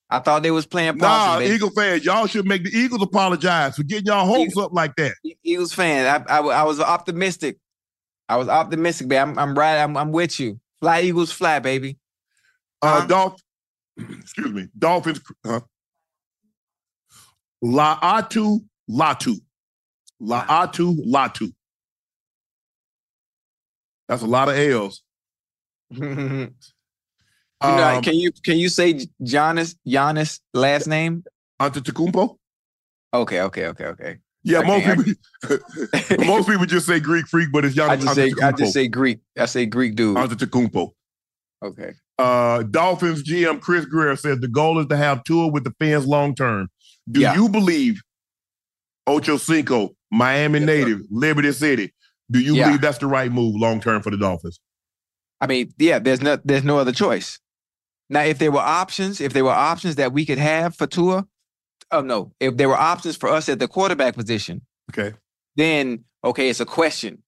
[0.08, 1.38] I thought they was playing Nah, possum.
[1.40, 1.54] baby.
[1.54, 5.14] Eagle fans, y'all should make the Eagles apologize for getting y'all hopes up like that.
[5.42, 7.58] Eagles fans, I, I, I was optimistic.
[8.28, 9.18] I was optimistic, baby.
[9.18, 9.82] I'm, I'm right.
[9.82, 10.60] I'm, I'm with you.
[10.80, 11.98] Fly Eagles, fly, baby.
[12.82, 13.40] Uh, Dolph,
[13.98, 15.20] excuse me, Dolphins.
[15.44, 15.60] Uh,
[17.64, 19.36] Laatu Latu,
[20.22, 21.52] Laatu Latu.
[24.08, 25.02] That's a lot of L's.
[27.64, 28.92] You know, Um, can you can you say
[29.22, 31.24] Giannis Giannis last name?
[31.60, 32.36] Antetokounmpo.
[33.14, 34.18] Okay, okay, okay, okay.
[34.42, 35.56] Yeah, I most people
[36.26, 38.88] most people just say Greek freak, but it's Giannis I just say I just say
[38.88, 39.20] Greek.
[39.38, 40.18] I say Greek dude.
[40.18, 40.90] Antetokounmpo.
[41.64, 41.94] Okay.
[42.18, 46.06] Uh, Dolphins GM Chris Grier says the goal is to have Tua with the fans
[46.06, 46.68] long term.
[47.10, 47.34] Do Yeah.
[47.36, 48.02] you believe
[49.06, 51.94] Ocho Cinco, Miami native, Liberty City?
[52.30, 52.66] Do you Yeah.
[52.66, 54.58] believe that's the right move long term for the Dolphins?
[55.40, 57.38] I mean, yeah, there's no there's no other choice.
[58.08, 61.26] Now, if there were options, if there were options that we could have for Tua,
[61.90, 65.16] oh no, if there were options for us at the quarterback position, Okay.
[65.56, 67.22] then okay, it's a question.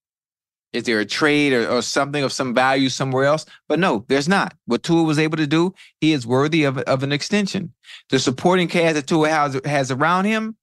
[0.74, 3.46] Is there a trade or, or something of some value somewhere else?
[3.68, 4.54] But no, there's not.
[4.66, 7.72] What Tua was able to do, he is worthy of, of an extension.
[8.10, 10.56] The supporting cast that Tua has, has around him,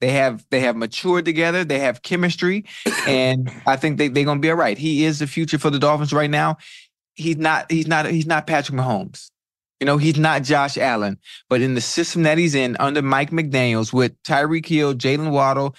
[0.00, 2.64] they have they have matured together, they have chemistry,
[3.06, 4.78] and I think they, they're gonna be all right.
[4.78, 6.58] He is the future for the Dolphins right now.
[7.14, 9.30] He's not he's not he's not Patrick Mahomes.
[9.80, 11.18] You know, he's not Josh Allen,
[11.48, 15.76] but in the system that he's in under Mike McDaniels with Tyreek Hill, Jaylen Waddle,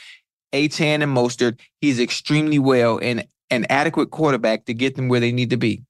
[0.54, 5.32] Achane, and Mostert, he's extremely well and an adequate quarterback to get them where they
[5.32, 5.84] need to be.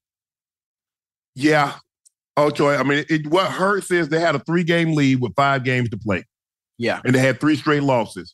[1.36, 1.74] Yeah.
[2.36, 2.78] Oh, Troy.
[2.78, 5.90] I mean, it, what hurts is they had a three game lead with five games
[5.90, 6.24] to play,
[6.80, 7.02] Yeah.
[7.06, 8.34] and they had three straight losses.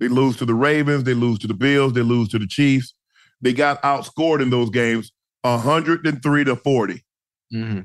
[0.00, 2.94] They lose to the Ravens, they lose to the Bills, they lose to the Chiefs.
[3.42, 5.12] They got outscored in those games
[5.42, 7.04] 103 to 40.
[7.52, 7.80] Mm-hmm.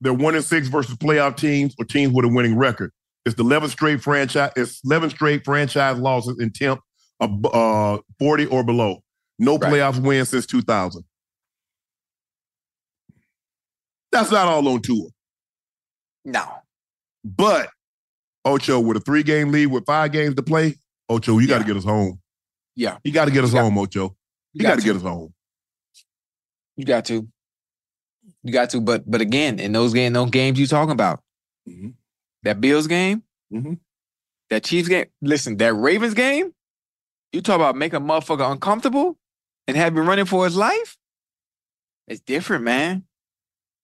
[0.00, 2.92] They're one and six versus playoff teams or teams with a winning record.
[3.24, 4.52] It's the 11th straight franchise.
[4.56, 6.80] It's 11 straight franchise losses in temp
[7.20, 9.02] uh, 40 or below.
[9.38, 9.72] No Right.
[9.72, 11.02] playoff wins since 2000.
[14.12, 15.08] That's not all on Tua.
[16.24, 16.44] No.
[17.24, 17.68] But
[18.46, 20.76] Ocho, with a three game lead with five games to play,
[21.08, 22.20] Ocho, you got to get us home.
[22.76, 22.98] Yeah.
[23.04, 24.16] You got to get us got- home, Ocho.
[24.52, 25.34] You, got to get us home.
[26.76, 27.26] You got to.
[28.42, 28.80] You got to.
[28.80, 31.22] But but again, in those game, those games you talking about,
[31.68, 31.94] Mhm.
[32.44, 33.22] that Bills game,
[33.52, 33.80] Mhm.
[34.50, 35.06] that Chiefs game.
[35.20, 36.52] Listen, that Ravens game,
[37.32, 39.18] you talk about making a motherfucker uncomfortable
[39.66, 40.96] and have him running for his life.
[42.06, 43.05] It's different, man.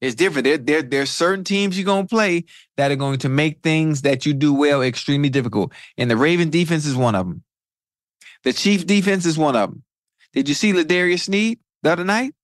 [0.03, 0.45] It's different.
[0.45, 2.45] There, there, there's certain teams you're gonna play
[2.77, 5.73] that are going to make things that you do well extremely difficult.
[5.97, 7.45] And the Raven defense is one of them.
[8.43, 9.85] The Chief defense is one of them.
[10.33, 12.35] Did you see L'Jarius Sneed the other night?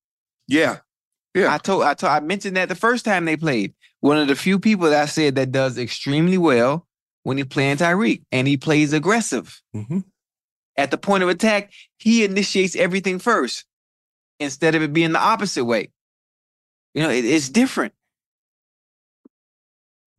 [0.47, 0.77] Yeah.
[1.35, 1.53] Yeah.
[1.53, 3.73] I told I told I mentioned that the first time they played.
[3.99, 6.87] One of the few people that I said that does extremely well
[7.23, 9.61] when he's playing Tyreek, and he plays aggressive.
[9.75, 10.05] Mhm.
[10.77, 13.65] At the point of attack, he initiates everything first
[14.39, 15.89] instead of it being the opposite way.
[16.93, 17.93] You know, it- it's different.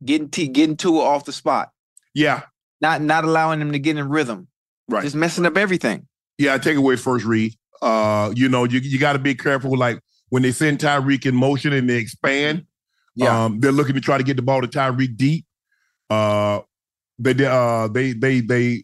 [0.03, 1.71] Getting T, getting Tua off the spot,
[2.15, 2.43] Yeah.
[2.81, 4.47] not not allowing him to get in rhythm,
[4.87, 5.03] Right.
[5.03, 6.07] just messing up everything.
[6.39, 7.53] Yeah, I take away first read.
[7.83, 9.77] Uh, you know, you, you got to be careful.
[9.77, 9.99] Like
[10.29, 12.65] when they send Tyreek in motion and they expand,
[13.15, 13.45] Yeah.
[13.45, 15.45] um, they're looking to try to get the ball to Tyreek deep.
[16.09, 16.61] Uh,
[17.19, 17.47] they did.
[17.47, 18.83] Uh, they they they.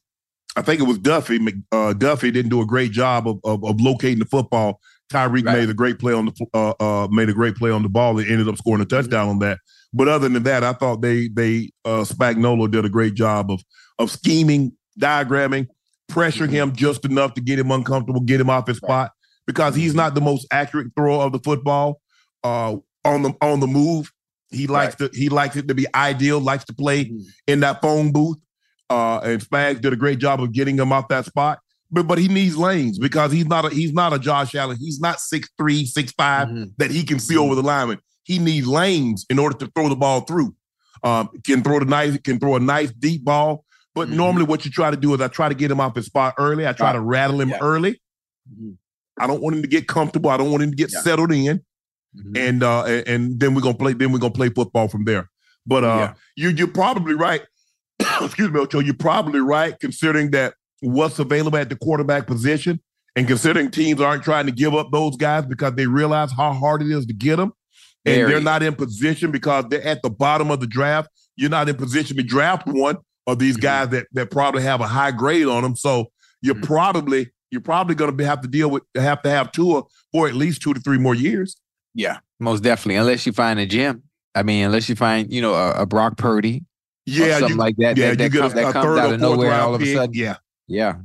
[0.55, 1.39] I think it was Duffy.
[1.71, 4.79] Uh, Duffy didn't do a great job of of, of locating the football.
[5.11, 5.59] Tyreek Right.
[5.59, 8.17] made a great play on the uh, uh, made a great play on the ball
[8.19, 9.59] and ended up scoring a touchdown on that.
[9.93, 13.63] But other than that, I thought they they uh, Spagnuolo did a great job of
[13.99, 15.67] of scheming, diagramming,
[16.11, 19.11] pressuring him just enough to get him uncomfortable, get him off his spot
[19.45, 22.01] because he's not the most accurate thrower of the football
[22.43, 24.11] uh, on the on the move.
[24.51, 27.11] He likes to he likes it to be ideal, likes to play
[27.47, 28.37] in that phone booth.
[28.89, 31.59] Uh, and Spags did a great job of getting him off that spot.
[31.89, 34.77] But but he needs lanes because he's not a he's not a Josh Allen.
[34.79, 36.71] He's not six three, six five Mhm.
[36.77, 37.99] that he can see over the lineman.
[38.23, 40.53] He needs lanes in order to throw the ball through.
[41.03, 43.63] Um, can throw the nice, can throw a nice deep ball.
[43.95, 44.13] But Mhm.
[44.15, 46.33] normally, what you try to do is I try to get him off his spot
[46.37, 46.67] early.
[46.67, 47.59] I try to rattle him Yeah.
[47.61, 48.01] early.
[48.51, 48.75] Mhm.
[49.19, 50.29] I don't want him to get comfortable.
[50.29, 51.01] I don't want him to get Yeah.
[51.01, 51.61] settled in,
[52.17, 52.37] Mhm.
[52.37, 53.93] and uh, and, and then we're gonna play.
[53.93, 55.29] Then we're gonna play football from there.
[55.65, 56.13] But uh, Yeah.
[56.35, 57.43] you you're probably right.
[58.21, 58.79] Excuse me, Ocho.
[58.79, 62.79] You're probably right, considering that what's available at the quarterback position,
[63.15, 66.81] and considering teams aren't trying to give up those guys because they realize how hard
[66.81, 67.53] it is to get them,
[68.05, 68.31] and Very.
[68.31, 71.09] they're not in position because they're at the bottom of the draft.
[71.35, 72.97] You're not in position to draft one
[73.27, 73.61] of these Mhm.
[73.61, 75.75] guys that that probably have a high grade on them.
[75.75, 76.07] So
[76.41, 76.63] you're Mhm.
[76.63, 80.33] probably you're probably going to have to deal with have to have Tua for at
[80.35, 81.55] least two to three more years.
[81.95, 82.95] Yeah, most definitely.
[82.97, 84.03] Unless you find a gym.
[84.35, 86.63] I mean, unless you find, you know, a, a Brock Purdy,
[87.05, 87.97] Yeah, something you, like that.
[87.97, 89.49] yeah, that, that, you get comes, a, that a comes third out or of nowhere
[89.49, 89.95] round all of a pick.
[89.95, 90.13] sudden.
[90.13, 90.35] Yeah,
[90.67, 90.95] Yeah,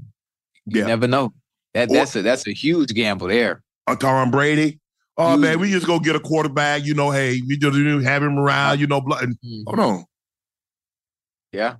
[0.67, 0.87] you Yeah.
[0.87, 1.33] never know.
[1.75, 3.63] That Or- that's a that's a huge gamble there.
[3.87, 4.79] a Tom Brady.
[5.17, 5.41] Oh Huge.
[5.41, 6.85] man, we just go get a quarterback.
[6.85, 8.81] You know, hey, we just have him around.
[8.81, 9.37] You know, blah, and,
[9.67, 10.05] hold on.
[11.53, 11.77] Yeah,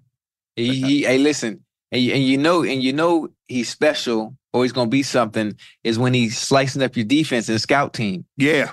[0.57, 4.65] he, he hey, listen, and you, and you know, and you know, he's special or
[4.65, 5.57] he's gonna be something.
[5.83, 8.27] Is when he's slicing up your defense and scout team.
[8.37, 8.73] Yeah,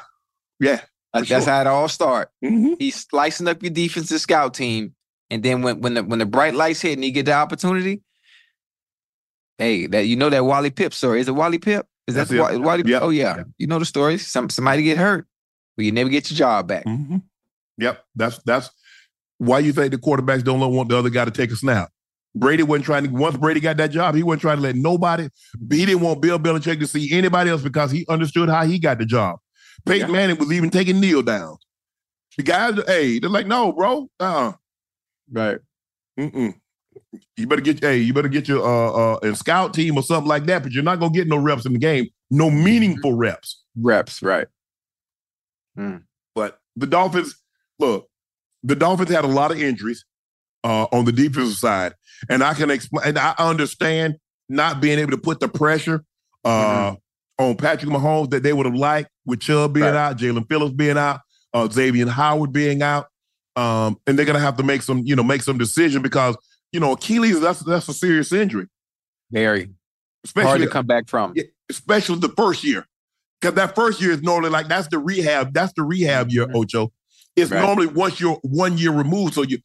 [0.59, 0.81] yeah.
[1.13, 1.53] Like, that's sure.
[1.53, 2.29] how it all start.
[2.43, 2.75] Mhm.
[2.79, 4.93] He's slicing up your defense and scout team,
[5.29, 8.01] and then when when the when the bright lights hit and he get the opportunity,
[9.59, 11.19] hey, that you know that Wally Pipp story.
[11.21, 11.83] Is it Wally Pipp?
[12.07, 12.39] Is that That's it.
[12.39, 12.83] Wa- Wally?
[12.85, 13.01] Yep.
[13.03, 13.37] Oh yeah.
[13.37, 13.47] Yep.
[13.59, 14.17] you know the story.
[14.17, 15.27] Some somebody get hurt,
[15.77, 16.85] but you never get your job back.
[16.85, 17.21] Mhm.
[17.77, 18.71] Yep, that's that's
[19.37, 21.91] why you think the quarterbacks don't want the other guy to take a snap.
[22.35, 23.09] Brady wasn't trying to.
[23.09, 25.29] Once Brady got that job, he wasn't trying to let nobody.
[25.71, 28.99] He didn't want Bill Belichick to see anybody else because he understood how he got
[28.99, 29.39] the job.
[29.85, 30.13] Peyton Yeah.
[30.13, 31.57] Manning was even taking Neil down.
[32.37, 34.53] The guys, hey, they're like, no, bro, uh,
[35.31, 35.57] Right.
[36.19, 36.55] Mm-mm.
[37.37, 40.27] You better get hey, you better get your uh uh and scout team or something
[40.27, 43.63] like that, but you're not gonna get no reps in the game, no meaningful reps.
[43.77, 44.47] Reps, right.
[46.35, 47.35] But the Dolphins,
[47.79, 48.07] look,
[48.63, 50.05] the Dolphins had a lot of injuries
[50.63, 51.93] uh on the defensive side.
[52.29, 54.17] And I can explain and I understand
[54.49, 56.03] not being able to put the pressure
[56.43, 56.95] uh
[57.37, 59.95] on Patrick Mahomes that they would have liked with Chubb being Right.
[59.95, 61.21] out, Jaelan Phillips being out,
[61.53, 63.07] uh Xavier Howard being out.
[63.55, 66.35] Um, and they're gonna have to make some, you know, make some decision because
[66.71, 68.67] you know Achilles that's that's a serious injury,
[69.31, 69.71] Very
[70.23, 71.33] especially hard to come back from.
[71.69, 72.85] especially the first year.
[73.41, 76.91] Because that first year is normally like that's the rehab, that's the rehab year, Ocho.
[77.35, 77.61] It's Right.
[77.61, 79.33] normally once you're one year removed.
[79.35, 79.59] So you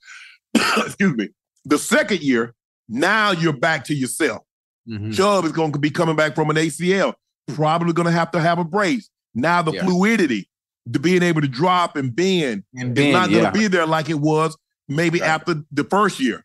[0.55, 1.29] excuse me.
[1.65, 2.55] The second year,
[2.89, 4.43] now you're back to yourself.
[4.89, 5.15] Mhm.
[5.15, 7.15] Chubb is going to be coming back from an ACL,
[7.55, 9.09] probably going to have to have a brace.
[9.35, 9.85] Now the Yeah.
[9.85, 10.49] fluidity,
[10.87, 13.51] the being able to drop and bend, And is not going yeah.
[13.51, 14.57] to be there like it was
[14.89, 15.31] maybe Right.
[15.31, 16.44] after the first year.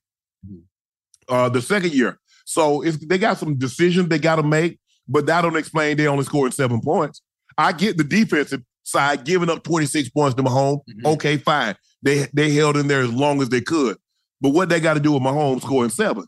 [1.29, 2.19] Uh, the second year.
[2.45, 6.23] So they got some decisions they got to make, but that don't explain they only
[6.25, 7.21] scored seven points.
[7.57, 10.81] I get the defensive side giving up 26 points to Mahomes.
[10.89, 11.13] Mhm.
[11.13, 11.75] Okay, fine.
[12.01, 13.97] They they held in there as long as they could.
[14.41, 16.25] But what they got to do with Mahomes scoring seven?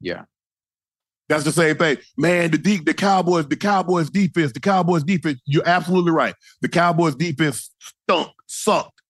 [0.00, 0.24] Yeah.
[1.28, 1.96] That's the same thing.
[2.16, 6.34] Man, the deep, the Cowboys, the Cowboys defense, the Cowboys defense, you're absolutely right.
[6.60, 9.00] The Cowboys defense stunk, sucked.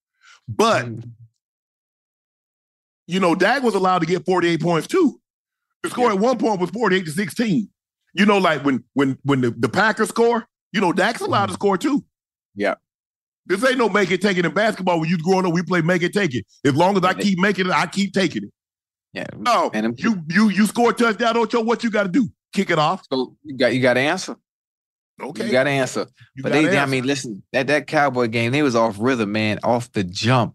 [0.49, 1.11] But Mhm.
[3.07, 5.21] You know, Dak was allowed to get 48 points too.
[5.83, 7.69] The score at one point was 48 to 16.
[8.15, 11.53] You know, like when when when the, the Packers score, you know, Dak's allowed to
[11.53, 11.55] mm-hmm.
[11.55, 12.05] score too.
[12.55, 12.75] Yeah.
[13.47, 14.99] This ain't no make it take it in basketball.
[14.99, 16.45] When you growing up, we play make it take it.
[16.65, 17.23] As long as I Yeah.
[17.23, 18.51] keep making it, I keep taking it.
[19.13, 19.27] Yeah.
[19.37, 22.29] No, And you you you score a touchdown, Ocho, what you got to do?
[22.53, 23.03] Kick it off.
[23.11, 24.37] So you got you got to answer.
[25.23, 25.47] Okay.
[25.47, 26.07] You got to answer.
[26.35, 26.91] You but they, I answer.
[26.91, 30.55] mean, listen, that that Cowboy game, they was off rhythm, man, off the jump,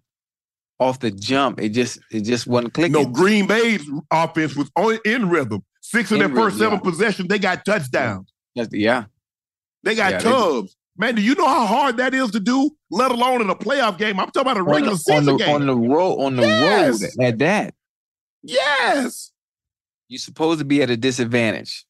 [0.81, 1.61] off the jump.
[1.61, 2.93] It just it just wasn't clicking.
[2.93, 5.63] No, Green Bay's offense was on, in rhythm.
[5.81, 8.33] Six of In their first rhythm, seven possessions, they got touchdowns.
[8.55, 9.05] Yeah,
[9.83, 10.75] They got Yeah, they- tubs.
[10.97, 12.69] Man, do you know how hard that is to do?
[12.91, 14.19] Let alone in a playoff game.
[14.19, 15.55] I'm talking about a regular the, season on the, game.
[15.55, 17.01] on the road on the Yes.
[17.17, 17.73] road at that.
[18.43, 19.31] yes.
[20.09, 21.85] You're supposed to be at a disadvantage.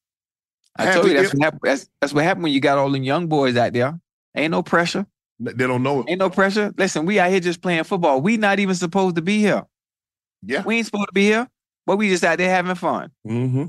[0.76, 1.60] I Have told you that's what happened.
[1.64, 3.98] That's, that's what happened when you got all them young boys out there.
[4.36, 5.04] Ain't no pressure.
[5.42, 6.06] They don't know it.
[6.08, 6.72] Ain't no pressure.
[6.76, 8.20] Listen, we out here just playing football.
[8.20, 9.64] We not even supposed to be here.
[10.42, 10.62] Yeah.
[10.62, 11.48] We ain't supposed to be here,
[11.86, 13.10] but we just out there having fun.
[13.26, 13.64] Mm-hmm.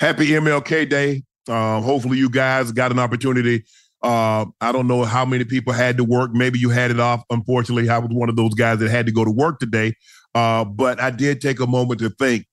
[0.00, 1.24] Happy MLK Day.
[1.48, 3.64] Uh, hopefully, you guys got an opportunity.
[4.02, 6.32] Uh, I don't know how many people had to work.
[6.32, 7.24] Maybe you had it off.
[7.30, 9.94] Unfortunately, I was one of those guys that had to go to work today.
[10.34, 12.46] Uh, but I did take a moment to think,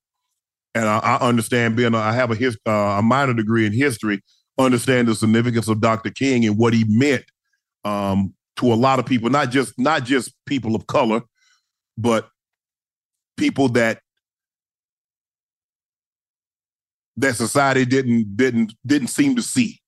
[0.73, 3.73] and I, I understand being a, I have a his, uh, a minor degree in
[3.73, 4.23] history.
[4.57, 6.09] Understand the significance of Dr.
[6.09, 7.25] King and what he meant
[7.85, 11.21] um, to a lot of people, not just not just people of color,
[11.97, 12.27] but
[13.37, 14.01] people that
[17.17, 19.79] that society didn't didn't didn't seem to see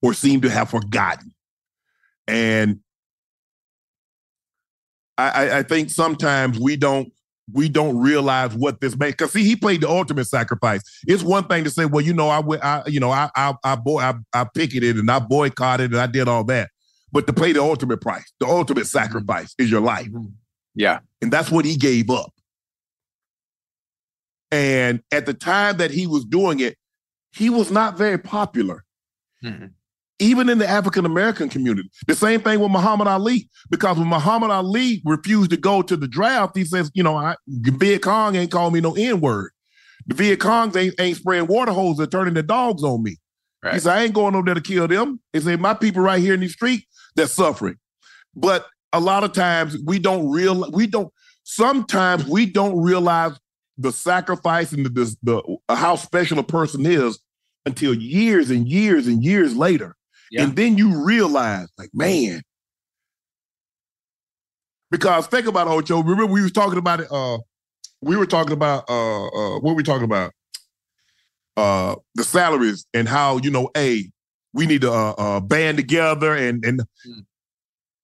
[0.00, 1.32] or seem to have forgotten.
[2.26, 2.80] And
[5.18, 7.12] I, I, think sometimes we don't
[7.52, 9.12] we don't realize what this makes.
[9.12, 10.82] Because see, he played the ultimate sacrifice.
[11.06, 13.76] It's one thing to say, well, you know, I I you know, I I I
[13.76, 16.70] boy, I, I picketed and I boycotted and I did all that.
[17.12, 20.08] But to pay the ultimate price, the ultimate sacrifice is your life.
[20.74, 21.00] Yeah.
[21.20, 22.32] And that's what he gave up.
[24.50, 26.76] And at the time that he was doing it,
[27.32, 28.84] he was not very popular,
[29.42, 29.70] Mhm.
[30.18, 31.90] even in the African American community.
[32.06, 36.08] The same thing with Muhammad Ali, because when Muhammad Ali refused to go to the
[36.08, 39.52] draft, he says, you know, I, the Viet Cong ain't calling me no N word.
[40.06, 43.12] The Viet Congs ain't, ain't spraying water hoses and turning the dogs on me.
[43.12, 43.18] He
[43.68, 43.80] Right.
[43.82, 45.20] said, I ain't going over there to kill them.
[45.32, 46.84] He said, my people right here in the street,
[47.14, 47.76] they're suffering.
[48.34, 51.12] But a lot of times we don't real we don't
[51.44, 53.32] sometimes we don't realize
[53.78, 57.18] the sacrifice and the, the, the how special a person is
[57.66, 59.96] until years and years and years later.
[60.30, 60.44] Yeah.
[60.44, 62.42] And then you realize, like, man.
[64.90, 66.02] Because think about it, Ocho.
[66.02, 67.08] Remember we was talking about it.
[67.10, 67.38] Uh,
[68.02, 70.32] we were talking about uh, uh, what were we talking about?
[71.56, 74.10] Uh, the salaries and how you know, hey,
[74.54, 77.24] we need to uh, uh, band together and and Mm.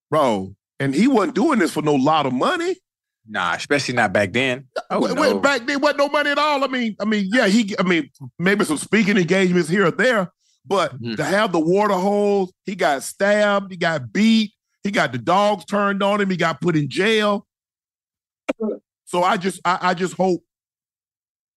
[0.09, 2.75] bro, and he wasn't doing this for no lot of money.
[3.27, 4.67] Nah, especially not back then.
[4.89, 5.21] Oh, Wait, no.
[5.21, 6.63] wait, back then wasn't no money at all.
[6.63, 10.31] I mean, I mean, yeah, he, I mean, maybe some speaking engagements here or there,
[10.65, 11.15] but Mhm.
[11.17, 15.65] to have the water hose, he got stabbed, he got beat, he got the dogs
[15.65, 17.45] turned on him, he got put in jail.
[19.05, 20.43] So I just, I, I just hope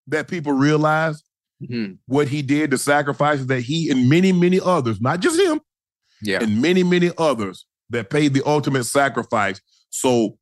[0.07, 1.23] that people realize
[1.69, 1.97] Mhm.
[2.07, 5.59] what he did, the sacrifices that he and many, many others, not just him,
[6.21, 6.39] Yeah.
[6.41, 9.59] and many, many others that paid the ultimate sacrifice.
[9.89, 10.37] So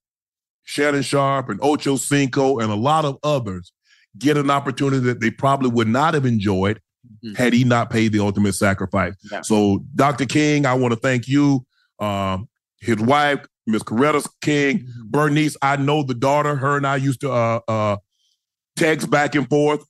[0.64, 3.72] Shannon Sharpe and Ocho Cinco and a lot of others
[4.18, 6.80] get an opportunity that they probably would not have enjoyed
[7.24, 7.36] Mhm.
[7.38, 9.14] had he not paid the ultimate sacrifice.
[9.32, 9.42] Yeah.
[9.42, 10.26] So, Dr.
[10.26, 11.66] King, I want to thank you,
[12.00, 12.48] um,
[12.80, 15.10] his wife, Miss Coretta King, Mm-hmm.
[15.12, 15.56] Bernice.
[15.62, 16.56] I know the daughter.
[16.56, 17.98] Her and I used to uh, uh,
[18.76, 19.84] text back and forth.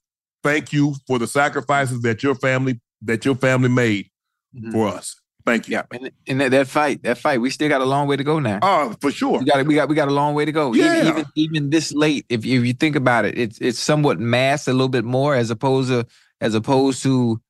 [0.44, 4.10] Thank you for the sacrifices that your family that your family made
[4.56, 4.72] Mhm.
[4.72, 5.16] for us.
[5.46, 5.74] Thank you.
[5.74, 8.24] Yeah, and, and that, that fight, that fight, we still got a long way to
[8.24, 8.60] go now.
[8.62, 9.40] Oh, for sure.
[9.40, 10.76] We got we got we got a long way to go.
[10.76, 11.10] Even- Yeah.
[11.10, 14.68] Even, even this late, if you, if you think about it, it's it's somewhat masked
[14.68, 16.06] a little bit more as opposed to
[16.42, 17.42] as opposed to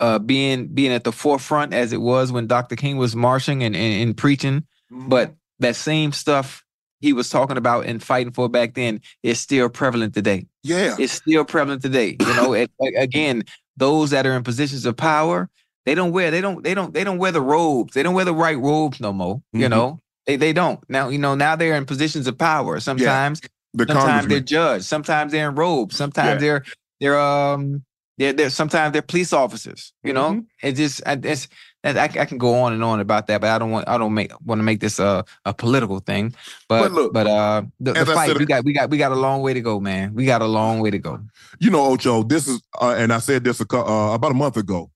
[0.00, 2.74] uh being being at the forefront as it was when Dr.
[2.74, 4.64] King was marching and, and, and preaching.
[4.90, 6.63] But that same stuff
[7.04, 10.46] he was talking about and fighting for back then is still prevalent today.
[10.62, 12.16] yeah, It's still prevalent today.
[12.18, 13.42] You know, it, again,
[13.76, 15.50] those that are in positions of power,
[15.84, 17.92] they don't wear they don't they don't they don't wear the robes.
[17.92, 19.42] They don't wear the right robes no more.
[19.52, 19.70] You Mhm.
[19.70, 21.10] know, they they don't now.
[21.10, 22.80] You know now they're in positions of power.
[22.80, 23.42] Sometimes
[23.74, 24.84] the sometimes they're judged.
[24.86, 25.94] Sometimes they're in robes.
[25.96, 26.46] Sometimes Yeah.
[26.48, 26.64] they're
[27.00, 27.84] they're um
[28.16, 29.92] they're, they're sometimes they're police officers.
[30.02, 30.46] You know, Mhm.
[30.62, 31.48] it just it's
[31.84, 34.14] I, I can go on and on about that, but I don't want I don't
[34.14, 36.34] make want to make this a a political thing.
[36.68, 39.16] But But but, uh the, the fight said- we got we got we got a
[39.16, 40.14] long way to go, man.
[40.14, 41.20] We got a long way to go.
[41.58, 44.56] you know, Ocho, this is, uh, and I said this a, uh, about a month
[44.56, 44.90] ago.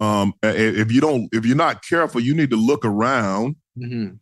[0.00, 4.14] Um, if you don't, if you're not careful, you need to look around Mm-hmm.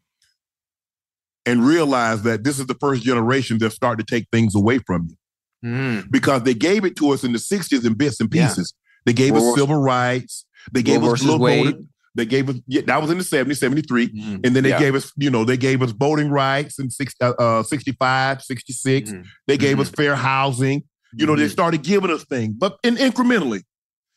[1.45, 5.09] and realize that this is the first generation that start to take things away from
[5.09, 5.17] you
[5.65, 6.11] Mm-hmm.
[6.11, 8.49] because they gave it to us in the '60s in bits and Yeah.
[8.49, 8.75] pieces.
[9.07, 10.45] They gave us civil rights.
[10.73, 11.83] They gave us little.
[12.15, 14.09] They gave us yeah, that was in the 70s, 73.
[14.09, 14.45] Mhm.
[14.47, 14.79] And then they Yeah.
[14.79, 19.11] gave us, you know, they gave us voting rights in six, uh, uh, 65, 66.
[19.11, 19.25] Mhm.
[19.47, 19.81] They gave Mhm.
[19.81, 20.83] us fair housing.
[21.15, 21.51] You know, they Mhm.
[21.53, 23.63] started giving us things, but in incrementally.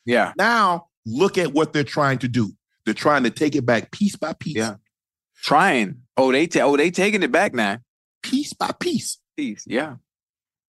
[0.05, 0.33] Yeah.
[0.37, 2.51] Now, look at what they're trying to do.
[2.85, 4.75] They're trying to take it back piece by piece, Yeah.
[5.41, 6.01] Trying.
[6.17, 7.79] Oh, they ta- oh they taking it back now.
[8.23, 9.19] piece by piece.
[9.37, 9.63] Piece.
[9.67, 9.95] Yeah.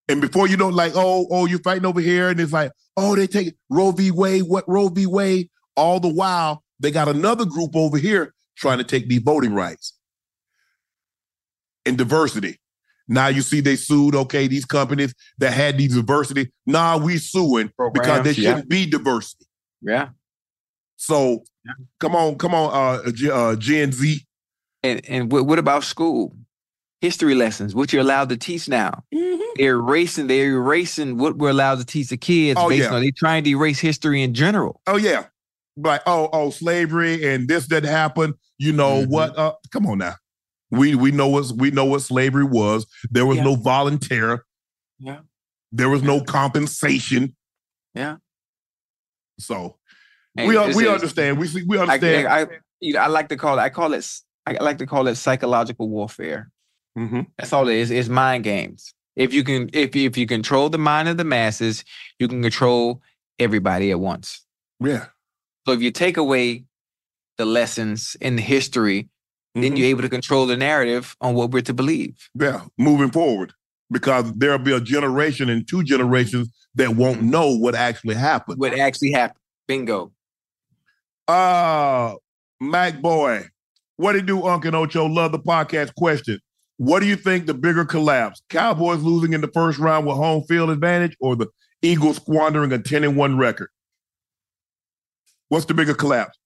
[0.09, 3.17] And before you know, like, oh, oh, you're fighting over here, and it's like, oh,
[3.17, 3.57] they take it.
[3.71, 4.11] Roe v.
[4.11, 5.07] Wade, what Roe v.
[5.07, 5.49] Wade?
[5.75, 9.95] All the while, they got another group over here trying to take these voting rights
[11.85, 12.59] and diversity.
[13.09, 16.53] Now you see they sued, okay, these companies that had these diversity.
[16.67, 18.51] Nah, we suing because there Programs, yeah.
[18.51, 19.47] shouldn't be diversity.
[19.81, 20.09] Yeah.
[20.97, 21.45] So
[22.01, 22.73] come on, come on,
[23.07, 24.27] uh, G- uh Gen Z.
[24.83, 26.35] And and what, what about school?
[27.03, 29.05] History lessons, what you're allowed to teach now.
[29.57, 32.95] They're erasing, they're erasing what we're allowed to teach the kids Oh, based yeah.
[32.95, 34.81] on they're trying to erase history in general.
[34.87, 35.27] Oh yeah,
[35.77, 38.35] like oh oh slavery and this that happened.
[38.59, 39.09] You know Mhm.
[39.09, 39.37] what?
[39.39, 40.15] Uh, come on now.
[40.71, 42.87] We we know what we know what slavery was.
[43.11, 43.45] There was Yeah.
[43.45, 44.45] no volunteer.
[44.99, 45.21] Yeah.
[45.73, 47.37] There was no compensation.
[47.95, 48.17] Yeah.
[49.39, 49.77] So
[50.37, 51.39] And we we understand.
[51.39, 52.27] We see we understand.
[52.29, 52.47] I, I,
[52.81, 54.07] you know, I like to call it I call it
[54.47, 56.51] I like to call it psychological warfare.
[56.97, 57.27] Mhm.
[57.37, 57.91] That's all it is.
[57.91, 58.95] It's mind games.
[59.17, 61.85] If you can, if you, if you control the mind of the masses,
[62.19, 63.03] you can control
[63.39, 64.45] everybody at once.
[64.79, 65.07] Yeah.
[65.67, 66.65] So if you take away
[67.39, 69.09] the lessons in the history,
[69.55, 69.79] then Mhm.
[69.79, 72.15] you're able to control the narrative on what we're to believe.
[72.35, 72.63] Yeah.
[72.79, 73.53] Moving forward,
[73.91, 78.59] because there'll be a generation and two generations that won't know what actually happened.
[78.61, 79.41] What actually happened.
[79.67, 80.13] Bingo.
[81.27, 82.15] Uh,
[82.61, 83.47] Mac Boy,
[83.97, 85.07] what do you do, Uncle Ocho?
[85.07, 86.39] Love the podcast question.
[86.77, 88.41] What do you think the bigger collapse?
[88.51, 91.49] Cowboys losing in the first round with home field advantage or the
[91.83, 93.69] Eagles squandering a 10 and 1 record?
[95.49, 96.39] What's the bigger collapse?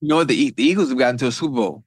[0.00, 0.28] You know what?
[0.28, 1.84] The, the Eagles have gotten to a Super Bowl.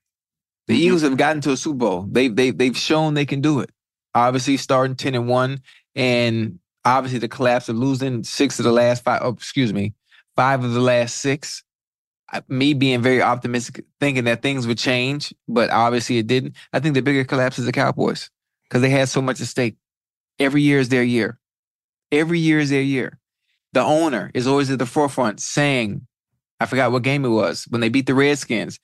[0.67, 0.79] The Mhm.
[0.85, 2.07] Eagles have gotten to a Super Bowl.
[2.09, 3.69] They've they, they've shown they can do it.
[4.15, 5.61] Obviously, starting ten and one,
[5.95, 9.21] and obviously the collapse of losing six of the last five.
[9.23, 9.93] Oh, excuse me,
[10.35, 11.63] five of the last six.
[12.49, 16.55] Me being very optimistic, thinking that things would change, but obviously it didn't.
[16.73, 18.29] I think the bigger collapse is the Cowboys
[18.63, 19.77] because they had so much at stake.
[20.39, 21.39] Every year is their year.
[22.11, 23.17] Every year is their year.
[23.73, 26.07] The owner is always at the forefront saying,
[26.59, 28.79] I forgot what game it was when they beat the Redskins.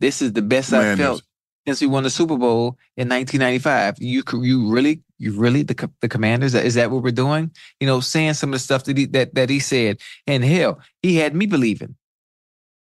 [0.00, 1.06] This is the best I've Commanders.
[1.06, 1.22] felt
[1.66, 3.96] since we won the Super Bowl in 1995.
[3.98, 7.50] You you really you really the the Commanders is that what we're doing?
[7.80, 10.80] You know, saying some of the stuff that he that that he said, and hell,
[11.02, 11.96] he had me believing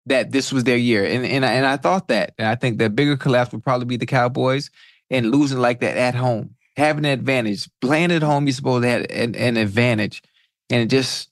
[0.05, 2.77] that this was their year, and and I, and I thought that, and I think
[2.77, 4.69] the bigger collapse would probably be the Cowboys
[5.09, 8.45] and losing like that at home, having an advantage, playing at home.
[8.45, 10.21] You're supposed to have an, an advantage,
[10.69, 11.29] and it just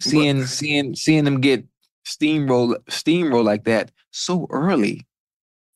[0.00, 1.64] seeing seeing seeing them get
[2.06, 5.06] steamroll steamroll like that so early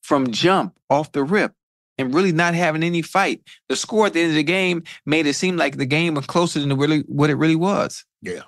[0.03, 1.53] from jump off the rip
[1.99, 3.43] and really not having any fight.
[3.69, 6.27] The score at the end of the game made it seem like the game was
[6.27, 8.05] closer than really what it really was.
[8.23, 8.43] Yeah.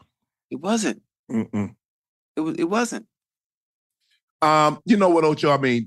[0.50, 1.02] It wasn't.
[1.30, 1.74] Mm-mm.
[2.36, 3.06] It was it wasn't.
[4.42, 5.50] Um, you know what, Ocho?
[5.50, 5.86] I mean,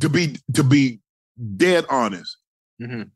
[0.00, 1.00] to be to be
[1.56, 2.36] dead honest,
[2.80, 3.10] Mhm.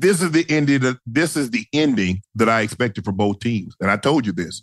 [0.00, 0.80] This is the ending.
[0.80, 4.32] That, this is the ending that I expected for both teams, and I told you
[4.32, 4.62] this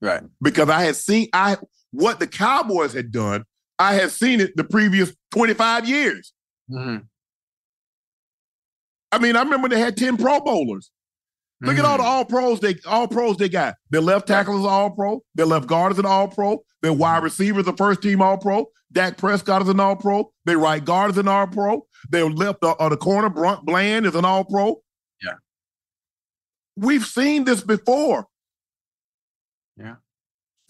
[0.00, 0.22] Right.
[0.40, 1.56] because I had seen I
[1.92, 3.44] what the Cowboys had done.
[3.78, 6.32] I had seen it the previous twenty five years.
[6.70, 7.06] Mhm.
[9.12, 10.90] I mean, I remember they had ten Pro Bowlers.
[11.62, 13.74] Look at all the all pros they all pros they got.
[13.90, 15.22] Their left tackle is all pro.
[15.34, 16.62] Their left guard is an all pro.
[16.80, 18.66] Their wide receiver is a first team all pro.
[18.92, 20.32] Dak Prescott is an all pro.
[20.46, 21.86] Their right guard is an all pro.
[22.08, 24.80] Their left uh, uh, the corner Brunt Bland is an all pro.
[25.22, 25.34] Yeah.
[26.76, 28.26] We've seen this before.
[29.76, 29.96] Yeah.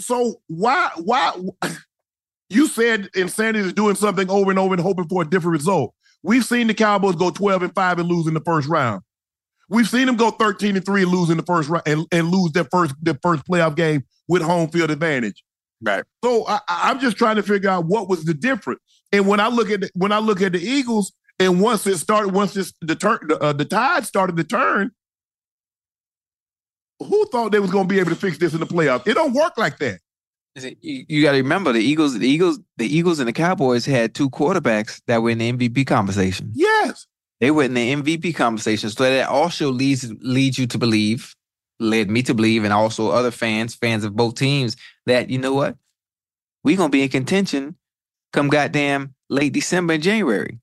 [0.00, 1.40] So why why
[2.48, 5.94] you said insanity is doing something over and over and hoping for a different result.
[6.22, 9.02] We've seen the Cowboys go 12 and 5 and lose in the first round.
[9.70, 12.28] We've seen them go 13 and 3 and lose in the first round and, and
[12.28, 15.42] lose their first their first playoff game with home field advantage.
[15.80, 16.04] Right.
[16.22, 18.80] So I, I'm just trying to figure out what was the difference.
[19.12, 21.96] And when I look at the, when I look at the Eagles, and once it
[21.98, 24.90] started, once this the turn the, uh, the tide started to turn,
[26.98, 29.06] who thought they was going to be able to fix this in the playoffs?
[29.06, 30.00] It don't work like that.
[30.56, 34.14] You, you got to remember the Eagles, the Eagles, the Eagles and the Cowboys had
[34.14, 36.52] two quarterbacks that were in the MVP conversation.
[36.54, 37.06] Yes.
[37.40, 38.90] They were in the MVP conversation.
[38.90, 41.34] So that also leads leads you to believe,
[41.78, 44.76] led me to believe, and also other fans, fans of both teams,
[45.06, 45.76] that you know what?
[46.62, 47.76] We're gonna be in contention
[48.32, 50.58] come goddamn late December and January.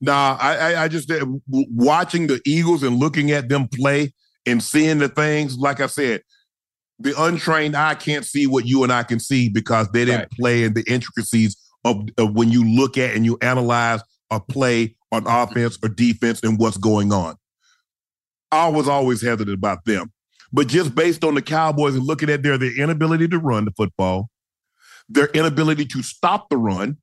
[0.00, 4.14] Nah, I, I, I just uh, watching the Eagles and looking at them play
[4.46, 5.58] and seeing the things.
[5.58, 6.22] Like I said,
[6.98, 10.30] the untrained eye can't see what you and I can see because they didn't Right.
[10.38, 14.00] play in the intricacies of, of when you look at and you analyze
[14.30, 17.36] a play on offense or defense and what's going on.
[18.52, 20.12] I was always hesitant about them,
[20.52, 23.72] but just based on the Cowboys and looking at their their inability to run the
[23.72, 24.28] football,
[25.08, 26.96] their inability to stop the run,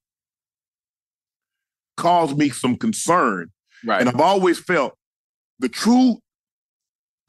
[1.96, 3.52] caused me some concern.
[3.86, 4.02] Right.
[4.02, 4.98] And I've always felt
[5.60, 6.20] the true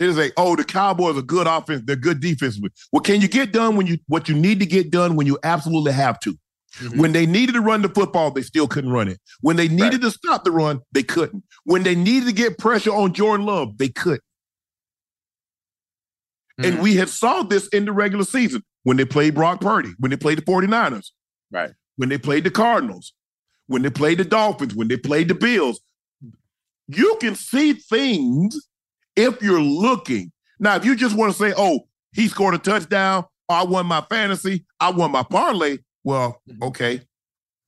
[0.01, 2.71] is a oh the Cowboys are good offense, they're good defensively.
[2.93, 5.39] Well, can you get done when you what you need to get done when you
[5.43, 6.37] absolutely have to?
[6.77, 6.99] Mhm.
[6.99, 9.21] When they needed to run the football, they still couldn't run it.
[9.41, 11.45] When they needed to stop the run, they couldn't.
[11.65, 14.23] When they needed to get pressure on Jordan Love, they couldn't.
[16.59, 16.83] And Mhm.
[16.83, 20.17] we had saw this in the regular season when they played Brock Purdy, when they
[20.17, 21.13] played the 49ers,
[21.51, 21.71] Right.
[21.97, 23.13] when they played the Cardinals,
[23.67, 25.81] when they played the Dolphins, when they played the Bills.
[26.89, 28.69] You can see things
[29.15, 30.33] if you're looking.
[30.59, 34.01] Now, if you just want to say, oh, he scored a touchdown, I won my
[34.11, 35.79] fantasy, I won my parlay,
[36.09, 37.03] well, okay.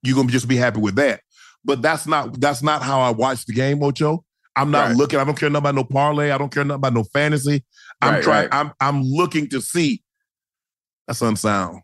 [0.02, 1.20] You're gonna just be happy with that.
[1.62, 4.24] But that's not that's not how I watch the game, Ocho.
[4.56, 4.96] I'm not Right.
[4.96, 7.62] looking, I don't care nothing about no parlay, I don't care nothing about no fantasy.
[8.00, 8.54] I'm Right, trying, right.
[8.54, 10.02] I'm I'm looking to see.
[11.06, 11.82] That's unsound.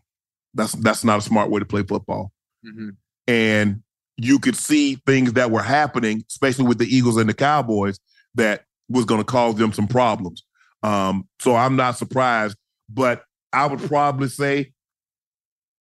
[0.55, 2.31] That's that's not a smart way to play football.
[2.65, 2.95] Mhm.
[3.27, 3.83] And
[4.17, 7.99] you could see things that were happening, especially with the Eagles and the Cowboys,
[8.33, 10.43] that was going to cause them some problems.
[10.81, 12.57] Um, so I'm not surprised,
[12.89, 14.71] but I would probably say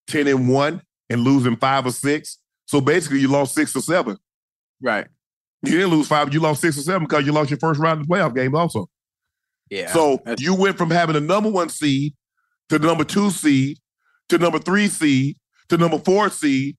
[0.07, 2.39] 10 and 1 and losing five or six.
[2.65, 4.17] So basically, you lost six or seven.
[4.81, 5.07] Right.
[5.63, 8.01] You didn't lose five, you lost six or seven because you lost your first round
[8.01, 8.87] of the playoff game also.
[9.69, 9.91] Yeah.
[9.91, 12.13] So you went from having a number one seed
[12.69, 13.77] to the number two seed
[14.29, 15.37] to number three seed
[15.69, 16.77] to number four seed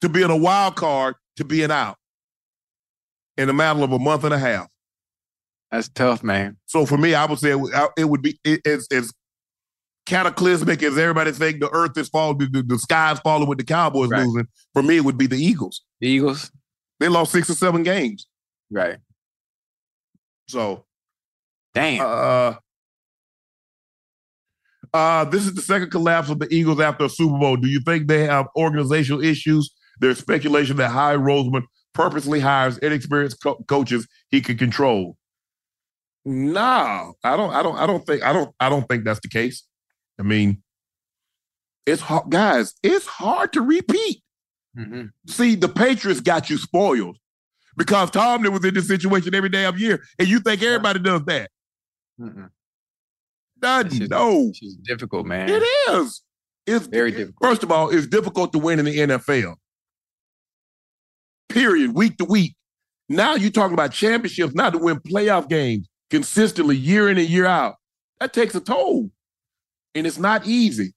[0.00, 1.96] to being a wild card to being out
[3.36, 4.68] in a matter of a month and a half.
[5.70, 6.56] that's tough, man.
[6.66, 9.12] So for me, I would say it would, it would be it, it's, as
[10.06, 13.64] cataclysmic as everybody think the earth is falling, the, the, the sky's falling with the
[13.64, 14.24] Cowboys Right.
[14.26, 14.46] losing.
[14.72, 15.82] For me, it would be the Eagles.
[16.00, 16.50] The Eagles.
[17.00, 18.26] They lost six or seven games.
[18.70, 18.98] Right.
[20.48, 20.84] So
[21.74, 22.02] Damn.
[22.06, 22.54] Uh,
[24.92, 27.56] uh, this is the second collapse of the Eagles after a Super Bowl.
[27.56, 29.74] Do you think they have organizational issues?
[30.00, 31.62] There's speculation that Howie Roseman
[31.94, 35.16] purposely hires inexperienced co- coaches he can control.
[36.24, 37.52] No, I don't.
[37.52, 37.76] I don't.
[37.76, 38.22] I don't think.
[38.22, 38.54] I don't.
[38.60, 39.64] I don't think that's the case.
[40.18, 40.62] I mean,
[41.86, 42.74] it's hard, guys.
[42.82, 44.22] It's hard to repeat.
[44.76, 45.10] Mhm.
[45.28, 47.18] See, the Patriots got you spoiled
[47.76, 51.50] because Tomlin was in this situation every damn year, and you think everybody does that.
[53.66, 55.48] It's just- no, It's difficult, man.
[55.48, 56.22] it is.
[56.66, 57.36] It's Very difficult.
[57.42, 59.56] First of all, it's difficult to win in the NFL.
[61.48, 61.94] Period.
[61.94, 62.56] Week to week.
[63.08, 67.46] Now you're talking about championships, not to win playoff games consistently year in and year
[67.46, 67.76] out.
[68.20, 69.10] That takes a toll,
[69.94, 70.94] and it's not easy.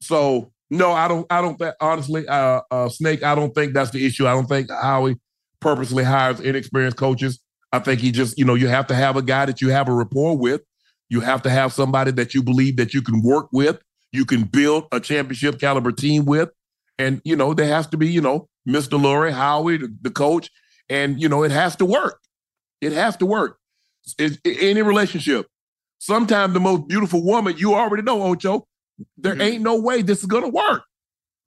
[0.00, 1.26] So no, I don't.
[1.30, 3.22] I don't honestly, uh, uh, Snake.
[3.22, 4.26] I don't think that's the issue.
[4.26, 5.16] I don't think Howie
[5.60, 7.38] purposely hires inexperienced coaches.
[7.72, 9.88] I think he just, you know, you have to have a guy that you have
[9.88, 10.62] a rapport with.
[11.08, 13.80] You have to have somebody that you believe that you can work with.
[14.12, 16.50] You can build a championship caliber team with,
[16.98, 19.00] and you know there has to be, you know, Mr.
[19.00, 20.50] Lurie, Howie, the, the coach,
[20.88, 22.18] and you know it has to work.
[22.80, 23.58] It has to work.
[24.18, 25.46] It's, any relationship.
[26.06, 28.66] Sometimes the most beautiful woman you already know, Ocho.
[29.18, 29.40] There Mhm.
[29.40, 30.82] ain't no way this is gonna work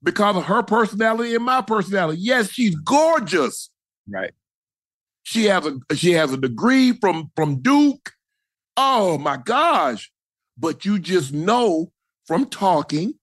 [0.01, 2.21] because of her personality and my personality.
[2.21, 3.69] Yes, she's gorgeous.
[4.07, 4.31] Right.
[5.23, 8.13] She has a she has a degree from from Duke.
[8.77, 10.09] Oh my gosh.
[10.57, 11.91] But you just know
[12.25, 13.15] from talking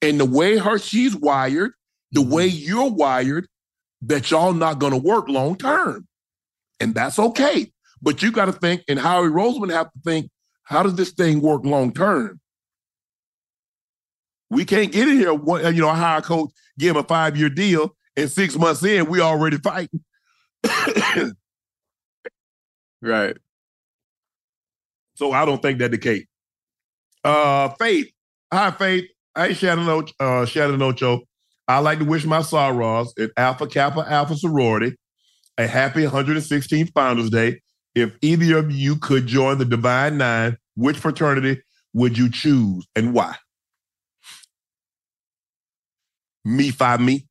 [0.00, 1.74] and the way her she's wired,
[2.10, 3.46] the way you're wired,
[4.00, 6.08] that y'all not gonna work long term.
[6.80, 7.72] And that's okay.
[8.00, 10.28] But you got to think, and Howie Roseman have to think,
[10.64, 12.40] how does this thing work long term?
[14.50, 17.36] We can't get in here, one- you know, hire a coach, give him a five
[17.36, 20.04] year deal, and six months in, we already fighting.
[23.02, 23.36] Right.
[25.16, 26.24] So I don't think that the case.
[27.24, 28.12] Uh, Faith.
[28.52, 29.06] Hi, Faith.
[29.36, 31.22] Hey, Shannon, Ocho, uh, Shannon Ocho.
[31.66, 34.94] I'd like to wish my sorors at Alpha Kappa Alpha Sorority
[35.58, 37.61] a happy 116th Founders Day.
[37.94, 41.62] If either of you could join the Divine Nine, which fraternity
[41.92, 43.36] would you choose and why?
[46.44, 47.26] Me, five me.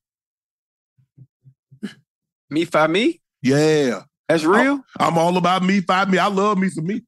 [2.50, 3.22] Me five me?
[3.42, 4.02] Yeah.
[4.30, 4.82] That's real?
[5.00, 6.18] I'm all about me, five me.
[6.18, 7.02] I love me some me.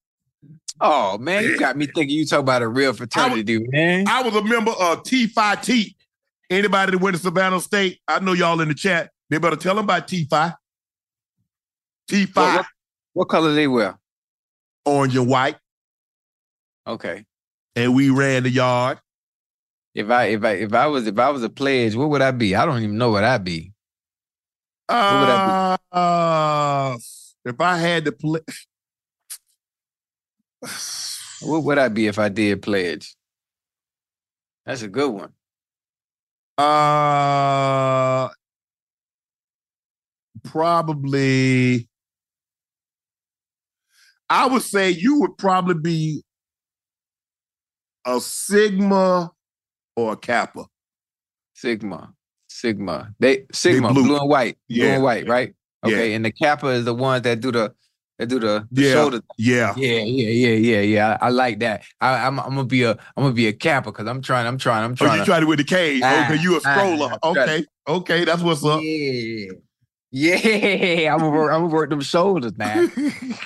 [0.82, 4.06] Oh man, you got me thinking you talk about a real fraternity, man.
[4.08, 5.96] I was a member of T5 T.
[6.50, 9.12] Anybody that went to Savannah State, I know y'all in the chat.
[9.30, 10.56] They better tell them about T5.
[12.10, 12.66] T5, What,
[13.14, 13.98] what, what color they wear?
[14.86, 15.58] orange and white.
[16.88, 17.26] Okay.
[17.76, 19.00] And we ran the yard.
[19.96, 22.32] If I if I if I was if I was a pledge, what would I
[22.32, 22.56] be?
[22.56, 23.72] I don't even know what I'd be.
[24.90, 26.98] would I Uh,
[27.46, 28.40] if I had to play,
[31.42, 33.16] What would I be if I did pledge?
[34.66, 35.34] That's a good one.
[36.58, 38.30] uh,
[40.44, 41.88] probably,
[44.30, 46.24] I would say you would probably be
[48.06, 49.32] a Sigma
[49.96, 50.66] or a Kappa.
[51.54, 52.14] Sigma.
[52.48, 53.14] Sigma.
[53.20, 54.04] They Sigma, blue.
[54.04, 54.18] blue.
[54.18, 54.58] and white.
[54.70, 55.54] Blue and white, right?
[55.86, 55.92] Yeah.
[55.92, 56.14] Okay.
[56.14, 57.74] And the Kappa is the ones that do the
[58.20, 58.94] that do the, the Yeah.
[58.94, 59.22] shoulder.
[59.38, 59.74] Yeah.
[59.76, 61.18] Yeah, yeah, yeah, yeah, yeah.
[61.22, 61.84] I, I like that.
[62.00, 64.58] I, I'm I'm gonna be a I'm gonna be a Kappa because I'm trying, I'm
[64.58, 66.00] trying, I'm Oh, trying you to tried it with the K.
[66.04, 67.18] Ah, okay, you a ah, stroller.
[67.24, 68.82] ah, okay, okay, that's what's up.
[68.82, 69.52] Yeah.
[70.16, 72.92] Yeah, I'm gonna work, I'm gonna work them shoulders, man.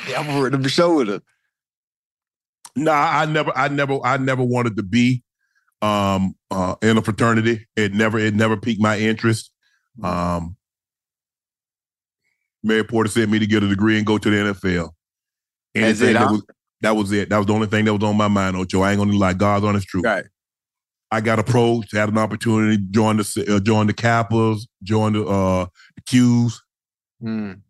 [0.10, 1.22] Yeah, I'm gonna work them shoulders.
[2.76, 5.24] Nah, I never, I never, I never wanted to be
[5.82, 7.66] um uh in a fraternity.
[7.78, 9.50] It never, it never piqued my interest.
[10.04, 10.58] Um
[12.64, 14.90] Mary Porter sent me to get a degree and go to the NFL.
[15.74, 16.44] Anything it, that was
[16.82, 17.30] that was it.
[17.30, 18.82] That was the only thing that was on my mind, Ocho.
[18.82, 20.04] I ain't gonna lie, God's honest truth.
[20.04, 20.26] Right.
[21.12, 25.66] I got approached, had an opportunity, join the uh, join the Kappas, join the uh
[25.96, 26.54] the Qs.
[27.24, 27.62] Mm.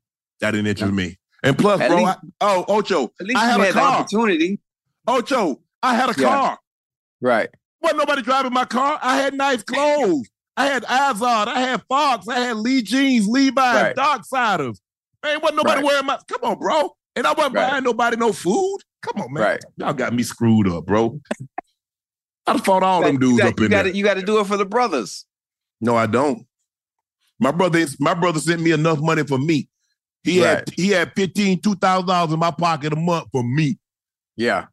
[0.42, 1.18] That didn't interest me.
[1.44, 4.00] And plus, At bro, least- I, oh Ocho, At least I had had a car.
[4.00, 4.60] opportunity.
[5.08, 6.28] Ocho, I had a Yeah.
[6.30, 6.60] car.
[7.22, 7.50] Right.
[7.82, 9.00] Wasn't nobody driving my car.
[9.02, 10.28] I had nice clothes.
[10.58, 11.48] I had Azad.
[11.48, 12.28] I had Fox.
[12.28, 13.96] I had Lee jeans, Levi's, Right.
[13.96, 14.80] Darksiders.
[15.24, 15.86] Man, wasn't nobody Right.
[15.86, 16.18] wearing my.
[16.28, 16.96] Come on, bro.
[17.16, 17.70] And I wasn't Right.
[17.72, 18.80] buying nobody no food.
[19.04, 19.44] Come on, man.
[19.44, 19.60] Right.
[19.78, 21.20] Y'all got me screwed up, bro.
[22.48, 23.96] I done fought all them dudes got- up you in gotta, there.
[23.96, 25.26] You got to do it for the brothers.
[25.82, 26.46] No, I don't.
[27.40, 29.70] My brother, my brother sent me enough money for me.
[30.24, 30.70] He had Right.
[30.76, 33.78] he had fifteen, two thousand dollars in my pocket a month for me.
[34.36, 34.66] Yeah.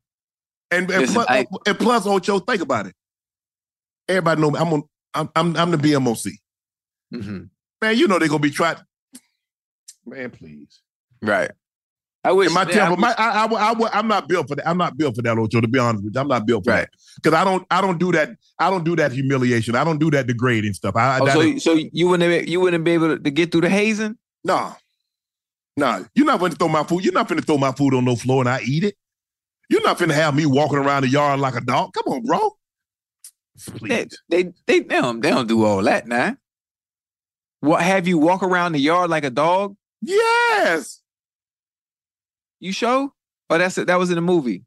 [0.70, 2.94] And and, Listen, plus, I- and plus, Ocho, think about it.
[4.08, 4.58] Everybody know me.
[4.58, 4.82] I'm on.
[5.12, 6.32] I'm I'm, I'm the BMOC.
[7.12, 7.42] hmm
[7.82, 8.76] Man, you know they're gonna be trying.
[10.06, 10.80] Man, please.
[11.22, 11.50] Right.
[12.24, 14.66] I wish And my I wish- my I, I, I, am not built for that.
[14.66, 15.60] I'm not built for that, Ocho.
[15.60, 16.80] To be honest with you, I'm not built for Right.
[16.82, 18.30] that because I don't I don't do that.
[18.58, 19.74] I don't do that humiliation.
[19.76, 20.96] I don't do that degrading stuff.
[20.96, 23.68] I, Oh, so, is- so you wouldn't you wouldn't be able to, get through the
[23.68, 24.16] hazing?
[24.42, 24.74] No.
[25.76, 27.04] No, you're not going to throw my food.
[27.04, 28.94] You're not going to throw my food on no floor and I eat it.
[29.68, 31.92] You're not going to have me walking around the yard like a dog.
[31.94, 32.52] Come on, bro.
[33.66, 34.18] They, Please.
[34.28, 36.36] they, they, they, don't, they don't do all that now.
[37.60, 39.74] What have you walk around the yard like a dog?
[40.00, 41.00] Yes.
[42.64, 43.12] You show?
[43.50, 43.88] Oh, that's it.
[43.88, 44.64] That was in the movie.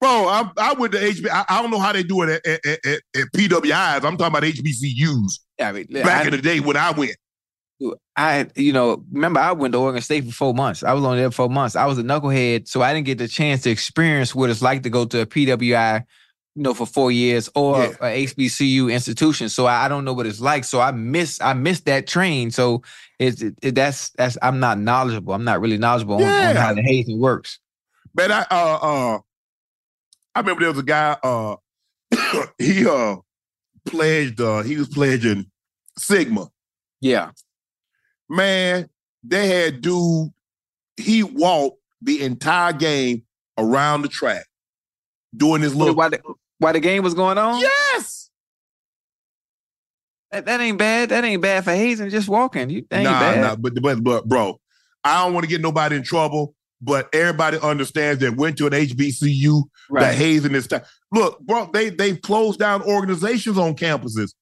[0.00, 1.28] Bro, I, I went to HB.
[1.30, 4.04] I, I don't know how they do it at, at, at, at PWIs.
[4.04, 5.38] I'm talking about HBCUs.
[5.60, 7.12] Yeah, I mean, Back I, in the day when I went.
[8.16, 10.82] I, you know, remember I went to Oregon State for four months.
[10.82, 11.76] I was only there for four months.
[11.76, 14.82] I was a knucklehead, so I didn't get the chance to experience what it's like
[14.82, 16.02] to go to a PWI,
[16.58, 17.92] you know, for four years or Yeah.
[18.00, 19.48] a HBCU institution.
[19.48, 20.64] So I, I don't know what it's like.
[20.64, 22.50] So I miss, I missed that train.
[22.50, 22.82] So
[23.20, 25.34] it's it, it- that's that's I'm not knowledgeable.
[25.34, 27.60] I'm not really knowledgeable on, on how the hazing works.
[28.12, 29.18] Man, I uh uh
[30.34, 31.54] I remember there was a guy uh
[32.58, 33.16] he uh
[33.86, 35.46] pledged uh he was pledging
[35.96, 36.48] Sigma.
[37.00, 37.30] Yeah,
[38.28, 38.88] Man,
[39.22, 40.30] they had dude,
[40.96, 43.22] he walked the entire game
[43.56, 44.46] around the track
[45.36, 45.94] doing his little.
[45.94, 46.20] While the,
[46.58, 47.60] while the game was going on?
[47.60, 48.30] Yes.
[50.30, 51.08] That, that ain't bad.
[51.08, 52.10] That ain't bad for hazing.
[52.10, 52.68] Just walking.
[52.70, 53.40] You, that ain't nah, bad.
[53.40, 54.60] nah, but, but, but, bro,
[55.04, 58.72] I don't want to get nobody in trouble, but everybody understands that went to an
[58.72, 60.02] HBCU Right.
[60.02, 60.82] that hazing is time.
[61.12, 64.34] Look, bro, they they've closed down organizations on campuses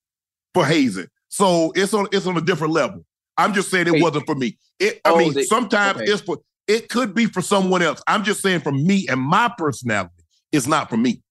[0.55, 3.05] for hazing, so it's on it's on a different level.
[3.37, 4.03] I'm just saying it Wait.
[4.03, 4.59] wasn't for me.
[4.81, 6.11] It, I Oh, mean, they- sometimes okay.
[6.11, 8.03] it's for it could be for someone else.
[8.09, 10.11] I'm just saying for me and my personality,
[10.51, 11.23] it's not for me.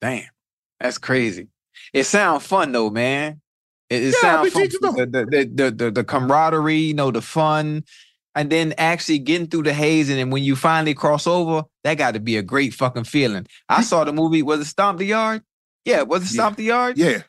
[0.00, 0.24] Damn,
[0.80, 1.48] that's crazy.
[1.92, 3.40] It sounds fun though, man.
[3.90, 4.68] It, it Yeah, sounds fun.
[4.68, 7.84] The, the, the, the, the, camaraderie, you know, the fun,
[8.34, 10.20] and then actually getting through the hazing.
[10.20, 13.46] And when you finally cross over, that got to be a great fucking feeling.
[13.68, 14.42] I saw the movie.
[14.42, 15.42] Was it Stomp the Yard?
[15.84, 16.42] Yeah, was it Yeah.
[16.42, 16.98] Stomp the Yard?
[16.98, 17.22] Yeah,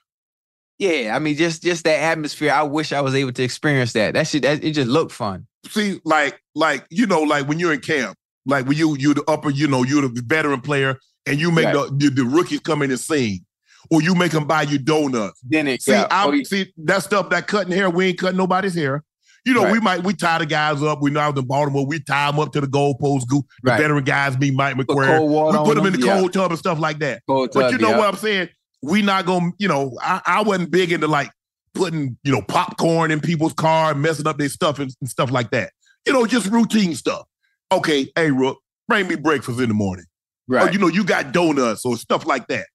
[0.78, 2.52] Yeah, I mean, just just that atmosphere.
[2.52, 4.14] I wish I was able to experience that.
[4.14, 5.48] That shit, that, it just looked fun.
[5.68, 9.24] see, like, like you know, like when you're in camp, like when you you're the
[9.30, 10.98] upper, you know, you're the veteran player,
[11.30, 11.74] and you make Right.
[11.74, 13.46] the, the the rookies come in and sing,
[13.90, 15.40] or you make them buy you donuts.
[15.44, 16.08] Then it, See, yeah.
[16.12, 16.44] Oh, yeah.
[16.44, 17.90] see that stuff that cutting hair.
[17.90, 19.04] We ain't cutting nobody's hair.
[19.46, 19.72] You know, Right.
[19.72, 21.02] we might we tie the guys up.
[21.02, 23.28] We know out in Baltimore, we tie them up to the goalpost.
[23.28, 23.80] Go the Right.
[23.80, 25.22] veteran guys, me Mike McCrary.
[25.26, 26.20] We put them in the yeah.
[26.20, 27.22] cold tub and stuff like that.
[27.28, 28.50] Cold But you know what I'm saying?
[28.82, 31.32] We not gonna, you know, I, I wasn't big into like
[31.74, 35.32] putting, you know, popcorn in people's car, and messing up their stuff and, and stuff
[35.32, 35.72] like that.
[36.06, 37.26] You know, just routine stuff.
[37.72, 40.06] Okay, hey Rook, bring me breakfast in the morning.
[40.50, 40.70] Oh, right.
[40.70, 42.68] Or you know, you got donuts or stuff like that.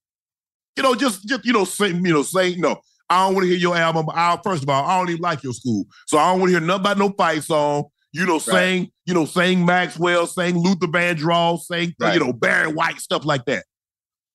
[0.76, 2.80] You know, just just you know, say you know, say no.
[3.10, 4.06] I don't want to hear your album.
[4.12, 6.58] I, first of all, I don't even like your school, so I don't want to
[6.58, 7.84] hear nothing about no fight song.
[8.12, 12.14] You know, saying you know, saying Maxwell, saying Luther Vandross, saying Right.
[12.14, 13.64] you know Barry White, stuff like that.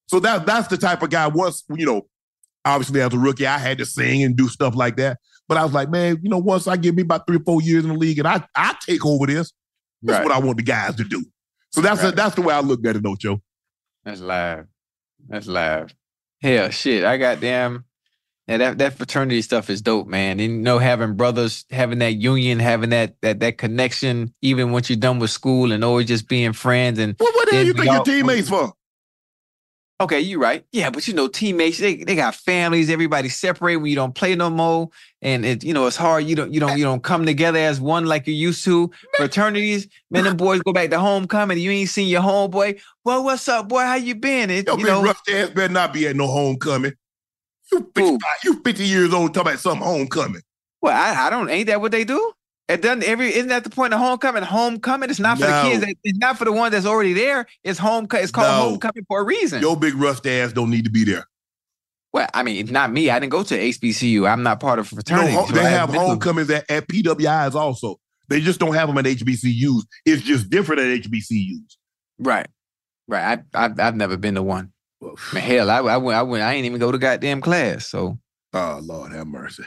[0.07, 1.27] So that that's the type of guy.
[1.27, 2.07] Once you know,
[2.65, 5.17] obviously as a rookie, I had to sing and do stuff like that.
[5.47, 7.61] But I was like, man, you know, once I give me about three or four
[7.61, 9.51] years in the league, and I I take over this.
[10.03, 10.25] That's Right.
[10.25, 11.25] what I want the guys to do.
[11.71, 12.15] So that's Right.
[12.15, 13.41] that's the way I look at it, though, Joe.
[14.03, 14.65] That's live.
[15.27, 15.93] That's live.
[16.41, 17.03] Hell, shit.
[17.03, 17.85] I got damn.
[18.47, 20.39] Yeah, that that fraternity stuff is dope, man.
[20.39, 24.89] And you know, having brothers, having that union, having that that that connection, even once
[24.89, 26.97] you're done with school, and always just being friends.
[26.97, 28.73] And Well, what the hell you think your teammates for?
[29.99, 30.65] Okay, you're right.
[30.71, 32.89] Yeah, but you know, teammates, they, they got families.
[32.89, 34.89] Everybody separate when you don't play no more,
[35.21, 36.25] and it you know it's hard.
[36.25, 38.91] You don't you don't you don't come together as one like you used to.
[39.17, 41.57] Fraternities, men and boys go back to homecoming.
[41.57, 42.79] You ain't seen your homeboy.
[43.03, 43.81] Well, what's up, boy?
[43.81, 44.49] How you been?
[44.49, 46.93] It, Yo, you know, rough ass better not be at no homecoming.
[47.71, 50.41] You 55, you 50 years old talking about some homecoming.
[50.81, 51.49] Well, I, I don't.
[51.49, 52.33] Ain't that what they do?
[52.69, 53.03] It doesn't.
[53.03, 54.43] Every isn't that the point of homecoming?
[54.43, 55.09] Homecoming.
[55.09, 55.63] It's not for No.
[55.63, 55.93] the kids.
[56.03, 57.47] It's not for the one that's already there.
[57.63, 58.07] It's home.
[58.13, 58.69] It's called No.
[58.69, 59.59] homecoming for a reason.
[59.61, 61.25] Your big rust ass don't need to be there.
[62.13, 63.09] Well, I mean, it's not me.
[63.09, 64.27] I didn't go to HBCU.
[64.31, 65.33] I'm not part of fraternity.
[65.33, 67.99] so they have haven't been to- homecomings at, at PWIs also.
[68.29, 69.81] They just don't have them at HBCUs.
[70.05, 71.77] It's just different at HBCUs.
[72.19, 72.47] Right,
[73.07, 73.39] right.
[73.55, 74.71] I, I I've never been to one.
[75.33, 76.17] Man, hell, I, I went.
[76.17, 76.43] I went.
[76.43, 77.87] I ain't even go to goddamn class.
[77.87, 78.19] So
[78.53, 79.63] Oh Lord have mercy.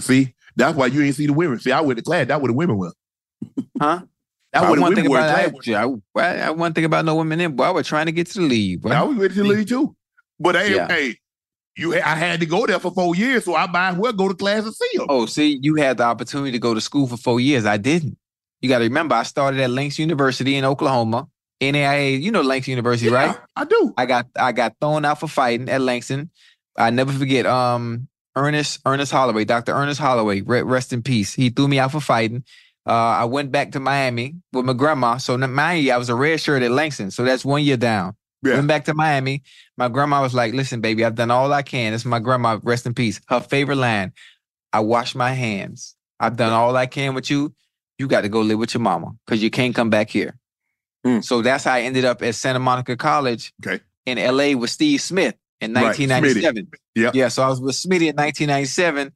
[0.00, 1.58] See, that's why you ain't see the women.
[1.58, 2.26] See, I went to class.
[2.28, 2.92] That where the women were.
[3.80, 4.02] Huh?
[4.52, 5.18] That I where the one women thing were.
[5.18, 6.20] about in I.
[6.20, 7.56] I, I one thing about no women in.
[7.56, 8.82] Boy, I was trying to get to the league.
[8.82, 8.90] Boy.
[8.90, 9.94] Now we went to the league too.
[10.38, 10.88] But hey, Yeah.
[10.88, 11.16] hey,
[11.76, 14.28] you I had to go there for four years, so I might as well go
[14.28, 15.06] to class and see them.
[15.08, 17.66] Oh, see, you had the opportunity to go to school for four years.
[17.66, 18.16] I didn't.
[18.60, 21.28] You got to remember, I started at Langston University in Oklahoma.
[21.60, 23.36] NAIA, you know Langston University, right?
[23.56, 23.94] I do.
[23.96, 26.30] I got I got thrown out for fighting at Langston.
[26.76, 27.46] I never forget.
[27.46, 29.72] Um, Ernest Ernest Holloway, Dr.
[29.72, 31.34] Ernest Holloway, rest in peace.
[31.34, 32.44] He threw me out for fighting.
[32.86, 35.16] Uh, I went back to Miami with my grandma.
[35.16, 37.10] So mind you, I was a red shirt at Langston.
[37.10, 38.14] So that's one year down.
[38.42, 38.56] Yeah.
[38.56, 39.42] Went back to Miami.
[39.78, 42.58] My grandma was like, "Listen, baby, I've done all I can." This is my grandma,
[42.62, 43.20] rest in peace.
[43.28, 44.12] Her favorite line:
[44.72, 45.96] "I wash my hands.
[46.20, 47.54] I've done all I can with you.
[47.98, 50.36] You got to go live with your mama because you can't come back here."
[51.06, 51.24] Mm.
[51.24, 53.82] So that's how I ended up at Santa Monica College Okay.
[54.04, 56.68] in LA with Steve Smith in 1997.
[56.94, 57.14] Yep.
[57.14, 59.12] Yeah, so I was with Smitty in 1997.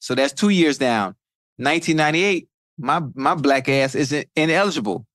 [0.00, 1.16] So that's two years down.
[1.58, 2.48] 1998,
[2.78, 5.06] my my black ass isn't ineligible.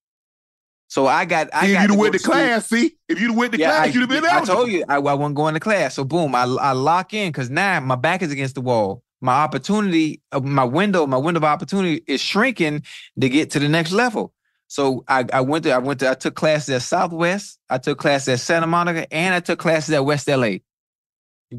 [0.87, 3.29] So I got I if got you'd have went to school- class, see, if you'd
[3.29, 5.35] have went to yeah, class, I, you'd have been I told you I, I wasn't
[5.35, 5.95] going to class.
[5.95, 9.03] So boom, I, I lock in because now my back is against the wall.
[9.21, 12.83] My opportunity, uh, my window, my window of opportunity is shrinking
[13.19, 14.33] to get to the next level.
[14.67, 17.99] So I, I went to I went to I took classes at Southwest, I took
[17.99, 20.55] classes at Santa Monica, and I took classes at West LA,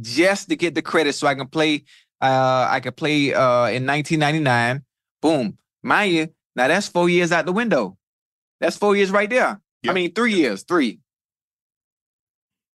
[0.00, 1.84] just to get the credit so I can play.
[2.20, 4.84] Uh, I could play uh in 1999.
[5.20, 7.96] Boom, mind you, now that's four years out the window.
[8.60, 9.60] That's four years right there.
[9.88, 11.00] I mean, three years, three.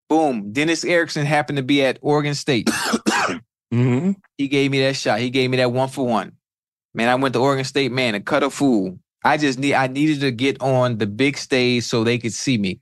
[0.08, 0.52] Boom.
[0.52, 2.68] Dennis Erickson happened to be at Oregon State.
[3.72, 5.20] hmm He gave me that shot.
[5.20, 6.32] He gave me that one for one.
[6.94, 8.98] Man, I went to Oregon State, man, and cut a fool.
[9.24, 12.58] I just need I needed to get on the big stage so they could see
[12.58, 12.80] me.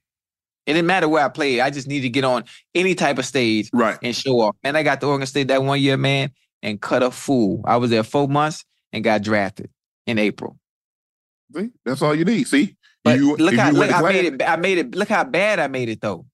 [0.66, 1.60] It didn't matter where I played.
[1.60, 3.98] I just needed to get on any type of stage Right.
[4.02, 4.56] and show off.
[4.64, 6.30] Man, I got to Oregon State that one year, man,
[6.62, 7.62] and cut a fool.
[7.66, 9.68] I was there four months and got drafted
[10.06, 10.58] in April.
[11.54, 11.70] See?
[11.84, 12.46] That's all you need.
[12.48, 12.76] See?
[13.04, 14.42] But you, look how look, I made it.
[14.48, 14.94] I made it.
[14.94, 16.24] Look how bad I made it though.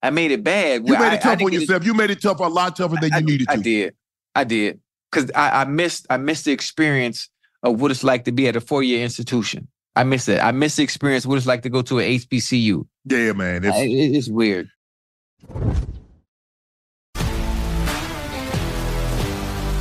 [0.00, 0.86] I made it bad.
[0.86, 1.84] You made it I tough on get it- yourself.
[1.84, 3.52] You made it tough, a lot tougher than I, you needed to.
[3.52, 3.94] I did.
[4.36, 4.80] I did.
[5.10, 7.28] Because I, I missed I missed the experience
[7.64, 9.66] of what it's like to be at a four year institution.
[9.94, 10.40] I miss it.
[10.42, 12.86] I miss the experience what it's like to go to an HBCU.
[13.04, 13.64] Yeah, man.
[13.64, 14.68] It's, I- it's weird.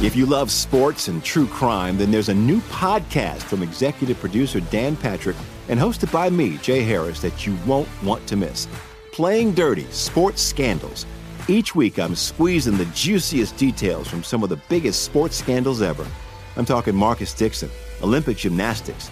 [0.04, 4.60] If you love sports and true crime, then there's a new podcast from executive producer
[4.60, 5.36] Dan Patrick
[5.70, 8.68] and hosted by me, Jay Harris, that you won't want to miss.
[9.12, 11.06] Playing Dirty Sports Scandals.
[11.48, 16.08] Each week, I'm squeezing the juiciest details from some of the biggest sports scandals ever.
[16.58, 17.70] I'm talking Marcus Dixon,
[18.02, 19.12] Olympic gymnastics,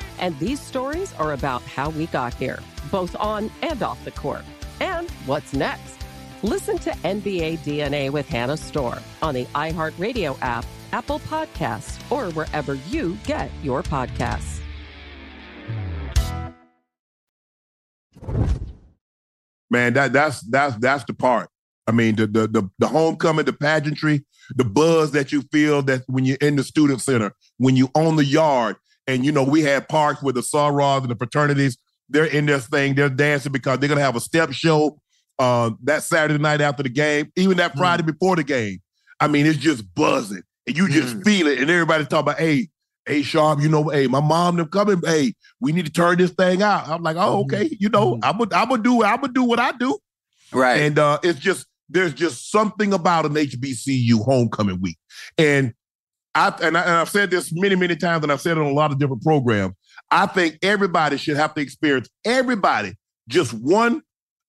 [0.21, 4.43] And these stories are about how we got here, both on and off the court.
[4.79, 5.97] And what's next?
[6.41, 12.75] Listen to NBA DNA with Hannah Storm on the iHeartRadio app, Apple Podcasts, or wherever
[12.75, 14.61] you get your podcasts.
[19.71, 21.49] man, that that's that's that's the part.
[21.87, 24.23] I mean, the the the, the homecoming, the pageantry,
[24.55, 28.17] the buzz that you feel that when you're in the student center, when you own
[28.17, 28.75] the yard,
[29.11, 31.77] and you know we had parks with the sorors and the fraternities.
[32.09, 32.95] They're in this thing.
[32.95, 34.99] They're dancing because they're gonna have a step show
[35.39, 38.79] uh, that Saturday night after the game, even that Friday before the game.
[39.19, 42.69] I mean, it's just buzzing, and you just feel it, and everybody's talking about, hey.
[43.07, 45.01] Hey Sharpe, you know, hey, my mom them coming.
[45.03, 46.87] Hey, we need to turn this thing out.
[46.87, 49.59] I'm like, oh, okay, you know, I'm gonna, I'm gonna do, I'm gonna do what
[49.59, 49.97] I do.
[50.53, 50.81] Right.
[50.81, 54.97] And uh, it's just there's just something about an HBCU homecoming week.
[55.37, 55.73] And
[56.33, 58.67] I and, I and I've said this many, many times, and I've said it on
[58.67, 59.73] a lot of different programs.
[60.09, 62.93] I think everybody should have to experience everybody
[63.27, 64.01] just one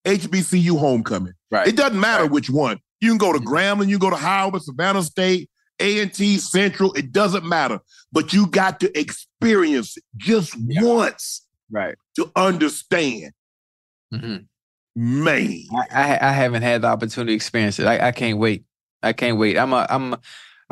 [0.05, 1.33] HBCU homecoming.
[1.51, 1.67] Right.
[1.67, 2.79] It doesn't matter which one.
[3.01, 5.49] You can go to Grambling, you can go to Howard, Savannah State,
[5.79, 6.93] A&T, Central.
[6.93, 7.79] It doesn't matter.
[8.11, 11.95] But you got to experience it just once Right.
[12.17, 13.31] to understand.
[14.13, 14.45] Mhm.
[14.95, 15.63] Man.
[15.73, 17.87] I, I I haven't had the opportunity to experience it.
[17.87, 18.63] I, I can't wait.
[19.01, 19.57] I can't wait.
[19.57, 20.15] I'm a I'm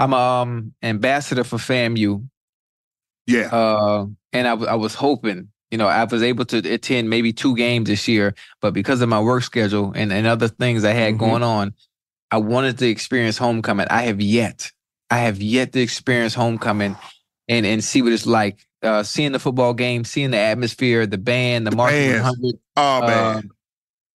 [0.02, 2.28] I'm um ambassador for FAMU.
[3.28, 3.50] Yeah.
[3.54, 7.56] Uh, and I, I was hoping, you know, I was able to attend maybe two
[7.56, 11.16] games this year, but because of my work schedule and, and other things I had
[11.16, 11.20] Mhm.
[11.20, 11.74] going on,
[12.32, 13.88] I wanted to experience homecoming.
[13.90, 14.72] I have yet,
[15.10, 16.98] I have yet to experience homecoming
[17.48, 18.66] and and see what it's like.
[18.84, 22.56] Uh, seeing the football game, seeing the atmosphere, the band, the, The March 100.
[22.78, 23.38] Oh man.
[23.38, 23.42] uh,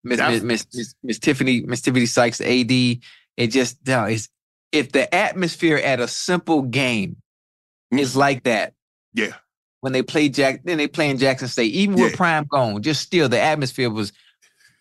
[0.04, 2.70] Miss Miss Miss Miss Miss Tiffany Miss Tiffany Sykes, AD.
[2.72, 4.28] It just no, it's
[4.76, 7.16] if the atmosphere at a simple game
[7.90, 8.74] is like that,
[9.14, 9.32] Yeah.
[9.80, 13.02] when they play Jack, then they play in Jackson State, even with Prime gone, just
[13.02, 14.12] still the atmosphere was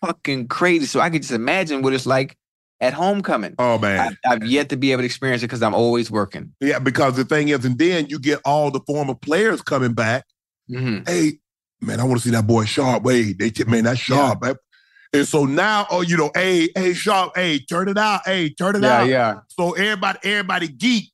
[0.04, 0.86] fucking crazy.
[0.86, 2.36] So I could just imagine what it's like
[2.80, 3.54] at homecoming.
[3.58, 4.16] Oh man.
[4.24, 6.52] I, I've yet to be able to experience it because I'm always working.
[6.60, 10.26] Yeah, because the thing is, and then you get all the former players coming back.
[10.70, 11.08] Mhm.
[11.08, 11.38] Hey,
[11.80, 13.08] man, I want to see that boy Sharpe.
[13.08, 14.42] Hey, they man, that's Sharpe.
[14.42, 14.56] man.
[15.12, 18.76] And so now, oh, you know, hey, hey, Sharpe, hey, turn it out, hey, turn
[18.76, 19.08] it Yeah, out.
[19.08, 19.34] yeah.
[19.48, 21.12] So everybody, everybody geek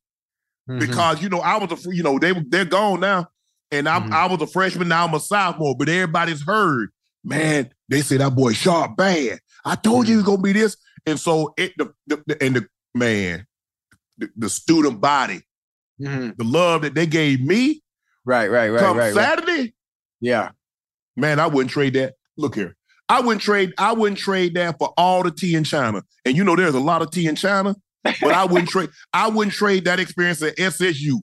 [0.68, 0.78] Mhm.
[0.80, 3.28] because you know I was a, you know, they they're gone now,
[3.70, 4.12] and I'm Mhm.
[4.12, 6.90] I was a freshman, now I'm a sophomore, but everybody's heard,
[7.24, 7.70] man.
[7.88, 9.40] They say that boy Sharpe bad.
[9.64, 12.56] I told you he was gonna be this, and so it the, the, the- and
[12.56, 13.46] the man,
[14.18, 15.42] the, the student body,
[16.00, 16.36] Mhm.
[16.36, 17.82] the love that they gave me
[18.24, 19.24] Right, right, right, come right, right.
[19.24, 19.74] Saturday,
[20.20, 20.50] Yeah.
[21.16, 22.14] man, I wouldn't trade that.
[22.36, 22.76] Look here.
[23.12, 26.02] I wouldn't trade, I wouldn't trade that for all the tea in China.
[26.24, 29.28] And you know there's a lot of tea in China, but I wouldn't trade, I
[29.28, 31.20] wouldn't trade that experience at SSU.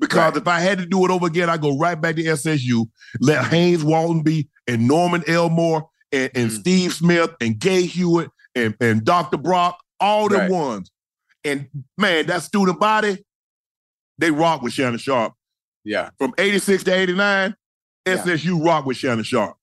[0.00, 0.36] Because Right.
[0.36, 2.86] if I had to do it over again, I go right back to SSU,
[3.20, 6.58] let Haynes Walton be and Norman Elmore and, and Mm.
[6.60, 9.36] Steve Smith and Gay Hewitt and, and Dr.
[9.38, 10.50] Brock, all the Right.
[10.50, 10.90] ones.
[11.44, 13.24] And man, that student body,
[14.18, 15.34] they rock with Shannon Sharpe.
[15.84, 16.10] Yeah.
[16.18, 17.54] From 86 to 89,
[18.06, 18.14] Yeah.
[18.16, 19.56] SSU rock with Shannon Sharpe.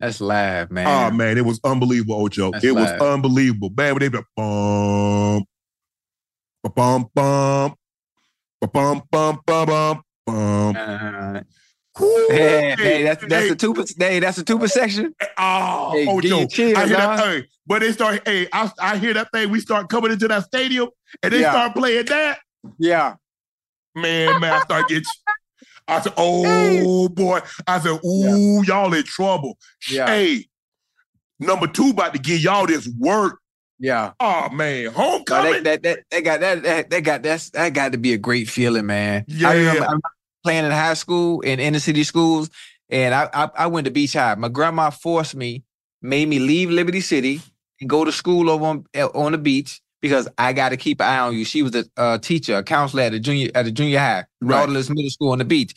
[0.00, 0.86] That's live, man.
[0.86, 2.50] Oh man, it was unbelievable, Ocho.
[2.52, 3.70] That's it was unbelievable.
[3.76, 5.44] Man, when they be like, bum,
[6.74, 7.74] bum, bum,
[8.60, 10.76] bum, bum, bum, bum, bum.
[10.76, 11.40] Uh,
[12.00, 13.84] Woo, hey, hey, that's that's hey, the two.
[13.96, 15.14] Hey, that's the two section.
[15.38, 16.46] Oh, Hey, Ocho.
[16.48, 17.16] chills, I hear huh?
[17.16, 17.24] that.
[17.24, 18.26] Hey, but they start.
[18.26, 19.50] Hey, I, I hear that thing.
[19.50, 20.88] We start coming into that stadium,
[21.22, 21.50] and they Yeah.
[21.50, 22.38] start playing that.
[22.78, 23.14] Yeah.
[23.94, 25.04] Man, man, I start getting.
[25.86, 29.58] I said, "Oh boy!" I said, "Ooh, y'all in trouble."
[29.90, 30.06] Yeah.
[30.06, 30.46] Hey,
[31.38, 33.38] number two about to give y'all this work.
[33.78, 34.12] Yeah.
[34.20, 35.62] Oh man, No, homecoming.
[35.64, 38.18] that, that that that got that that, that got that's that got to be a
[38.18, 39.24] great feeling, man.
[39.28, 39.48] Yeah.
[39.50, 40.08] I remember, I remember
[40.42, 42.50] playing in high school in inner city schools,
[42.88, 44.36] and I, I I went to Beach High.
[44.36, 45.64] My grandma forced me,
[46.00, 47.42] made me leave Liberty City
[47.80, 51.00] and go to school over on eh, on the beach because I got to keep
[51.00, 51.46] an eye on you.
[51.46, 54.58] She was a uh, teacher, a counselor at the junior at the junior high, Right.
[54.58, 55.72] Nautilus Middle School on the beach.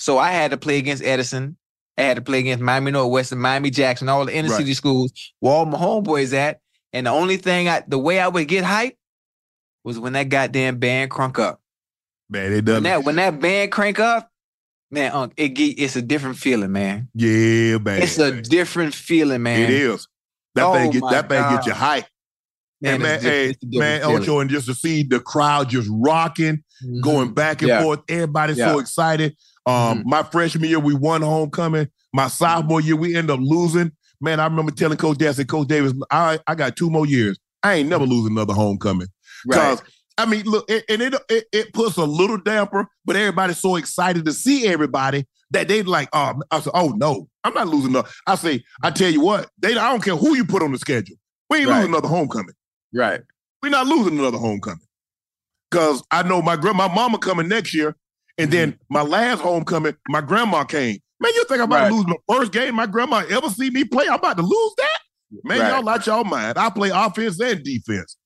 [0.00, 1.58] So I had to play against Edison.
[1.98, 4.56] I had to play against Miami Northwestern, Miami Jackson, all the inner Right.
[4.56, 6.60] city schools where all my homeboys at.
[6.94, 8.96] And the only thing I, the way I would get hyped
[9.84, 11.60] was when that goddamn band crunk up.
[12.30, 12.84] man, it doesn't.
[12.84, 14.30] that when that band crank up,
[14.90, 17.08] man, it get, it's a different feeling, man.
[17.14, 18.00] yeah, man.
[18.00, 19.64] It's a different feeling, man.
[19.64, 20.08] It is.
[20.54, 22.06] That Oh thing get that thing get you hype.
[22.80, 24.22] Man, and man, hey, it's a different man, feeling.
[24.22, 27.00] Ocho, and just to see the crowd just rocking, Mhm.
[27.02, 27.82] going back and Yeah.
[27.82, 28.00] forth.
[28.08, 28.72] Everybody's Yeah.
[28.72, 29.34] so excited.
[29.66, 30.02] Um, Mhm.
[30.04, 31.88] my freshman year, we won homecoming.
[32.12, 33.92] My sophomore year, we end up losing.
[34.20, 37.38] Man, I remember telling Coach Davis, Coach Davis, I, I got two more years.
[37.62, 39.08] I ain't never losing another homecoming.
[39.46, 39.56] Right.
[39.76, 39.82] Because
[40.18, 43.76] I mean, look, it, and it, it it puts a little damper, but everybody's so
[43.76, 46.08] excited to see everybody that they like.
[46.14, 47.92] Oh, I said, oh no, I'm not losing.
[47.92, 50.72] No, I say, I tell you what, they I don't care who you put on
[50.72, 51.16] the schedule.
[51.50, 51.76] We ain't Right.
[51.76, 52.54] losing another homecoming.
[52.96, 53.20] Right.
[53.62, 54.80] We're not losing another homecoming.
[55.70, 57.94] Cause I know my grandma, my mama coming next year,
[58.38, 60.98] and then my last homecoming, my grandma came.
[61.20, 61.88] Man, you think I'm about Right.
[61.88, 64.06] to lose my first game my grandma ever see me play?
[64.08, 64.98] I'm about to lose that?
[65.44, 65.68] Man, Right.
[65.70, 66.56] y'all out y'all mind.
[66.56, 68.16] I play offense and defense.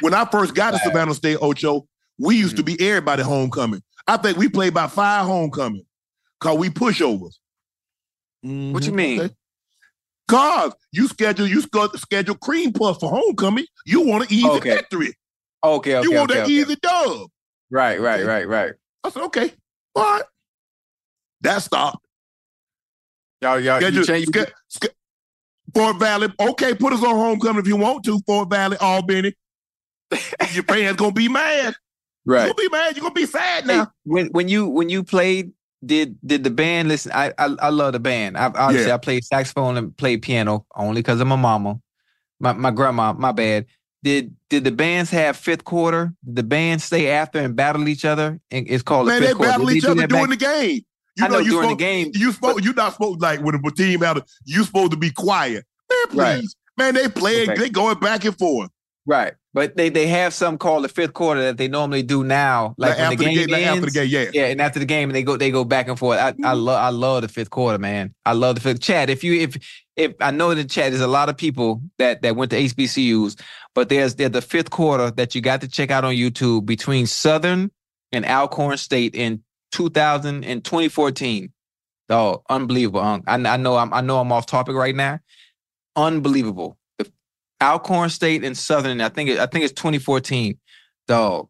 [0.00, 0.84] when I first got to Right.
[0.84, 1.86] Savannah State Ocho,
[2.18, 3.82] we used to be everybody homecoming.
[4.06, 5.84] I think we played about five homecoming
[6.40, 7.34] cause we pushovers.
[8.42, 8.94] What you Mhm.
[8.94, 9.30] mean?
[10.28, 13.66] Cause you schedule you schedule cream puff for homecoming.
[13.84, 14.74] You want an easy Okay.
[14.76, 15.14] victory.
[15.64, 15.96] Okay.
[15.96, 16.08] Okay.
[16.08, 16.52] you want okay, that okay.
[16.52, 17.28] easy dub.
[17.70, 18.00] Right.
[18.00, 18.24] Right.
[18.24, 18.48] Right.
[18.48, 18.72] Right.
[19.04, 19.52] I said, okay,
[19.94, 20.22] all right.
[21.40, 22.04] That stopped.
[23.40, 23.58] Y'all.
[23.60, 23.82] Y'all.
[23.82, 24.26] You change.
[24.28, 24.94] ske- ske-
[25.74, 28.20] Fort Valley, okay, put us on homecoming if you want to.
[28.26, 29.32] Fort Valley, Albany.
[30.52, 31.74] Your fans gonna be mad.
[32.24, 32.42] You're Right.
[32.42, 32.94] gonna be mad.
[32.96, 33.92] You're gonna be sad Hey, now.
[34.04, 35.52] when when you when you played,
[35.84, 37.12] did did the band listen?
[37.14, 38.36] I I, I love the band.
[38.36, 38.94] I obviously Yeah.
[38.94, 41.80] I played saxophone and played piano only because of my mama,
[42.40, 43.12] my my grandma.
[43.12, 43.66] My bad.
[44.04, 46.12] Did did the bands have fifth quarter?
[46.24, 48.40] Did the bands stay after and battle each other?
[48.50, 50.80] And it's called Man, the they battle each other during back- the game.
[51.16, 53.70] You I know you during the game, You supposed you not supposed like when the
[53.70, 54.26] team out.
[54.46, 55.66] You supposed to be quiet.
[55.90, 56.16] Man, please.
[56.18, 56.44] Right.
[56.78, 57.50] Man, they playing.
[57.50, 57.60] Okay.
[57.60, 58.70] They going back and forth.
[59.04, 62.74] Right, but they they have some called the fifth quarter that they normally do now.
[62.78, 64.30] Like, Like, after the game, like, after the ends, game, yeah.
[64.32, 66.18] Yeah, and after the game, and they go they go back and forth.
[66.18, 66.60] I I mm-hmm.
[66.60, 68.14] love I love the fifth quarter, man.
[68.24, 68.80] I love the fifth.
[68.80, 71.82] Chad, if you if if I know in the chat, there's a lot of people
[71.98, 73.40] that that went to HBCUs,
[73.74, 77.06] but there's there's the fifth quarter that you got to check out on YouTube between
[77.06, 77.70] Southern
[78.10, 79.42] and Alcorn State in
[79.72, 81.52] 2000 and 2014.
[82.08, 83.00] Oh, unbelievable!
[83.00, 85.20] I, I know I'm I know I'm off topic right now.
[85.94, 86.78] Unbelievable.
[87.62, 89.00] Alcorn State and Southern.
[89.00, 90.58] I think it, I think it's 2014
[91.08, 91.48] Dog.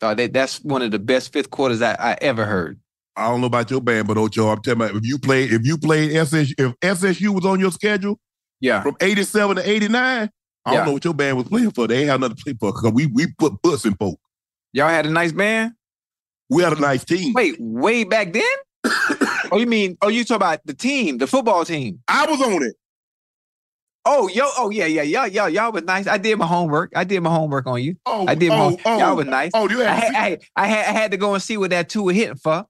[0.00, 2.80] Dog, that, that's one of the best fifth quarters I, I ever heard.
[3.16, 5.64] I don't know about your band, but Ocho, I'm telling you, if you played, if
[5.64, 8.18] you played SSU, if SSU was on your schedule
[8.60, 8.82] Yeah.
[8.82, 10.30] from 87 to 89,
[10.66, 10.78] I Yeah.
[10.78, 11.86] don't know what your band was playing for.
[11.86, 14.18] They ain't have nothing to play for because we we put butts in folk.
[14.72, 15.72] Y'all had a nice band?
[16.50, 17.32] We had a nice team.
[17.34, 18.42] Wait, way back then?
[19.52, 22.00] oh, you mean, oh, you talk about the team, the football team.
[22.08, 22.74] I was on it.
[24.06, 26.06] Oh, yo, oh yeah, yeah, y'all, y'all, y'all was nice.
[26.06, 26.92] I did my homework.
[26.94, 27.96] I did my homework on you.
[28.04, 29.50] Oh, I did my oh, oh, y'all was nice.
[29.54, 31.70] Oh, you I had, had, I, I had, I had to go and see what
[31.70, 32.66] that two was hitting for.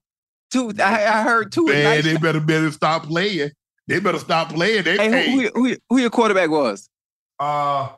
[0.51, 1.65] Two, I, I heard two.
[1.65, 2.03] man, nice.
[2.05, 3.51] they better better stop playing.
[3.87, 4.83] They better stop playing.
[4.83, 6.89] They, Hey, hey, who, who, who, who your quarterback was?
[7.39, 7.89] uh,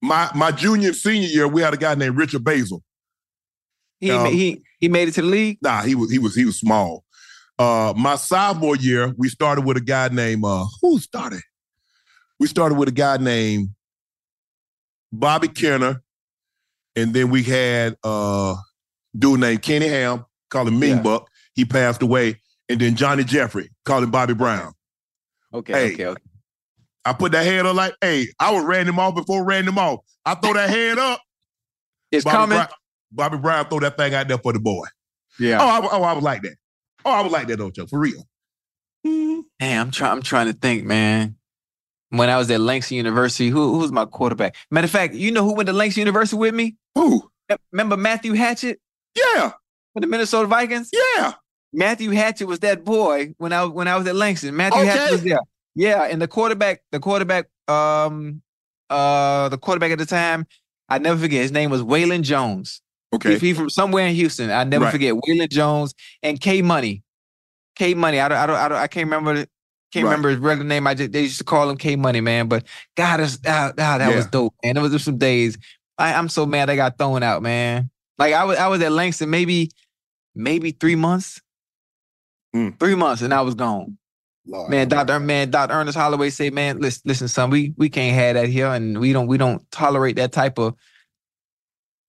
[0.00, 2.82] my my junior and senior year, we had a guy named Richard Basil.
[4.00, 5.58] He Um, he he made it to the league.
[5.62, 7.04] Nah, he was he was he was small.
[7.58, 11.40] Uh, my sophomore year, we started with a guy named uh, who started?
[12.40, 13.68] We started with a guy named
[15.12, 16.02] Bobby Kenner,
[16.96, 18.56] and then we had uh,
[19.16, 21.02] dude named Kenny Ham, called him Mean Yeah.
[21.02, 21.28] Buck.
[21.54, 24.72] He passed away, and then Johnny Jeffrey, called him Bobby Brown.
[25.54, 25.92] Okay, Hey.
[25.94, 26.22] okay, okay.
[27.04, 29.76] I put that hand up like, hey, I was ran him off before ran him
[29.76, 30.00] off.
[30.24, 31.20] I throw that hand up.
[32.10, 32.56] It's Bobby coming.
[32.56, 32.68] Brown,
[33.10, 34.86] Bobby Brown throw that thing out there for the boy.
[35.38, 35.58] Yeah.
[35.60, 36.54] Oh, I, oh, I was like that.
[37.04, 38.26] Oh, I would like that, Ocho, for real.
[39.04, 40.12] Damn, I'm trying.
[40.12, 41.36] I'm trying to think, man.
[42.10, 44.54] When I was at Langston University, who who was my quarterback?
[44.70, 46.76] Matter of fact, you know who went to Langston University with me?
[46.94, 47.30] Who?
[47.72, 48.76] Remember Matthew Hatchette
[49.16, 49.52] Yeah,
[49.92, 50.90] for the Minnesota Vikings?
[50.92, 51.34] yeah.
[51.72, 54.54] Matthew Hatchette was that boy when I when I was at Langston.
[54.54, 54.90] Matthew Okay.
[54.90, 55.38] Hatchette was there.
[55.74, 58.42] Yeah, and the quarterback, the quarterback, um,
[58.90, 60.46] uh, the quarterback at the time,
[60.90, 61.40] I never forget.
[61.40, 62.82] His name was Waylon Jones.
[63.14, 63.38] Okay.
[63.38, 64.50] He, he from somewhere in Houston.
[64.50, 64.92] I never Right.
[64.92, 65.14] forget.
[65.14, 67.02] Waylon Jones and K Money.
[67.76, 68.20] K Money.
[68.20, 69.34] I don't, I don't, I don't, I can't remember.
[69.92, 70.10] Can't Right.
[70.10, 70.86] remember his regular name.
[70.86, 72.48] I just they used to call him K Money, man.
[72.48, 72.64] But
[72.96, 74.76] God, that's, ah, ah, that was dope, man.
[74.76, 75.58] It was just some days.
[75.98, 77.90] I, I'm so mad I got thrown out, man.
[78.18, 79.70] Like I was, I was at Langston maybe,
[80.34, 81.40] maybe three months,
[82.54, 82.78] Mm.
[82.78, 83.98] three months, and I was gone.
[84.46, 88.14] Lord, Man, Doctor, man, Doctor Ernest Holloway said, man, listen, listen, son, we we can't
[88.14, 90.74] have that here, and we don't we don't tolerate that type of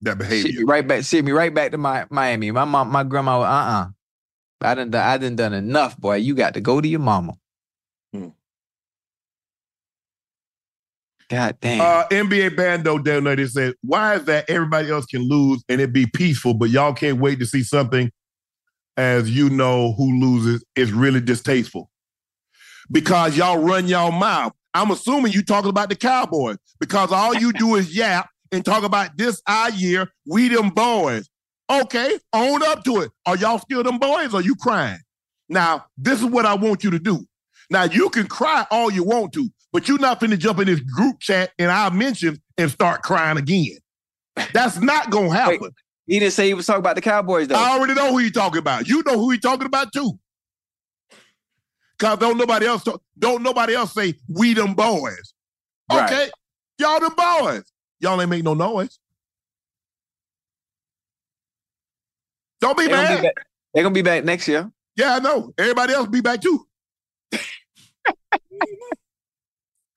[0.03, 0.65] that Shit me behavior.
[0.65, 2.51] right back, shit me right back to my Miami.
[2.51, 3.87] My mom, my grandma, uh uh
[4.61, 6.15] I done, done- I done done enough, boy.
[6.15, 7.33] You got to go to your mama.
[8.13, 8.29] Hmm.
[11.29, 11.81] God damn.
[11.81, 16.05] Uh, NBA Bando they said, why is that everybody else can lose and it be
[16.05, 18.11] peaceful, but y'all can't wait to see something
[18.97, 21.89] as you know who loses is really distasteful?
[22.91, 24.53] Because y'all run y'all mouth.
[24.73, 28.83] I'm assuming you talking about the Cowboys because all you do is yap and talk
[28.83, 31.27] about this our year, we them boys.
[31.69, 33.11] Okay, own up to it.
[33.25, 34.99] Are y'all still them boys or you crying?
[35.49, 37.25] Now, this is what I want you to do.
[37.69, 40.79] Now, you can cry all you want to, but you're not finna jump in this
[40.79, 43.77] group chat and I mention and start crying again.
[44.53, 45.71] That's not gonna happen.
[46.05, 47.55] he didn't say he was talking about the Cowboys though.
[47.55, 48.87] I already know who you talking about.
[48.87, 50.19] You know who he talking about too.
[51.97, 55.33] Cause don't nobody else talk, don't nobody else say we them boys.
[55.91, 56.11] Right.
[56.11, 56.31] Okay,
[56.79, 57.63] y'all them boys.
[58.03, 58.99] Y'all ain't make no noise.
[62.59, 63.15] Don't be gonna mad.
[63.15, 63.33] be back.
[63.73, 64.69] They're gonna be back next year.
[64.97, 65.53] Yeah, I know.
[65.57, 66.67] Everybody else be back too.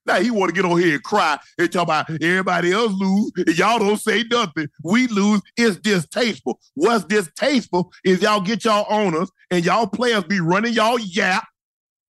[0.07, 3.33] now he want to get on here and cry and talk about everybody else lose
[3.37, 4.69] and y'all don't say nothing.
[4.85, 5.43] We lose.
[5.57, 6.61] It's distasteful.
[6.75, 11.45] What's distasteful is y'all get y'all owners and y'all players be running y'all yap,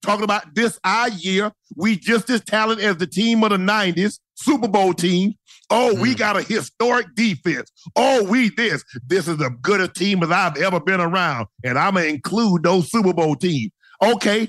[0.02, 1.52] talking about this our year.
[1.74, 5.34] We just as talented as the team of the 90s, Super Bowl team.
[5.70, 7.72] Oh, we got a historic defense.
[7.96, 8.84] Oh, we this.
[9.06, 11.46] This is the goodest team as I've ever been around.
[11.64, 13.72] And I'm gonna include those Super Bowl teams.
[14.02, 14.48] Okay.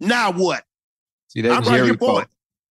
[0.00, 0.64] Now what?
[1.28, 2.26] See, that's I'm Jerry fault.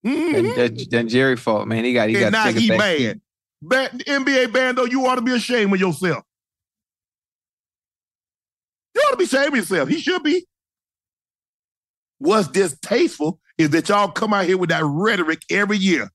[0.05, 0.55] Mhm.
[0.55, 1.85] That, that, that Jerry fault, man.
[1.85, 2.77] He got he got and now to he back.
[2.79, 3.21] mad.
[3.61, 6.23] Ba- NBA Bando, you ought to be ashamed of yourself.
[8.95, 9.89] You ought to be ashamed of yourself.
[9.89, 10.45] He should be.
[12.17, 16.09] What's distasteful is that y'all come out here with that rhetoric every year.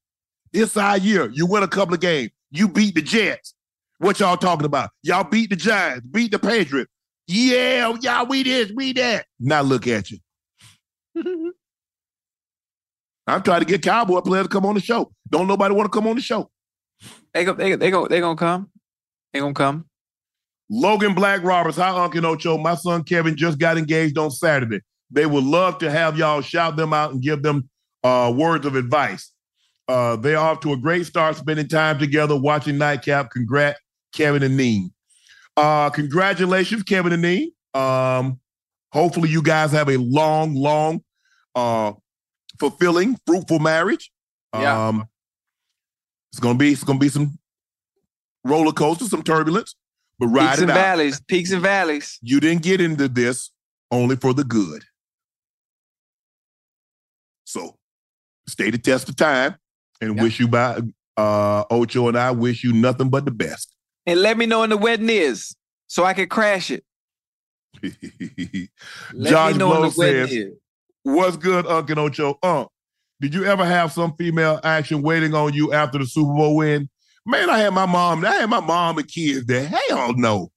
[0.55, 1.29] This our year.
[1.33, 2.31] You win a couple of games.
[2.53, 3.55] You beat the Jets.
[3.99, 4.91] What y'all talking about?
[5.03, 6.91] Y'all beat the Giants, beat the Patriots.
[7.27, 9.27] Yeah, y'all, we this, we that.
[9.41, 10.19] Now look at you.
[13.27, 15.11] I'm trying to get Cowboy players to come on the show.
[15.29, 16.49] Don't nobody want to come on the show.
[17.33, 18.71] They go, they they go, they gonna come.
[19.33, 19.87] They gonna come.
[20.71, 22.59] Logan Black Roberts, hi Uncle Ocho.
[22.59, 24.81] My son Kevin just got engaged on Saturday.
[25.11, 27.69] They would love to have y'all shout them out and give them
[28.05, 29.34] uh, words of advice.
[29.87, 33.31] Uh, they're off to a great start, spending time together, watching Nightcap.
[33.31, 33.79] Congrats,
[34.15, 34.91] Kevin and Neen.
[35.57, 37.51] Uh, congratulations, Kevin and Neen.
[37.75, 38.41] Um,
[38.93, 41.03] hopefully, you guys have a long, long,
[41.55, 41.93] uh,
[42.59, 44.11] fulfilling, fruitful marriage.
[44.55, 44.89] Yeah.
[44.89, 45.09] Um,
[46.33, 47.39] it's gonna be it's gonna be some
[48.45, 49.77] roller coaster, some turbulence,
[50.19, 50.75] but ride Peaks it and out.
[50.75, 52.19] valleys, peaks and valleys.
[52.23, 53.51] You didn't get into this
[53.91, 54.83] only for the good.
[57.45, 57.77] So
[58.49, 59.57] stay the test of time
[60.01, 60.23] and Yeah.
[60.23, 60.81] wish you by
[61.17, 63.75] uh Ocho and I wish you nothing but the best.
[64.07, 65.55] And let me know when the wedding is
[65.87, 66.85] so I can crash it.
[69.23, 70.37] Josh me know when Blow says.
[71.03, 72.39] What's good, Uncle Ocho?
[72.43, 72.65] Uh,
[73.21, 76.89] did you ever have some female action waiting on you after the Super Bowl win?
[77.27, 79.67] Man, I had my mom, I had my mom and kids there.
[79.67, 80.51] Hell no.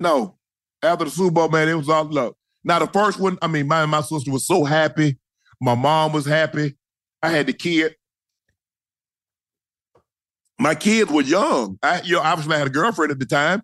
[0.00, 0.36] No.
[0.82, 2.34] After the Super Bowl, man, it was all love.
[2.64, 5.18] Now, the first one, I mean, my my sister was so happy.
[5.60, 6.76] My mom was happy.
[7.22, 7.94] I had the kid.
[10.58, 11.78] My kids were young.
[11.82, 13.62] I, you know, obviously I had a girlfriend at the time.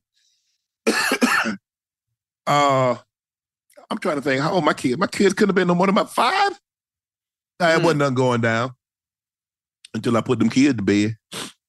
[2.46, 2.96] uh,
[3.90, 4.98] I'm trying to think how old my kids.
[4.98, 6.58] My kids couldn't have been no more than about five.
[7.60, 7.82] Nah, it Hmm.
[7.84, 8.72] wasn't nothing going down
[9.94, 11.16] until I put them kids to bed.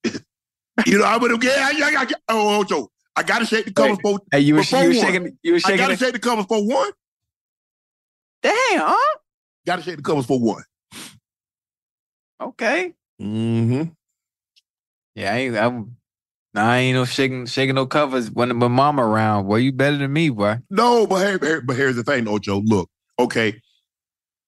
[0.85, 1.43] you know, I would have.
[1.43, 2.15] Yeah, yeah, yeah, yeah.
[2.27, 4.19] Oh, Ocho, I gotta shake the covers for.
[4.31, 5.05] Hey, you were, before you were one.
[5.05, 5.77] shaking, you were I shaking.
[5.77, 5.99] gotta it.
[5.99, 6.91] shake the covers for one.
[8.41, 9.17] Damn, huh?
[9.65, 10.63] Gotta shake the covers for one.
[12.41, 12.93] Okay.
[13.21, 13.83] Mm-hmm.
[15.15, 15.57] Yeah, I ain't.
[15.57, 15.95] I'm,
[16.55, 19.47] I ain't no shaking, shaking no covers when my mama around.
[19.47, 20.59] Boy, you better than me, boy.
[20.69, 22.61] No, but here, here- but here's the thing, Ocho.
[22.61, 22.89] Look,
[23.19, 23.59] okay.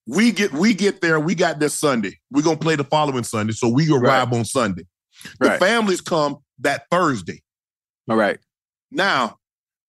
[0.08, 1.20] We get we get there.
[1.20, 2.20] We got this Sunday.
[2.32, 4.84] We're gonna play the following Sunday, so we arrive on Sunday.
[5.40, 5.60] The Right.
[5.60, 7.44] families come that Thursday.
[8.10, 8.40] All right.
[8.90, 9.38] Now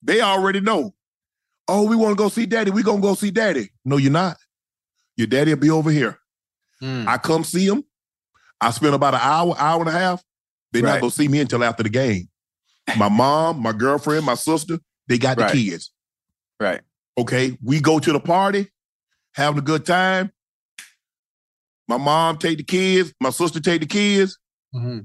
[0.03, 0.95] they already know.
[1.75, 2.71] Oh, we want to go see Daddy.
[2.71, 3.71] We gonna go see Daddy.
[3.83, 4.37] No, you're not.
[5.17, 6.19] Your daddy will be over here.
[6.83, 7.07] Mm.
[7.07, 7.83] I come see him.
[8.61, 10.23] I spend about an hour, hour and a half.
[10.73, 11.01] They're not Right.
[11.01, 12.29] gonna see me until after the game.
[12.99, 15.93] My mom, my girlfriend, my sister, they got the kids.
[16.61, 16.83] Right.
[17.17, 18.71] Okay, we go to the party,
[19.35, 20.31] having a good time.
[21.89, 24.39] My mom take the kids, my sister take the kids.
[24.75, 25.01] Mm-hmm.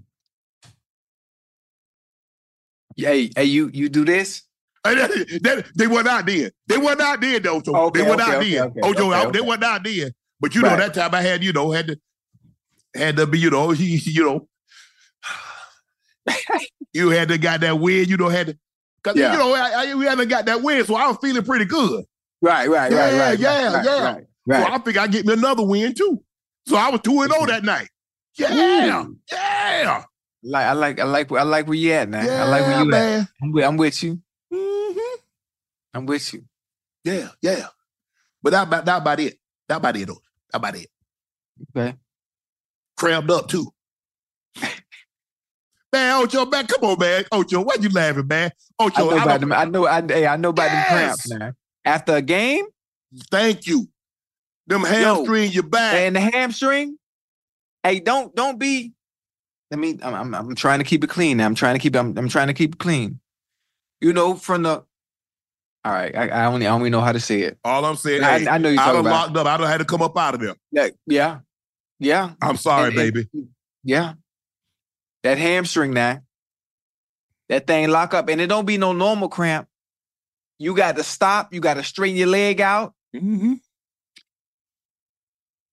[2.98, 4.44] Hey, hey, you you do this?
[4.84, 6.52] They, they, were not there.
[6.68, 7.62] They were not there, though.
[7.64, 8.64] So Okay, they were not okay, there.
[8.66, 10.12] okay, oh, Joe, okay, they were not there.
[10.40, 12.00] But you know, that time I had, you know, had to
[12.96, 14.48] had to be, you know, you, you know,
[16.94, 18.58] you had to got that win, you know, had to
[19.04, 19.34] because Yeah.
[19.34, 22.06] you know, I, I, we hadn't got that win, so I was feeling pretty good.
[22.42, 23.40] Right, right, Yeah, right, right.
[23.40, 24.04] yeah, right, yeah.
[24.04, 24.66] Right, right.
[24.68, 26.22] So I think I get me another win too.
[26.68, 27.88] So I was 2 and 0 that night.
[28.38, 29.18] Yeah, Ooh.
[29.32, 30.04] yeah.
[30.44, 32.26] Like I like I like I like where you at, man.
[32.26, 32.88] Yeah, I like where you at.
[32.88, 33.28] man.
[33.42, 34.22] I'm with, I'm with you.
[35.94, 36.44] I'm with you.
[37.04, 37.68] Yeah, yeah.
[38.42, 39.38] But that about that about it.
[39.68, 40.22] That about it though.
[40.52, 40.88] That about it.
[41.76, 41.96] Okay.
[42.98, 43.72] Crammed up too.
[45.92, 47.26] man, Ocho, man, come on, man.
[47.32, 48.52] Ocho, why you laughing, man?
[48.80, 49.54] I Ocho, know I about them.
[49.54, 49.88] I know.
[49.88, 50.88] I, hey, I know about Yes.
[50.90, 51.56] them cramps, man.
[51.86, 52.66] After a game
[53.32, 53.88] thank you.
[54.68, 55.96] Them hamstring your back.
[55.96, 56.98] and the hamstring.
[57.84, 58.94] Hey, don't don't be.
[59.72, 61.38] I mean, I'm, I'm I'm trying to keep it clean.
[61.38, 61.46] Now.
[61.46, 61.96] I'm trying to keep.
[61.96, 63.20] I'm I'm trying to keep it clean.
[64.02, 64.84] You know, from the.
[65.88, 67.58] All right, I, I only I only know how to say it.
[67.64, 69.12] All I'm saying, I- hey, I know you're I done about.
[69.34, 69.48] locked up.
[69.48, 70.56] I don't had to come up out of there.
[70.72, 71.40] Yeah, yeah,
[72.00, 72.32] yeah.
[72.42, 73.28] I'm sorry, And- and- baby.
[73.84, 74.14] Yeah.
[75.24, 76.24] That hamstring that
[77.50, 78.28] That thing lock up.
[78.30, 79.68] And it don't be no normal cramp.
[80.60, 81.54] You got to stop.
[81.54, 82.94] You got to straighten your leg out.
[83.16, 83.54] Mm-hmm.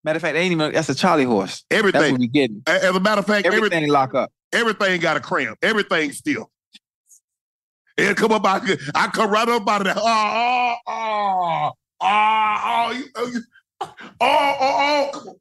[0.05, 1.65] Matter of fact, ain't even that's a Charlie horse.
[1.71, 2.13] That's Everything.
[2.13, 2.63] what we getting.
[2.67, 4.31] As a matter of fact, Everything everything, lock up.
[4.53, 5.59] everything got a cramp.
[5.63, 6.51] Everything still.
[7.97, 8.63] It come up out.
[8.95, 9.95] I come right up out of there.
[9.97, 15.11] Ah, ah, ah, oh, oh, oh, oh, oh, oh, oh, oh, oh.
[15.13, 15.35] Come on.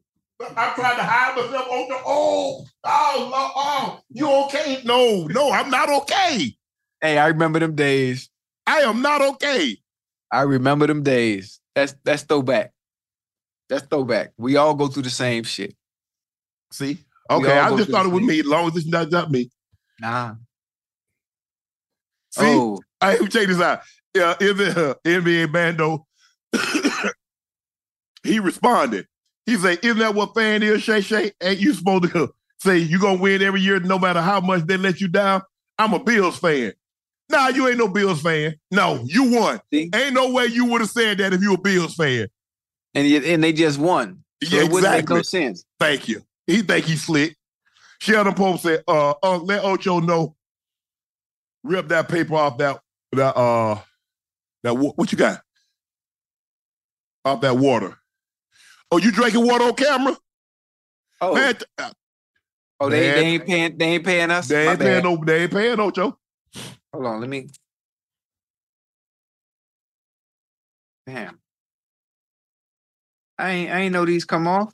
[0.57, 3.99] I'm trying to hide myself on the oh, oh, oh, oh.
[4.09, 4.81] You okay?
[4.83, 6.55] No, no, I'm not okay.
[7.01, 8.29] Hey, I remember them days.
[8.67, 9.77] I am not okay.
[10.31, 11.59] I remember them days.
[11.75, 12.71] That's that's throwback.
[13.69, 14.33] That's throwback.
[14.37, 15.75] We all go through the same shit.
[16.71, 16.97] See?
[17.29, 19.49] Okay, I just thought it was me, as long as it's not, not me.
[19.99, 20.35] Nah.
[22.33, 22.41] See?
[22.45, 23.81] Oh, I check this out.
[24.15, 26.05] Yeah, uh, NBA Bando,
[28.23, 29.07] he responded.
[29.45, 31.31] He said, Isn't that what fan is, Shay Shay?
[31.41, 34.77] Ain't you supposed to say you gonna win every year no matter how much they
[34.77, 35.41] let you down?
[35.77, 36.73] I'm a Bills fan.
[37.29, 38.55] Nah, you ain't no Bills fan.
[38.71, 39.59] No, you won.
[39.73, 39.89] See?
[39.93, 42.27] Ain't no way you would have said that if you were a Bills fan.
[42.93, 44.23] and yet- and they just won.
[44.43, 45.65] So Yeah, it wouldn't make no sense.
[45.79, 46.21] Thank you.
[46.45, 47.35] He think he's slick.
[47.99, 50.35] Sheldon Pope said, uh, uh, let Ocho know.
[51.63, 52.79] Rip that paper off that
[53.13, 53.79] that uh
[54.63, 55.41] that what you got?
[57.25, 57.97] Off that water.
[58.91, 60.17] Oh, you drinking water on camera?
[61.21, 61.91] Oh, Man, th- uh,
[62.81, 63.15] oh, they, man.
[63.15, 63.77] they ain't paying.
[63.77, 64.47] They ain't paying us.
[64.47, 65.03] they My ain't paying bad.
[65.03, 66.17] no, they ain't paying no, Joe.
[66.93, 67.47] Hold on, let me.
[71.07, 71.39] Damn.
[73.37, 74.73] I ain't I ain't know these come off.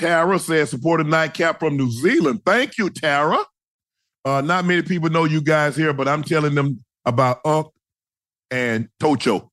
[0.00, 2.40] Tara says support a nightcap from New Zealand.
[2.44, 3.38] Thank you, Tara.
[4.24, 7.68] Uh, not many people know you guys here, but I'm telling them about Unc
[8.50, 9.48] and Tocho.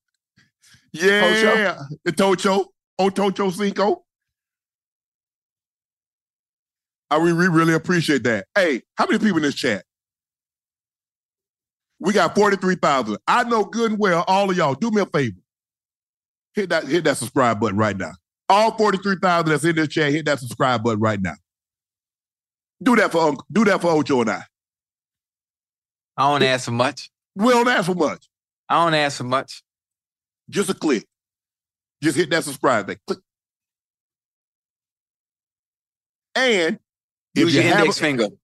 [0.94, 2.66] Yeah, the Tocho.
[2.98, 4.04] Oh, Tocho Cinco.
[7.10, 8.46] I we, we really appreciate that.
[8.56, 9.84] Hey, how many people in this chat?
[12.00, 13.18] We got 43,000.
[13.28, 15.36] I know good and well, all of y'all, do me a favor.
[16.54, 18.12] Hit that, hit that subscribe button right now.
[18.50, 21.34] All 43,000 that's in this chat, hit that subscribe button right now.
[22.82, 24.44] Do that for Uncle, do that for Ocho and I.
[26.16, 27.10] I don't ask for much.
[27.36, 28.28] We don't ask for much.
[28.70, 29.64] I don't ask for much.
[30.50, 31.06] Just a click.
[32.02, 33.02] Just hit that subscribe button.
[33.08, 33.20] Click.
[36.36, 36.80] And
[37.36, 38.36] if Use you your index haven't, finger.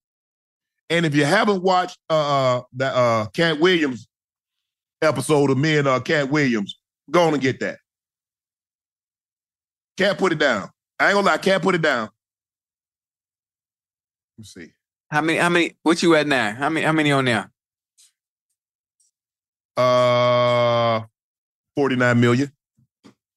[0.90, 4.08] and if you haven't watched uh that uh Katt Williams
[5.02, 6.78] episode of me and uh Katt Williams,
[7.12, 7.80] go on and get that.
[9.98, 10.70] Katt put it down.
[11.00, 12.10] I ain't gonna lie, can't put it down.
[14.38, 14.74] Let's see.
[15.12, 15.38] How many?
[15.40, 15.78] How many?
[15.84, 16.54] What you at now?
[16.54, 16.86] How many?
[16.86, 17.52] How many on there?
[19.78, 21.02] Uh
[21.76, 22.52] 49 million.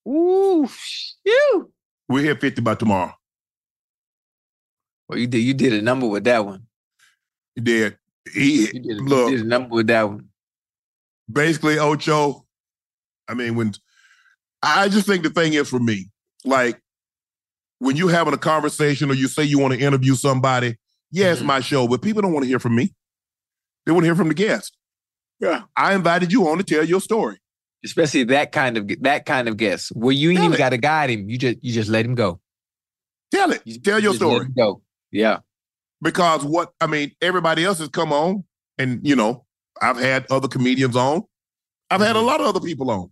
[0.08, 1.72] Ooh, shoot.
[2.08, 3.12] We're here 50 by tomorrow.
[5.08, 5.38] Well, you did.
[5.38, 6.66] You did a number with that one.
[7.54, 7.96] He did.
[8.32, 10.28] He You did, look you did a number with that one.
[11.30, 12.44] basically Ocho.
[13.28, 13.72] I mean, when
[14.62, 16.10] I just think the thing is for me,
[16.46, 16.80] like
[17.78, 20.76] when you having a conversation or you say you want to interview somebody,
[21.10, 21.46] yeah, it's Mhm.
[21.46, 22.94] my show, but people don't want to hear from me.
[23.84, 24.76] They want to hear from the guest.
[25.40, 25.64] Yeah.
[25.76, 27.38] I invited you on to tell your story.
[27.84, 30.78] Especially that kind of that kind of guest where you ain't Tell even got to
[30.78, 31.28] guide him.
[31.28, 32.40] You just you just let him go.
[33.30, 33.60] Tell it.
[33.64, 34.46] You tell your story.
[34.56, 34.82] go.
[35.12, 35.40] Yeah.
[36.02, 38.44] Because what I mean, everybody else has come on,
[38.78, 39.44] and you know,
[39.80, 41.22] I've had other comedians on.
[41.90, 42.26] I've had a Mm-hmm.
[42.26, 43.10] lot of other people on.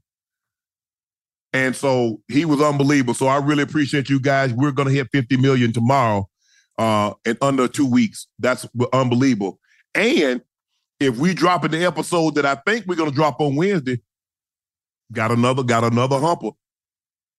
[1.54, 3.14] And so he was unbelievable.
[3.14, 4.52] So I really appreciate you guys.
[4.52, 6.28] We're gonna hit 50 million tomorrow
[6.76, 8.26] uh in under two weeks.
[8.40, 9.58] That's unbelievable.
[9.94, 10.42] And
[11.00, 14.00] if we drop in the episode that I think we're gonna drop on Wednesday,
[15.12, 16.50] got another, got another humper,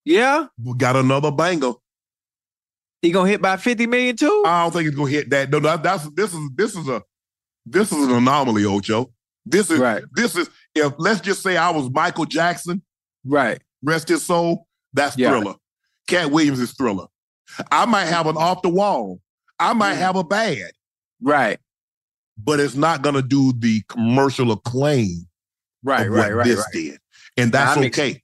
[0.05, 0.47] Yeah.
[0.63, 1.73] We got another banger.
[3.01, 4.43] He gonna hit by fifty million too.
[4.47, 5.49] I don't think he's gonna hit that.
[5.49, 7.03] No, that, that's this is this is a
[7.65, 9.11] this is an anomaly, Ocho.
[9.45, 10.03] This is Right.
[10.13, 12.81] this is if let's just say I was Michael Jackson,
[13.25, 13.61] right.
[13.85, 15.29] Rest his soul, that's Yeah.
[15.29, 15.55] thriller.
[16.07, 17.05] Katt Williams is thriller.
[17.71, 19.21] I might have an off the wall.
[19.59, 19.99] I might Mm.
[19.99, 20.71] have a bad,
[21.21, 21.59] Right.
[22.37, 25.27] but it's not gonna do the commercial acclaim
[25.83, 26.09] Right.
[26.09, 26.33] Right.
[26.33, 26.45] Right.
[26.45, 26.73] this right.
[26.73, 26.99] did.
[27.37, 28.23] And that's makes- okay.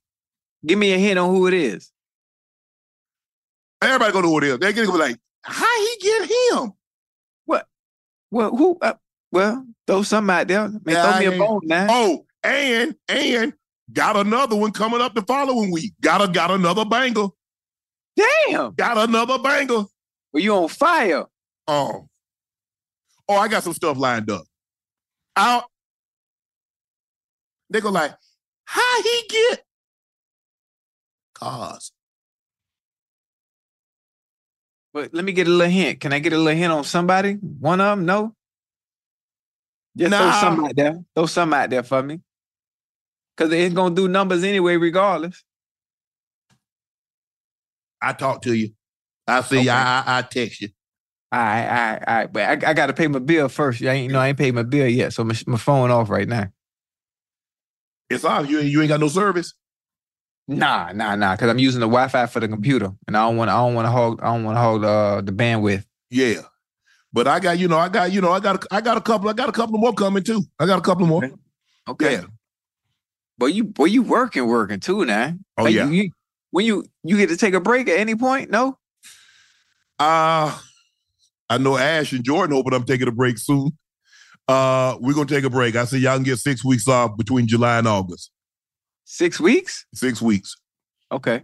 [0.66, 1.90] Give me a hint on who it is.
[3.80, 4.58] Everybody gonna know who it is.
[4.58, 6.72] They're gonna be like, how he get him?
[7.46, 7.66] What?
[8.30, 8.78] Well, who?
[8.80, 8.94] Uh,
[9.32, 10.68] well, throw some out there.
[10.68, 11.86] Man, Yeah, throw me a bone now.
[11.90, 13.54] Oh, and and
[13.90, 15.94] got another one coming up the following week.
[16.00, 17.28] Got a got another banger.
[18.16, 18.72] Damn.
[18.74, 19.84] Got another banger.
[20.32, 21.24] Well, you on fire?
[21.66, 22.08] Oh,
[23.28, 24.44] oh, I got some stuff lined up.
[25.36, 25.64] Out.
[27.70, 28.14] They go like,
[28.64, 29.64] how he get?
[31.34, 31.92] Cause
[34.92, 36.00] But let me get a little hint.
[36.00, 37.32] Can I get a little hint on somebody?
[37.34, 38.04] One of them?
[38.06, 38.34] No.
[39.96, 40.40] Just throw Nah.
[40.40, 41.04] some out there.
[41.14, 42.20] Throw some out there for me.
[43.36, 45.42] Cause it's gonna do numbers anyway, regardless.
[48.00, 48.70] I talk to you.
[49.26, 49.60] I see.
[49.60, 49.70] Okay.
[49.70, 50.68] I, I I text you.
[51.30, 52.32] All right, all right, all right.
[52.32, 53.82] But I, I gotta pay my bill first.
[53.82, 56.10] I ain't you know I ain't paid my bill yet, so my, my phone off
[56.10, 56.48] right now.
[58.10, 58.48] It's off.
[58.48, 59.54] You ain't you ain't got no service.
[60.48, 61.36] Nah, nah, nah.
[61.36, 63.86] Cause I'm using the Wi-Fi for the computer, and I don't want I don't want
[63.86, 65.86] to hold I don't want to hold uh, the bandwidth.
[66.10, 66.42] Yeah.
[67.12, 69.00] But I got, you know, I got, you know, I got, a, I got a
[69.00, 70.42] couple, I got a couple more coming too.
[70.58, 71.24] I got a couple more.
[71.24, 71.34] Okay.
[71.88, 72.12] Okay.
[72.14, 72.24] Yeah.
[73.42, 75.34] Boy, you boy, you working, working too now.
[75.58, 75.88] Oh, Like, yeah.
[75.88, 76.12] You,
[76.52, 78.52] when you you get to take a break at any point?
[78.52, 78.78] No.
[79.98, 80.56] Uh
[81.50, 83.76] I know Ash and Jordan hoping I'm taking a break soon.
[84.46, 85.74] Uh, we're gonna take a break.
[85.74, 88.30] I say y'all can get six weeks off between July and August.
[89.06, 89.86] Six weeks?
[89.92, 90.54] Six weeks.
[91.10, 91.42] Okay.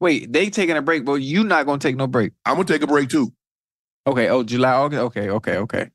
[0.00, 2.32] Wait, they taking a break, but you not gonna take no break.
[2.44, 3.32] I'm gonna take a break too.
[4.04, 4.28] Okay.
[4.30, 5.00] Oh, July, August.
[5.02, 5.90] Okay, okay, okay.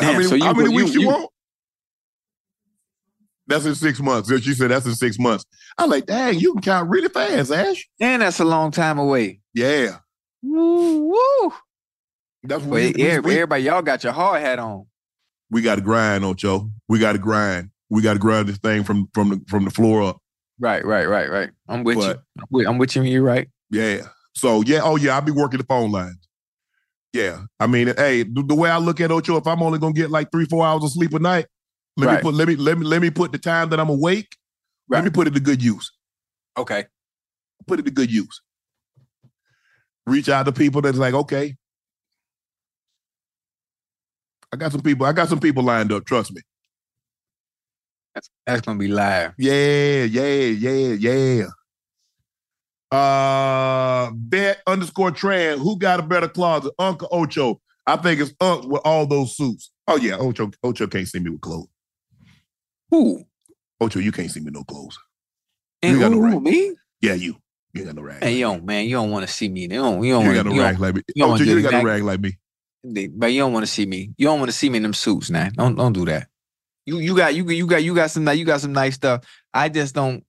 [0.00, 1.30] how many, so you how many go- weeks you, you- want?
[3.48, 4.28] That's in six months.
[4.42, 5.44] She said that's in six months.
[5.78, 7.86] I'm like, dang, you can count really fast, Ash.
[8.00, 9.40] And that's a long time away.
[9.54, 9.98] Yeah.
[10.42, 11.52] Woo, woo.
[12.42, 14.86] That's what Wait, we, we, everybody, y'all got your hard hat on.
[15.50, 16.70] we got to grind, Ocho.
[16.88, 17.70] We got to grind.
[17.88, 20.18] We got to grind this thing from from the from the floor up.
[20.58, 21.50] Right, right, right, right.
[21.68, 22.22] I'm with But- you.
[22.40, 23.02] I'm with, I'm with you.
[23.02, 23.48] You're right.
[23.70, 24.08] Yeah.
[24.34, 26.18] So yeah, oh yeah, I'll be working the phone lines.
[27.12, 27.42] Yeah.
[27.60, 30.10] I mean, hey, the, the way I look at Ocho, if I'm only gonna get
[30.10, 31.46] like three, four hours of sleep a night,
[31.96, 34.36] let me put let me let me let me put the time that I'm awake,
[34.88, 35.90] let me put it to good use.
[36.56, 36.84] Okay.
[37.66, 38.40] Put it to good use.
[40.06, 41.56] reach out to people that's like, okay,
[44.52, 45.06] I got some people.
[45.06, 46.04] I got some people lined up.
[46.06, 46.40] Trust me.
[48.14, 49.34] That's, that's gonna be live.
[49.38, 51.46] Yeah, yeah, yeah, yeah.
[52.96, 55.58] Uh, bet underscore Tran.
[55.58, 57.60] Who got a better closet, Uncle Ocho?
[57.86, 59.70] I think it's Unc with all those suits.
[59.86, 60.50] Oh yeah, Ocho.
[60.62, 61.68] Ocho can't see me with clothes.
[62.90, 63.24] Who?
[63.80, 64.98] Ocho, you can't see me no clothes.
[65.82, 66.74] And You got no who, me?
[67.00, 67.36] Yeah, you.
[67.72, 68.24] You ain't got no rag.
[68.24, 69.62] Hey, you don't, man, you don't want to see me.
[69.62, 71.02] You don't, you don't want got to no you rag don't, like me.
[71.14, 72.38] you don't Ocho, you ain't got no rag like me.
[73.08, 74.12] but you don't want to see me.
[74.16, 75.52] You don't want to see me in them suits, man.
[75.52, 76.28] Don't don't do that.
[76.86, 79.24] You you got you you got you got some you got some nice stuff.
[79.52, 80.24] I just don't.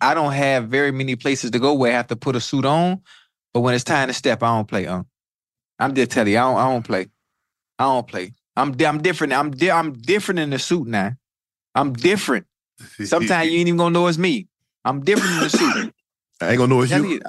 [0.00, 2.66] I don't have very many places to go where I have to put a suit
[2.66, 3.00] on.
[3.54, 4.86] But when it's time to step, I don't play.
[4.86, 5.06] Um,
[5.78, 7.06] I'm just telling you, I don't I don't play.
[7.78, 8.34] I don't play.
[8.56, 9.32] I'm I'm different.
[9.32, 11.14] I'm di- I'm different in the suit now.
[11.76, 12.46] I'm different.
[13.04, 14.48] Sometimes you ain't even gonna know it's me.
[14.84, 15.94] I'm different in the suit.
[16.40, 17.20] I ain't gonna know it's Tell you.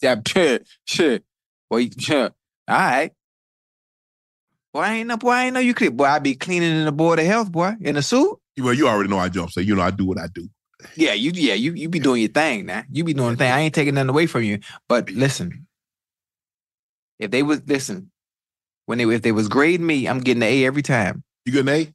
[0.00, 1.24] yeah, shit.
[1.70, 2.32] Boy, you- shit.
[2.68, 3.12] All right.
[4.72, 5.96] Boy, I ain't know, boy, I ain't know you could.
[5.96, 8.38] Boy, I be cleaning in the board of health, boy, in a suit.
[8.58, 9.50] Well, you already know I jump.
[9.50, 10.48] So you know I do what I do.
[10.94, 12.84] Yeah, you, yeah, you, you be doing your thing now.
[12.90, 13.50] You be doing the thing.
[13.50, 14.58] I ain't taking nothing away from you.
[14.88, 15.66] But listen,
[17.18, 18.10] if they was listen,
[18.84, 21.22] when they if they was grading me, I'm getting an A every time.
[21.44, 21.94] You get an A?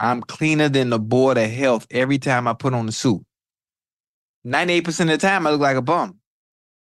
[0.00, 3.22] I'm cleaner than the board of health every time I put on the suit.
[4.46, 6.18] 98% of the time, I look like a bum.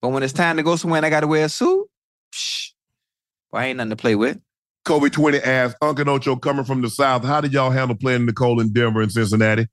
[0.01, 1.89] But when it's time to go somewhere and I got to wear a suit,
[2.33, 2.71] psh,
[3.51, 4.39] boy, I ain't nothing to play with.
[4.85, 8.61] Kobe 20 asked, Uncle Ocho coming from the South, how did y'all handle playing Nicole
[8.61, 9.67] in Denver and Cincinnati?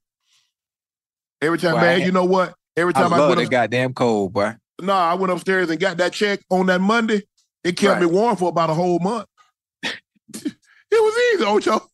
[1.40, 2.54] Every time, Boy, man, you know what?
[2.76, 4.54] Every time I, love went up, goddamn cold, boy.
[4.82, 7.22] no, I went upstairs and got that check on that Monday.
[7.62, 9.26] It kept me warm for about a whole month.
[9.82, 10.54] it
[10.90, 11.88] was easy, Ocho.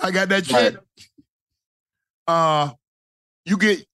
[0.00, 0.74] I got that check.
[2.26, 2.70] Uh,
[3.44, 3.84] you get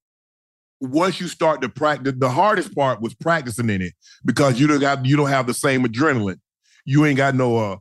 [0.80, 2.14] once you start to practice.
[2.16, 3.94] The hardest part was practicing in it
[4.24, 6.40] because you don't got you don't have the same adrenaline.
[6.84, 7.76] You ain't got no uh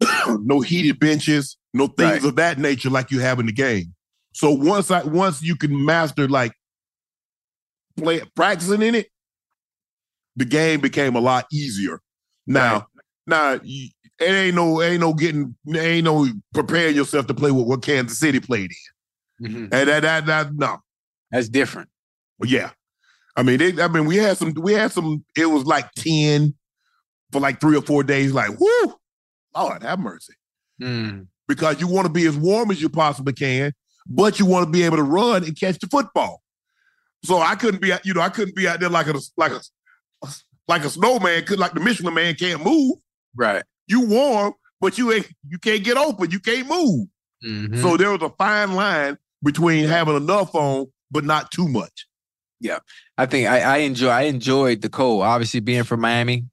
[0.42, 2.24] no heated benches, no things Right.
[2.24, 3.94] of that nature like you have in the game.
[4.32, 6.52] So once I once you can master like
[7.96, 9.08] play practicing in it,
[10.36, 12.00] the game became a lot easier.
[12.46, 12.86] Now,
[13.26, 13.88] now you,
[14.20, 18.18] it ain't no ain't no getting ain't no preparing yourself to play with what Kansas
[18.18, 18.70] City played
[19.40, 19.48] in.
[19.48, 19.62] Mhm.
[19.72, 20.78] And that that that no.
[21.30, 21.88] That's different.
[22.38, 22.70] Well, yeah.
[23.36, 26.54] I mean, they, I mean, we had some, we had some, it was like 10
[27.32, 28.94] for like three or four days, like, whoo,
[29.56, 30.34] Lord have mercy.
[30.82, 31.28] Mm.
[31.46, 33.72] Because you want to be as warm as you possibly can,
[34.06, 36.42] but you want to be able to run and catch the football.
[37.24, 39.60] So I couldn't be, you know, I couldn't be out there like a, like a,
[40.66, 42.98] like a snowman, could like the Michelin man can't move.
[43.36, 43.62] Right.
[43.90, 47.08] You warm, but you ain't, you can't get open, you can't move.
[47.44, 47.82] Mhm.
[47.82, 52.06] So there was a fine line between having enough on, but not too much.
[52.60, 52.78] Yeah,
[53.18, 55.22] I think I, I enjoy I enjoyed the cold.
[55.22, 56.44] Obviously, being from Miami,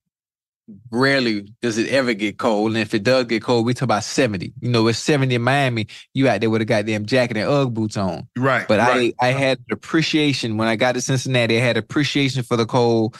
[0.90, 2.72] rarely does it ever get cold.
[2.72, 4.54] And if it does get cold, we talk about 70.
[4.62, 7.74] You know, it's 70 in Miami, you out there with a goddamn jacket and Ugg
[7.74, 8.28] boots on.
[8.38, 8.68] Right.
[8.68, 9.14] But right.
[9.20, 13.18] I I had appreciation when I got to Cincinnati, I had appreciation for the cold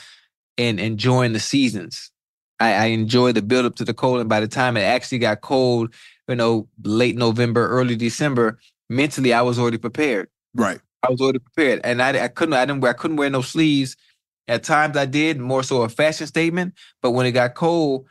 [0.56, 2.10] and enjoying the seasons.
[2.60, 4.20] I, I enjoyed the build up to the cold.
[4.20, 5.94] And by the time it actually got cold,
[6.28, 8.58] you know, late November, early December,
[8.90, 10.28] mentally I was already prepared.
[10.54, 10.80] right.
[11.04, 13.40] I was already prepared, and I, I couldn't I didn't wear I couldn't wear no
[13.40, 13.96] sleeves.
[14.48, 18.06] At times I did more so a fashion statement, but when it got cold,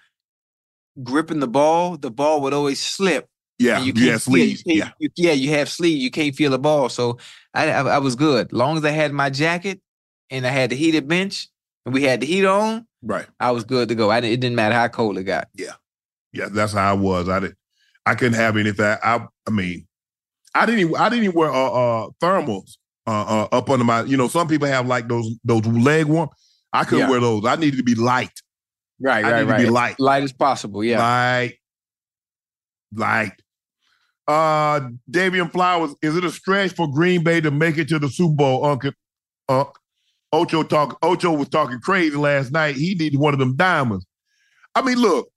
[1.03, 3.27] gripping the ball, the ball would always slip.
[3.59, 3.79] Yeah.
[3.79, 4.63] you You, feel- sleeves.
[4.65, 4.91] you Yeah.
[4.99, 6.01] you- yeah, you have sleeve.
[6.01, 7.17] You can't feel the ball, so
[7.53, 8.53] I, I I was good.
[8.53, 9.81] Long as I had my jacket
[10.29, 11.49] and I had the heated bench
[11.85, 13.27] and we had the heat on, Right.
[13.39, 14.09] I was good to go.
[14.09, 15.47] I didn't, it didn't matter how cold it got.
[15.53, 15.73] Yeah,
[16.33, 17.29] Yeah, that's how I was.
[17.29, 17.57] I didn't.
[18.05, 18.97] I couldn't have anything.
[19.03, 19.25] I.
[19.45, 19.87] I mean,
[20.55, 20.95] I didn't.
[20.97, 24.03] I didn't even wear uh, uh thermals uh, uh up under my.
[24.03, 26.29] You know, some people have like those those leg warm.
[26.73, 27.09] I couldn't Yeah.
[27.09, 27.45] wear those.
[27.45, 28.31] I needed to be light.
[28.99, 29.61] Right, I right, need to right.
[29.63, 29.99] be light.
[29.99, 30.83] light as possible.
[30.83, 30.99] Yeah.
[30.99, 31.55] Light.
[32.93, 33.33] Light.
[34.27, 35.95] Uh, Davian Flowers.
[36.01, 38.91] Is it a stretch for Green Bay to make it to the Super Bowl, Uncle?
[39.47, 39.65] Uh,
[40.31, 40.97] Ocho talk.
[41.01, 42.75] Ocho was talking crazy last night.
[42.75, 44.05] He needed one of them diamonds.
[44.75, 45.29] I mean, look.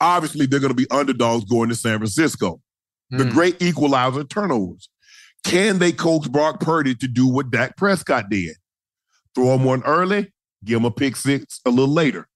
[0.00, 2.60] Obviously, they're going to be underdogs going to San Francisco.
[3.10, 3.32] The Mm.
[3.32, 4.88] great equalizer turnovers.
[5.44, 8.56] Can they coax Brock Purdy to do what Dak Prescott did?
[9.34, 10.32] Throw him one early,
[10.64, 12.28] give him a pick six a little later.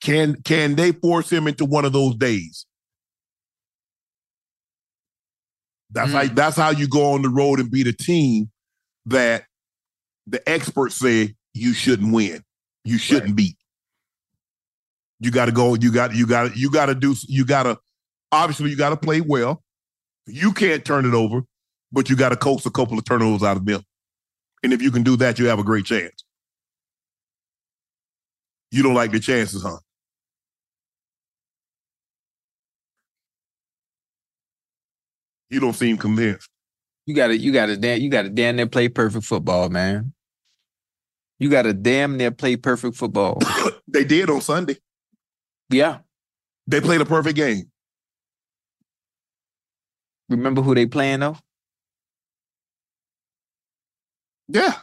[0.00, 2.66] Can can they force him into one of those days?
[5.90, 8.50] That's how that's how you go on the road and beat a team
[9.06, 9.44] that
[10.32, 12.42] the experts say you shouldn't win.
[12.84, 13.56] You shouldn't beat.
[15.20, 15.74] You got to go.
[15.74, 16.16] You got.
[16.16, 16.56] You got.
[16.56, 17.14] You got to do.
[17.28, 17.78] You got to.
[18.32, 19.62] Obviously, you got to play well.
[20.26, 21.42] You can't turn it over,
[21.92, 23.82] but you got to coax a couple of turnovers out of them.
[24.64, 26.24] And if you can do that, you have a great chance.
[28.70, 29.78] You don't like the chances, huh?
[35.50, 36.48] You don't seem convinced.
[37.04, 40.14] You gotta, you gotta, damn, you gotta damn near play perfect football, man.
[41.42, 43.40] You gotta damn near play perfect football.
[43.88, 44.76] they did on Sunday.
[45.70, 45.98] Yeah.
[46.68, 47.64] They played a perfect game.
[50.28, 51.36] Remember who they playing though?
[54.46, 54.74] Yeah.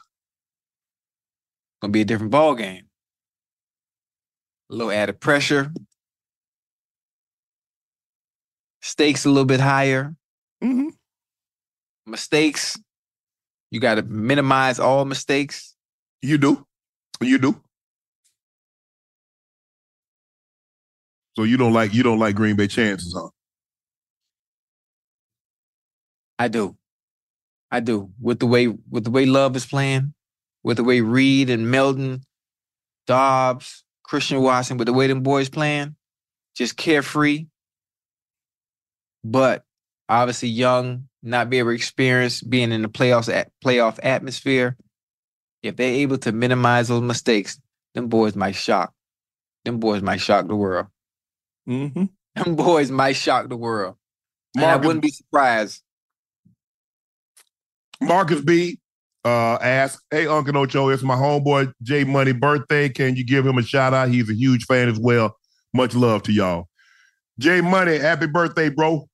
[1.82, 2.90] Gonna be a different ball game.
[4.70, 5.72] A little added pressure.
[8.82, 10.14] Stakes a little bit higher.
[10.62, 10.90] Mm-hmm.
[12.06, 12.78] Mistakes.
[13.72, 15.78] You got to minimize all mistakes.
[16.22, 16.66] You do.
[17.22, 17.62] You do.
[21.36, 23.30] So you don't like you don't like Green Bay chances, huh?
[26.38, 26.76] I do.
[27.72, 28.12] I do.
[28.20, 30.14] With the way with the way Love is playing,
[30.64, 32.24] with the way Reed and Melton,
[33.08, 35.96] Doubs, Christian Watson, with the way them boys playing,
[36.56, 37.46] just carefree.
[39.24, 39.64] But
[40.10, 44.76] obviously young, not very experienced, being in the playoffs at playoff atmosphere.
[45.62, 47.60] If they're able to minimize those mistakes,
[47.94, 48.94] them boys might shock.
[49.66, 50.88] Them boys might shock the world.
[51.68, 52.06] Mm-hmm.
[52.36, 53.96] Them boys might shock the world.
[54.56, 55.82] And I wouldn't be surprised.
[58.02, 58.80] Marcus B
[59.26, 62.88] uh asked, Hey Uncle Ocho, it's my homeboy Jay Money birthday.
[62.88, 64.10] Can you give him a shout out?
[64.10, 65.38] He's a huge fan as well.
[65.74, 66.68] Much love to y'all.
[67.38, 69.08] Jay Money, happy birthday, bro.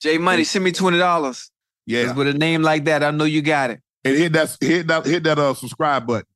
[0.00, 1.50] Jay Money, send me twenty dollars.
[1.86, 2.12] Yeah.
[2.12, 3.80] With a name like that, I know you got it.
[4.04, 6.26] And hit that hit that hit that uh subscribe button.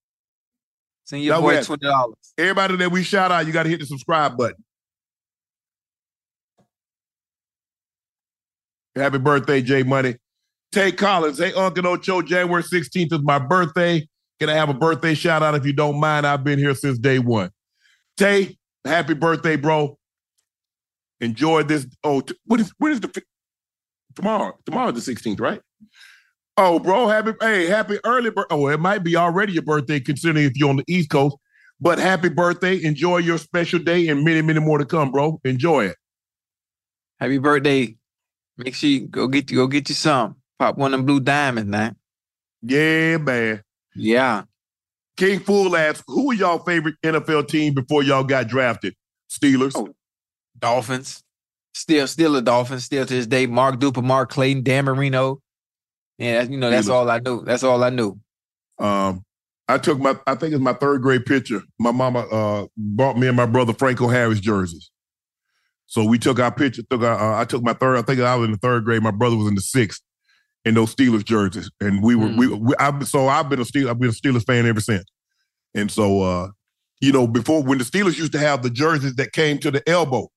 [1.05, 2.17] Send your That boy twenty dollars.
[2.37, 4.65] Everybody that we shout out, you got to hit the subscribe button.
[8.95, 10.17] Happy birthday, Jay Money.
[10.73, 14.07] Tay Collins, hey, Uncle Ocho, January 16th is my birthday.
[14.39, 16.27] Can I have a birthday shout out if you don't mind?
[16.27, 17.51] I've been here since day one.
[18.17, 19.99] Tay, happy birthday, bro.
[21.21, 21.87] Enjoy this.
[22.05, 23.23] Oh, what is when is the
[24.15, 24.57] tomorrow?
[24.67, 25.61] Tomorrow's the 16th, right?
[26.61, 28.53] Oh, bro, happy hey, happy early birthday.
[28.57, 31.37] Oh, it might be already your birthday, considering if you're on the East Coast.
[31.81, 32.83] But happy birthday.
[32.83, 35.41] Enjoy your special day and many, many more to come, bro.
[35.45, 35.97] Enjoy it.
[37.21, 37.97] Happy birthday.
[38.57, 40.35] Make sure you go get you go get you some.
[40.59, 41.95] Pop one of them blue diamonds, man.
[42.63, 43.63] Yeah, man.
[43.95, 44.43] Yeah.
[45.17, 48.95] King Fool asks, who are y'all favorite NFL team before y'all got drafted?
[49.31, 49.77] Steelers.
[49.77, 49.95] Oh,
[50.59, 51.23] Dolphins.
[51.73, 52.81] Still, still a Dolphin.
[52.81, 53.47] Still to this day.
[53.47, 55.41] Mark Duper, Mark Clayton, Dan Marino.
[56.19, 57.45] Yeah, that's- you know, that's all I knew.
[57.45, 58.19] That's all I knew.
[58.79, 59.25] Um,
[59.69, 61.63] I took my, I think it's my third grade picture.
[61.79, 64.91] My mama uh bought me and my brother Franco Harris jerseys.
[65.87, 66.83] So we took our picture.
[66.89, 67.97] Took our, uh, I took my third.
[67.99, 69.03] I think I was in the third grade.
[69.03, 70.03] My brother was in the sixth,
[70.65, 73.89] in those Steelers jerseys, and we were we, we I, so I've been a Steel
[73.91, 75.05] I've been a Steelers fan ever since.
[75.75, 76.49] And so uh,
[77.01, 79.87] you know, before when the Steelers used to have the jerseys that came to the
[79.89, 80.29] elbow.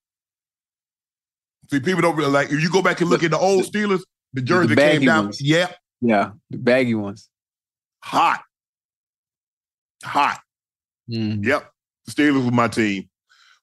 [1.70, 4.02] See, people don't really like if you go back and look at the old Steelers,
[4.34, 5.24] the jersey baggy came down.
[5.26, 5.42] ones.
[5.42, 6.32] Yep, Yeah.
[6.50, 7.30] The baggy ones.
[8.04, 8.42] hot,
[10.04, 10.40] hot.
[11.10, 11.46] Mm.
[11.46, 11.70] Yep.
[12.06, 13.10] The Steelers was my team.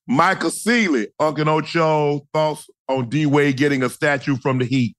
[0.06, 4.96] Michael Seeley, Uncle Ocho, thoughts on D Wade getting a statue from the Heat.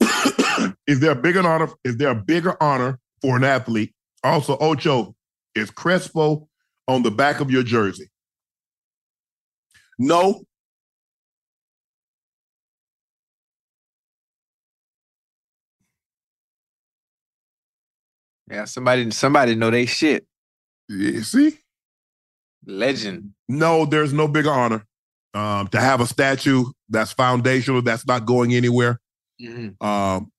[0.86, 1.68] is there a bigger honor?
[1.84, 3.94] Is there a bigger honor for an athlete?
[4.22, 5.14] Also, Ocho,
[5.54, 6.46] is Crespo
[6.88, 8.10] on the back of your jersey?
[9.98, 10.42] No.
[18.50, 20.26] Yeah, somebody somebody know they shit.
[20.88, 21.58] You see?
[22.66, 23.32] Legend.
[23.48, 24.84] No, there's no bigger honor.
[25.32, 29.00] Um, to have a statue that's foundational, that's not going anywhere.
[29.40, 29.80] Mhm.
[29.82, 30.32] Um,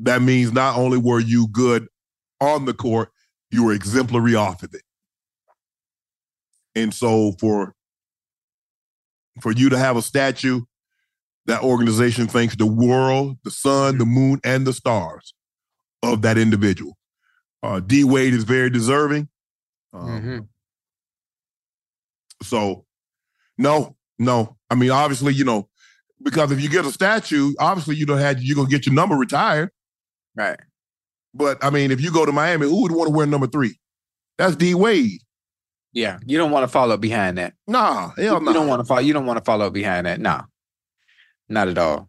[0.00, 1.86] that means not only were you good
[2.40, 3.10] on the court,
[3.52, 4.82] you were exemplary off of it.
[6.74, 7.74] And so for
[9.40, 10.62] for you to have a statue,
[11.46, 15.32] that organization thanks the world, the sun, the moon, and the stars
[16.02, 16.97] of that individual.
[17.62, 19.28] Uh, D Wade is very deserving.
[19.92, 20.48] Um, Mhm.
[22.42, 22.84] so,
[23.56, 24.56] no, no.
[24.70, 25.68] I mean, obviously, you know,
[26.22, 29.16] because if you get a statue, obviously you don't have you're gonna get your number
[29.16, 29.70] retired.
[30.36, 30.58] Right.
[31.34, 33.78] But I mean, if you go to Miami, who would want to wear number three?
[34.36, 35.20] That's D Wade.
[35.92, 36.18] Yeah.
[36.26, 37.54] You don't want to follow behind that.
[37.66, 38.50] Nah, hell you, no.
[38.50, 39.00] you don't want to follow.
[39.00, 40.20] You don't want to follow behind that.
[40.20, 40.44] Nah,
[41.48, 42.08] not at all.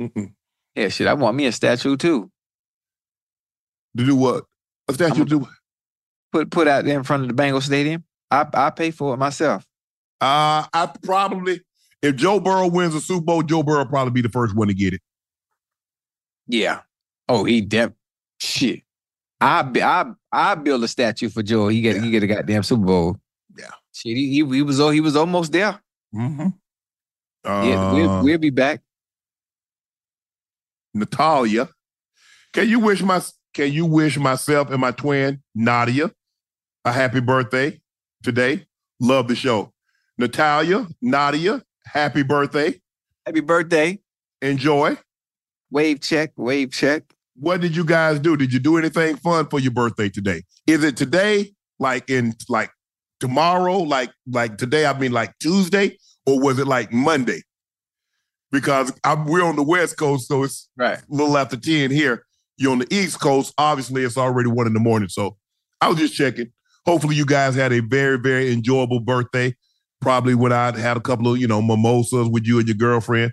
[0.00, 0.32] Mm-mm.
[0.74, 1.06] Yeah, shit.
[1.06, 2.30] I want me a statue too.
[3.96, 4.44] To do what?
[4.88, 5.48] A statue to do?
[6.32, 8.04] Put put out there in front of the Bengal Stadium.
[8.30, 9.64] I I pay for it myself.
[10.20, 11.60] Uh, I probably
[12.02, 14.68] if Joe Burrow wins the Super Bowl, Joe Burrow will probably be the first one
[14.68, 15.00] to get it.
[16.46, 16.80] Yeah.
[17.28, 17.92] Oh, he def
[18.40, 18.82] shit.
[19.40, 21.68] I I I build a statue for Joe.
[21.68, 22.02] He get Yeah.
[22.02, 23.16] he get a goddamn Super Bowl.
[23.56, 23.70] Yeah.
[23.92, 25.80] Shit, he, he, he was he was almost there.
[26.14, 26.48] Mm-hmm.
[27.44, 28.80] yeah, we'll, we'll be back.
[30.94, 31.68] Natalia,
[32.52, 33.20] can you wish my
[33.58, 36.12] can you wish myself and my twin Nadia
[36.84, 37.80] a happy birthday
[38.22, 38.64] today?
[39.00, 39.72] Love the show.
[40.16, 42.80] Natalia, Nadia, happy birthday.
[43.26, 43.98] Happy birthday.
[44.40, 44.96] Enjoy.
[45.72, 47.02] Wave check, wave check.
[47.34, 48.36] What did you guys do?
[48.36, 50.44] Did you do anything fun for your birthday today?
[50.68, 52.70] Is it today, like in like
[53.18, 54.86] tomorrow, like like today?
[54.86, 57.42] I mean, like Tuesday, or was it like Monday?
[58.52, 60.98] Because I'm, we're on the West Coast, so it's Right.
[60.98, 62.24] a little after 10 here.
[62.58, 63.54] You're on the East Coast.
[63.56, 65.08] Obviously, it's already one in the morning.
[65.08, 65.36] So
[65.80, 66.52] I was just checking.
[66.86, 69.54] Hopefully, you guys had a very, very enjoyable birthday.
[70.00, 73.32] Probably when I had a couple of, you know, mimosas with you and your girlfriend.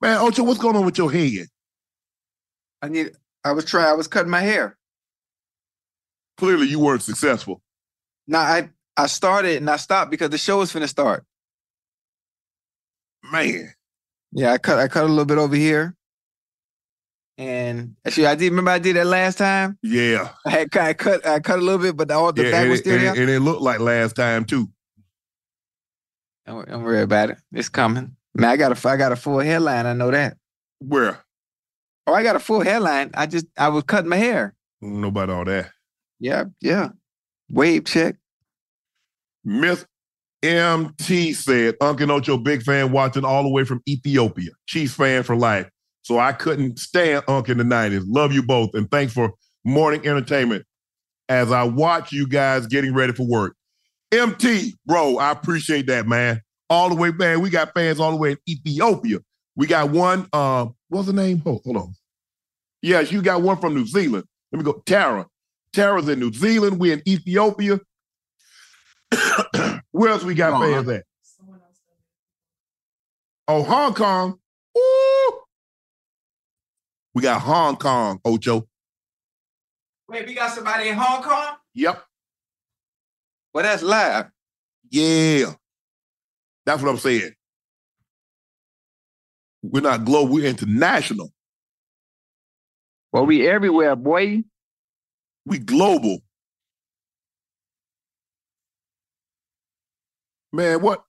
[0.00, 1.46] Man, Ocho, what's going on with your head?
[2.82, 3.12] I need
[3.44, 4.76] I was trying I was cutting my hair.
[6.38, 7.62] Clearly, you weren't successful.
[8.26, 11.24] Now I I started and I stopped because the show was finna start.
[13.30, 13.72] Man,
[14.32, 15.94] Yeah, I cut I cut a little bit over here.
[17.38, 19.78] And actually I did remember I did that last time.
[19.82, 20.30] yeah.
[20.46, 22.68] I had cut I cut I cut a little bit, but all the yeah back
[22.68, 23.14] was still and, there.
[23.14, 24.68] it, and it looked like last time, too.
[26.46, 27.38] Don't, don't worry about it.
[27.52, 28.16] It's coming.
[28.34, 29.86] Man, I got a I got a full hairline.
[29.86, 30.36] I know that.
[30.80, 31.24] Where?
[32.06, 33.10] Oh, I got a full hairline.
[33.14, 34.54] I just I was cutting my hair.
[34.80, 35.70] Know about all that.
[36.18, 36.90] Yeah, yeah.
[37.50, 38.16] Wave check.
[39.44, 39.86] Miss
[40.42, 44.50] MT said, Uncle Ocho, big fan watching all the way from Ethiopia.
[44.66, 45.68] Chiefs fan for life.
[46.10, 48.02] So I couldn't stand Unc in the 90s.
[48.08, 48.74] Love you both.
[48.74, 49.32] And thanks for
[49.64, 50.66] morning entertainment
[51.28, 53.54] as I watch you guys getting ready for work.
[54.10, 56.40] MT, bro, I appreciate that, man.
[56.68, 57.40] All the way, man.
[57.40, 59.18] We got fans all the way in Ethiopia.
[59.54, 61.38] We got one, uh, what's the name?
[61.42, 61.94] Hold, hold on.
[62.82, 64.24] Yes, you got one from New Zealand.
[64.50, 64.82] Let me go.
[64.86, 65.28] Tara.
[65.72, 66.80] Tara's in New Zealand.
[66.80, 67.78] We're in Ethiopia.
[69.92, 71.04] Where else we got Oh, fans at?
[73.46, 74.40] Oh, Hong Kong.
[74.74, 75.09] Woo!
[77.14, 78.66] We got Hong Kong, Ocho.
[80.08, 81.56] Wait, we got somebody in Hong Kong?
[81.74, 82.02] Yep.
[83.52, 84.30] Well, that's live.
[84.90, 85.52] Yeah.
[86.66, 87.32] That's what I'm saying.
[89.62, 91.32] We're not global, we're international.
[93.12, 94.44] Well, we everywhere, boy.
[95.44, 96.20] We global.
[100.52, 101.04] Man, what?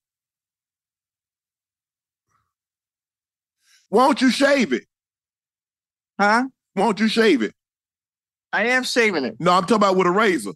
[3.89, 4.83] Why don't you shave it?
[6.21, 6.43] Huh?
[6.75, 7.55] Why don't you shave it?
[8.53, 9.37] I am shaving it.
[9.39, 10.51] No, I'm talking about with a razor.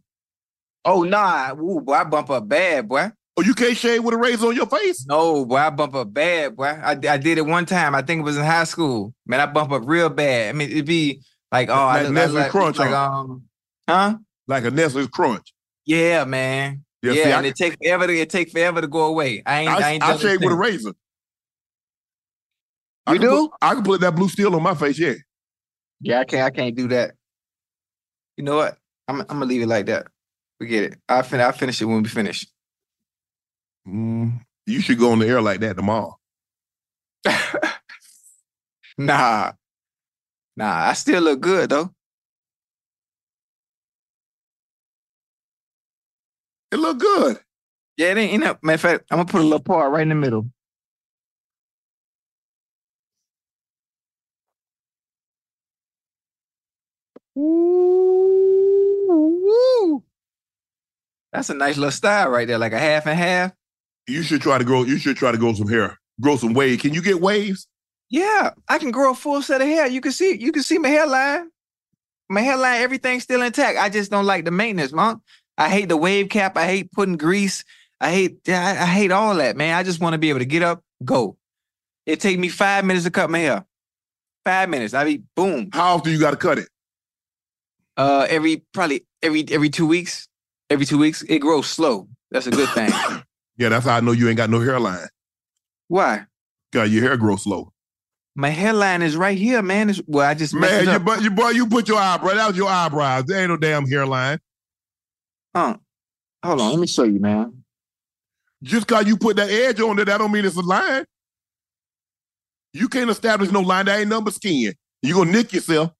[0.85, 3.09] Oh nah, Ooh, boy, I bump up bad, boy.
[3.35, 5.07] Oh, you can't shave with a razor on your face?
[5.07, 6.65] No, boy, I bump up bad, boy.
[6.65, 7.95] I, I did it one time.
[7.95, 9.15] I think it was in high school.
[9.25, 10.49] Man, I bump up real bad.
[10.49, 13.11] I mean, it'd be like, oh, I Like look, I Nestle like, Crunch, like huh?
[13.11, 13.43] um,
[13.89, 14.17] huh?
[14.47, 15.51] Like a Nestle's crunch.
[15.87, 16.83] Yeah, man.
[17.01, 19.41] Yeah, Yeah, see, I and it take forever to it take forever to go away.
[19.43, 20.93] I ain't, I, I, ain't I shave with a razor.
[23.07, 23.47] I You can do?
[23.47, 25.15] Put, I can put that blue steel on my face, yeah.
[26.01, 26.43] Yeah, I can't.
[26.43, 27.15] I can't do that.
[28.37, 28.77] You know what?
[29.07, 29.21] I'm.
[29.21, 30.07] I'm gonna leave it like that.
[30.59, 30.99] Forget it.
[31.09, 31.41] I fin.
[31.41, 32.45] I finish it when we finish.
[33.87, 36.17] Mm, you should go on the air like that tomorrow.
[38.97, 39.51] Nah,
[40.55, 40.87] nah.
[40.89, 41.93] I still look good though.
[46.71, 47.39] It look good.
[47.97, 48.33] Yeah, it ain't.
[48.33, 50.49] You know, matter of fact, I'm gonna put a little part right in the middle.
[57.37, 58.83] Ooh,
[61.33, 63.51] That's a nice little style right there, like a half and half.
[64.07, 64.83] You should try to grow.
[64.83, 66.81] You should try to grow some hair, grow some waves.
[66.81, 67.67] Can you get waves?
[68.09, 69.87] Yeah, I can grow a full set of hair.
[69.87, 71.49] You can see, you can see my hairline.
[72.29, 73.77] My hairline, everything's still intact.
[73.77, 75.21] I just don't like the maintenance, man.
[75.57, 76.55] I hate the wave cap.
[76.57, 77.63] I hate putting grease.
[77.99, 79.75] I hate, I, I hate all that, man.
[79.75, 81.37] I just want to be able to get up, go.
[82.05, 83.65] It take me five minutes to cut my hair.
[84.43, 84.93] Five minutes.
[84.93, 85.69] I be boom.
[85.73, 86.69] How often you got to cut it?
[87.97, 90.27] Uh, every probably every every two weeks.
[90.69, 92.07] Every two weeks, it grows slow.
[92.31, 92.91] That's a good thing.
[93.57, 95.07] Yeah, that's how I know you ain't got no hairline.
[95.87, 96.25] Why?
[96.73, 97.71] God, your hair grows slow.
[98.35, 99.89] My hairline is right here, man.
[99.89, 102.33] It's, well, I just Man, it you, but you boy, you put your eyebrow.
[102.33, 103.23] That was your eyebrows.
[103.25, 104.39] There ain't no damn hairline.
[105.55, 105.77] Huh.
[106.43, 107.63] Hold on, let me show you, man.
[108.61, 111.05] Just cause you put that edge on there, that don't mean it's a line.
[112.73, 113.85] You can't establish no line.
[113.85, 114.73] That ain't number skin.
[115.01, 115.91] You gonna nick yourself.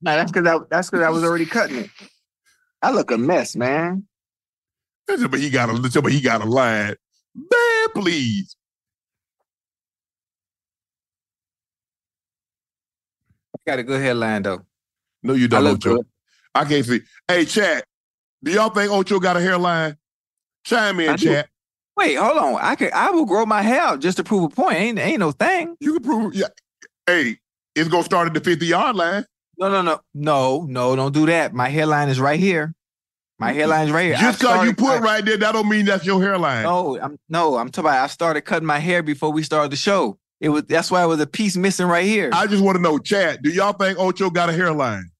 [0.00, 1.90] No, that's because I that's because I was already cutting it.
[2.82, 4.06] I look a mess, man.
[5.06, 6.94] But he got a but he got a line.
[7.34, 8.56] Man, please.
[13.54, 14.62] I got a good hairline though.
[15.22, 15.96] No, you don't, look Ocho.
[15.96, 16.06] good.
[16.54, 17.00] I can't see.
[17.26, 17.84] Hey, chat.
[18.42, 19.96] Do y'all think Ocho got a hairline?
[20.64, 21.30] Chime in, I do.
[21.30, 21.48] chat.
[21.96, 22.58] Wait, hold on.
[22.60, 24.76] I could I will grow my hair out just to prove a point.
[24.76, 25.76] Ain't ain't no thing.
[25.80, 26.34] You can prove.
[26.34, 26.46] Yeah.
[27.06, 27.38] Hey,
[27.74, 29.24] it's gonna start at the fifty yard line.
[29.58, 30.96] No, no, no, no, no.
[30.96, 31.52] Don't do that.
[31.52, 32.74] My hairline is right here.
[33.40, 34.16] My hairline is right here.
[34.16, 36.64] Just because you put right there, that don't mean that's your hairline.
[36.64, 37.56] No, I'm no.
[37.56, 38.04] I'm talking about.
[38.04, 40.18] I started cutting my hair before we started the show.
[40.40, 42.30] It was that's why it was a piece missing right here.
[42.32, 45.10] I just want to know, Chad, Do y'all think Ocho got a hairline?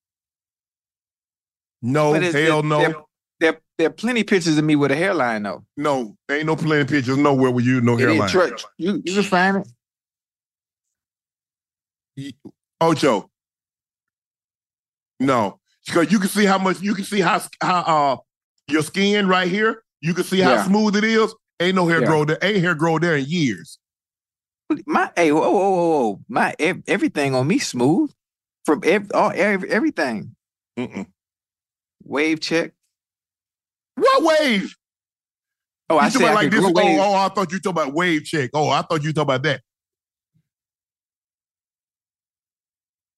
[1.83, 2.95] No, hell there- no, There,
[3.41, 5.65] there, there are plenty pictures of me with a hairline though.
[5.77, 6.17] no.
[6.31, 8.29] Ain't no plenty pictures nowhere with you no It hairline.
[8.29, 8.65] church.
[8.79, 9.65] You you can find
[12.17, 12.35] it.
[12.81, 13.31] Ocho.
[15.21, 18.17] No, because you can see how much you can see how how uh
[18.69, 19.83] your skin right here.
[20.01, 20.65] You can see how Yeah.
[20.65, 21.35] smooth it is.
[21.61, 22.07] Ain't no hair Yeah.
[22.07, 22.39] grow there.
[22.43, 23.79] Ain't hair grow there in years.
[24.87, 26.21] My hey, whoa, whoa, whoa, whoa.
[26.29, 28.13] My everything on me smooth
[28.65, 30.37] from ev- all every, everything.
[30.79, 31.07] Mm-mm.
[32.05, 32.73] Wave check.
[33.97, 34.75] What wave?
[35.91, 36.65] Oh, you I talking said about I like this?
[36.65, 38.51] Oh, oh, I thought you talking about wave check.
[38.53, 39.63] Oh, I thought you talking about that.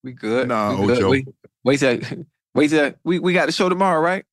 [0.03, 0.49] We good.
[0.49, 0.99] Nah, we good.
[0.99, 1.11] Ocho.
[1.11, 1.29] Wait,
[1.65, 2.01] wait till
[2.55, 4.25] wait till we, we got the show tomorrow, right?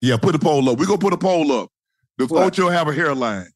[0.00, 0.78] Yeah, put a poll up.
[0.78, 1.70] We're gonna put a poll up.
[2.18, 2.44] Does What?
[2.44, 3.48] Ocho have a hairline?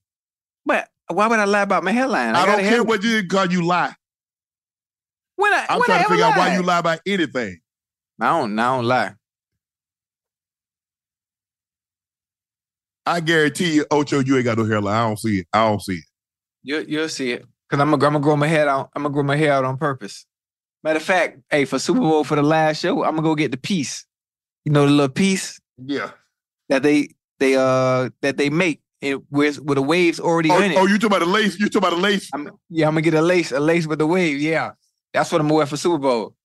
[0.64, 2.34] But why would I lie about my hairline?
[2.34, 3.94] I, got don't care hair- what you did because you lie.
[5.36, 7.60] When I, I'm when trying I to figure out why you lie about anything.
[8.20, 8.58] I don't.
[8.58, 9.14] I don't lie.
[13.04, 14.94] I guarantee you, Ocho, you ain't got no hairline.
[14.94, 15.46] I don't see it.
[15.52, 16.04] I don't see it.
[16.64, 18.90] You you'll see it because I'm gonna I'm gonna grow my hair out.
[18.96, 20.26] I'm gonna grow my hair out on purpose.
[20.86, 23.50] Matter of fact, hey, for Super Bowl for the last show, I'm gonna go get
[23.50, 24.06] the piece.
[24.64, 26.12] You know the little piece Yeah.
[26.68, 27.08] that they
[27.40, 30.76] they uh that they make it with with the waves already Oh, in it.
[30.78, 31.58] oh, you talking about the lace?
[31.58, 32.30] You talking about the lace?
[32.32, 34.38] I'm, yeah, I'm gonna get a lace a lace with the wave.
[34.40, 34.74] Yeah,
[35.12, 36.36] that's what I'm gonna wear for Super Bowl.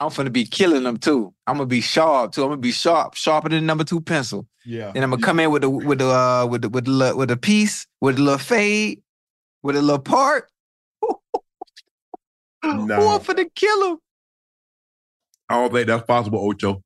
[0.00, 1.32] I'm gonna be killing them too.
[1.46, 2.42] I'm gonna be sharp too.
[2.42, 4.48] I'm gonna be sharp, sharper than number two pencil.
[4.64, 4.90] Yeah.
[4.92, 7.28] And I'm gonna come in with the with the uh with the with the with
[7.28, 9.02] the piece with a little fade
[9.62, 10.48] with a little part.
[12.64, 12.96] No.
[12.96, 13.96] Who for the killer?
[15.48, 16.82] I don't think that's possible, Ocho.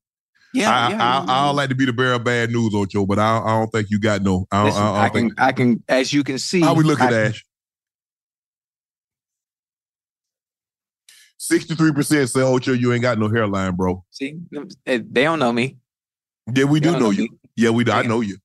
[0.52, 3.06] Yeah, I, yeah, I, I don't like to be the bearer of bad news, Ocho,
[3.06, 4.46] but I, I don't think you got no.
[4.50, 5.40] I don't, Listen, I don't I can think.
[5.40, 6.60] I can as you can see.
[6.60, 7.44] How we look at I- Ash?
[11.38, 14.04] Sixty-three percent say Ocho, you ain't got no hairline, bro.
[14.10, 14.38] See,
[14.84, 15.78] they don't know me.
[16.52, 17.28] Yeah, we They do know know you.
[17.56, 17.92] Yeah, we do.
[17.92, 18.36] I know you.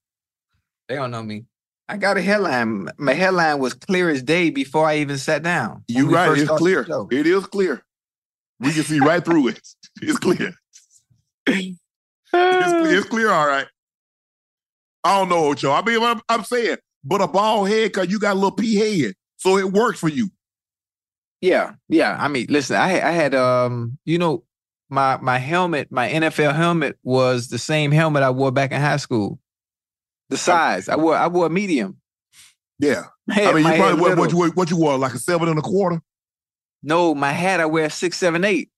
[0.87, 1.45] They don't know me.
[1.87, 2.89] I got a headline.
[2.97, 5.83] My headline was clear as day before I even sat down.
[5.87, 6.37] You right.
[6.37, 6.85] It's clear.
[7.11, 7.83] It is clear.
[8.59, 9.59] We can see right through it.
[10.01, 10.53] It's clear.
[11.47, 11.79] It's,
[12.33, 13.31] it's clear.
[13.31, 13.67] All right.
[15.05, 15.71] I don't know, Ocho.
[15.71, 18.75] I mean, I'm, I'm saying, but a bald head because you got a little pea
[18.75, 20.29] head, so it works for you.
[21.39, 22.17] Yeah, yeah.
[22.19, 24.43] I mean, listen, I I had um, you know,
[24.89, 28.97] my my helmet, my NFL helmet was the same helmet I wore back in high
[28.97, 29.39] school.
[30.29, 31.97] The size I wore, I wore a medium.
[32.79, 33.03] Yeah.
[33.27, 35.19] My I mean, you probably head what, what you wore- what you wore like a
[35.19, 36.01] seven and a quarter.
[36.83, 38.69] No, my hat I wear six, seven, eight.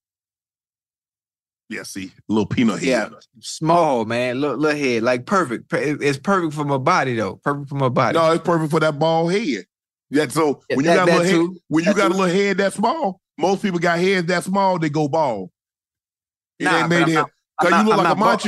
[1.69, 2.87] Yeah, see, a little peanut head.
[2.87, 3.09] Yeah,
[3.41, 5.65] small man, little, little head, like perfect.
[5.73, 7.35] It's perfect for my body though.
[7.43, 8.17] Perfect for my body.
[8.17, 9.65] No, it's perfect for that bald head.
[10.09, 11.59] Yeah, so Yeah, when you that- got a little head, too.
[11.67, 14.79] when you That got a little head that small, most people got heads that small,
[14.79, 15.49] they go bald.
[16.59, 17.15] It Nah, ain't made I'm head.
[17.15, 18.45] not- Cause you look I'm like a bald.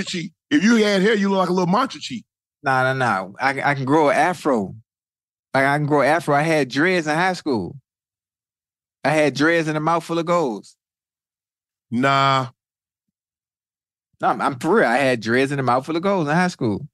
[0.51, 1.99] If you had hair, you look like a little mancha
[2.63, 3.29] Nah, nah, nah.
[3.39, 4.75] I can I can grow an afro.
[5.53, 6.35] Like I can grow afro.
[6.35, 7.77] I had dreads in high school.
[9.03, 10.75] I had dreads in a mouthful of goals.
[11.91, 12.49] Nah,
[14.21, 14.85] No, I'm, I'm for real.
[14.87, 16.87] I had dreads in a mouthful of goals in high school.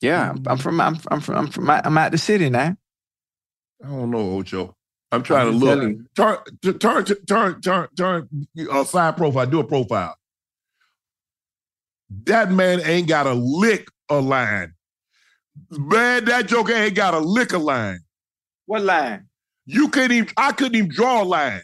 [0.00, 2.76] Yeah, I'm, I'm from I'm, I'm from I'm from I'm out the city now.
[3.84, 4.74] I don't know, Ocho.
[5.12, 5.82] I'm trying I'm to look.
[5.82, 6.06] you.
[6.16, 6.38] Turn,
[6.78, 8.28] turn, turn, turn, turn.
[8.70, 9.46] Uh, side profile.
[9.46, 10.16] Do a profile.
[12.24, 14.74] That man ain't got a lick a line.
[15.70, 18.00] Man, that joker ain't got a lick a line.
[18.66, 19.28] What line?
[19.66, 20.28] You couldn't even.
[20.36, 21.62] I couldn't even draw a line.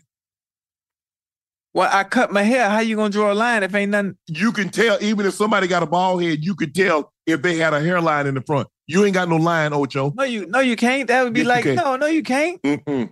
[1.73, 2.69] Well, I cut my hair.
[2.69, 4.17] How you gonna draw a line if ain't nothing?
[4.27, 7.57] You can tell, even if somebody got a bald head, you could tell if they
[7.57, 8.69] had a hairline in the front.
[8.87, 10.13] You ain't got no line, Ocho.
[10.17, 11.07] No, you no, you can't.
[11.09, 12.61] That would be Yes, like no, no, you can't.
[12.63, 13.11] Mm-mm.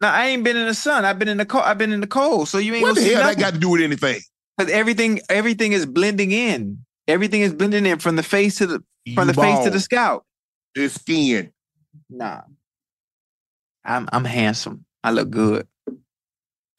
[0.00, 1.04] No, I ain't been in the sun.
[1.04, 1.64] I've been in the cold.
[1.64, 2.48] I've been in the cold.
[2.48, 4.20] So you ain't What the hell that got to do with anything?
[4.60, 6.84] Because everything, everything is blending in.
[7.08, 8.84] Everything is blending in from the face to the
[9.14, 10.26] from You the face to the scalp.
[10.74, 11.50] It's skin.
[12.10, 12.42] Nah,
[13.86, 14.84] I'm I'm handsome.
[15.02, 15.66] I look good.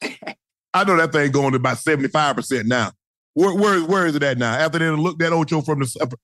[0.02, 2.92] I know that thing going to about 75% now.
[3.34, 4.54] Where, where, where is it at now?
[4.54, 6.16] After they done looked at Ocho from the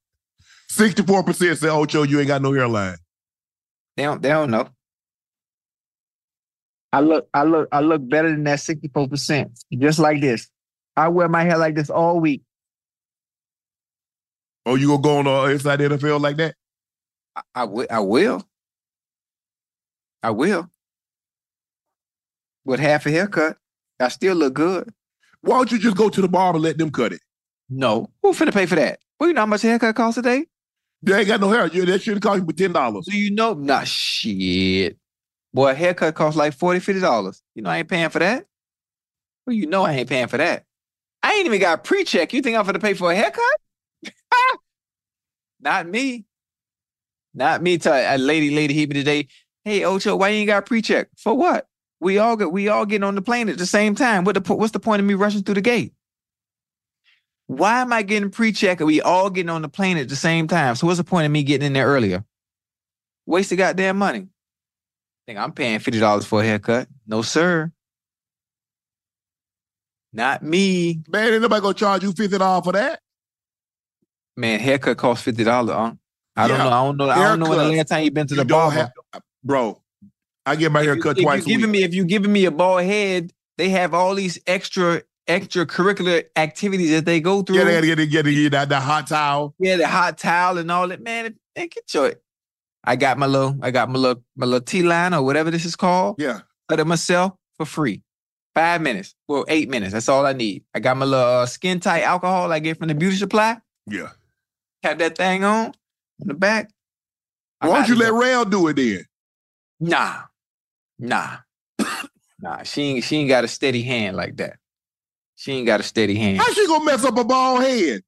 [0.72, 2.96] 64% said, Ocho, you ain't got no hairline.
[3.96, 4.68] They don't they don't know.
[6.92, 9.58] I look I look I look better than that sixty four percent.
[9.76, 10.48] Just like this.
[10.98, 12.42] I wear my hair like this all week.
[14.66, 16.54] Oh, you gonna go on the inside the NFL like that?
[17.36, 17.86] I, I will.
[17.90, 18.48] I will.
[20.22, 20.70] I will.
[22.64, 23.56] With half a haircut,
[24.00, 24.92] I still look good.
[25.40, 27.20] Why don't you just go to the barber and let them cut it?
[27.70, 28.98] No, who finna pay for that?
[29.18, 30.46] Well, you know how much a haircut costs today?
[31.02, 31.66] They ain't got no hair.
[31.68, 33.06] You- That should cost you ten dollars.
[33.06, 33.54] Do you know?
[33.54, 34.98] Nah, shit.
[35.54, 37.42] Boy, a haircut costs like 40 dollars.
[37.54, 38.46] You know I ain't paying for that.
[39.46, 40.64] Well, you know I ain't paying for that.
[41.22, 42.32] I ain't even got a pre-check.
[42.32, 43.42] You think I'm gonna pay for a haircut?
[45.60, 46.24] Not me.
[47.34, 47.78] Not me.
[47.78, 49.28] Tell a lady, lady hit me today.
[49.64, 51.08] Hey, Ocho, why you ain't got a pre-check?
[51.16, 51.66] For what?
[52.00, 54.24] We all get we all getting on the plane at the same time.
[54.24, 55.92] What the what's the point of me rushing through the gate?
[57.48, 60.46] Why am I getting pre-check and we all getting on the plane at the same
[60.46, 60.74] time?
[60.74, 62.24] So what's the point of me getting in there earlier?
[63.26, 64.28] Waste of goddamn money.
[65.26, 66.88] Think I'm paying fifty dollars for a haircut?
[67.06, 67.72] No, sir.
[70.12, 71.02] Not me.
[71.08, 73.00] Man, ain't nobody gonna charge you fifty dollars for that.
[74.36, 75.74] Man, haircut costs fifty dollars.
[75.74, 75.92] Huh?
[76.36, 76.66] I don't know.
[76.68, 77.10] I don't know.
[77.10, 78.76] I don't know when the last time you been to the barber.
[78.76, 79.82] have, bro.
[80.46, 81.80] I get my hair If you- cut if twice a you giving week.
[81.80, 86.90] me if you giving me a bald head, they have all these extra extracurricular activities
[86.90, 87.56] that they go through.
[87.56, 89.54] Yeah, they gotta get, get, get, get that hot towel.
[89.58, 91.02] Yeah, the hot towel and all that.
[91.02, 92.14] Man, man, get your.
[92.84, 95.66] I got my little, I got my little, my little T line or whatever this
[95.66, 96.16] is called.
[96.18, 96.40] Yeah.
[96.68, 98.02] Cut it myself for free.
[98.58, 99.14] Five minutes.
[99.28, 99.92] Well, eight minutes.
[99.92, 100.64] That's all I need.
[100.74, 103.56] I got my little uh, skin tight alcohol I get from the beauty supply.
[103.86, 104.08] Yeah.
[104.82, 105.66] Have that thing on
[106.20, 106.68] in the back.
[107.60, 109.04] Why don't you let Rail do it then?
[109.78, 110.22] Nah,
[110.98, 111.36] nah,
[112.40, 112.64] nah.
[112.64, 114.56] She ain't, she ain't got a steady hand like that.
[115.36, 116.38] She ain't got a steady hand.
[116.38, 118.02] How she gonna mess up a bald head?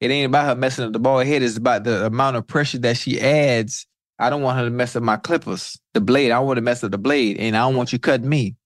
[0.00, 1.42] It ain't about her messing up the bald head.
[1.42, 3.86] It's about the amount of pressure that she adds.
[4.18, 6.30] I don't want her to mess up my clippers, the blade.
[6.30, 8.56] I want to mess up the blade, and I don't want you cutting me.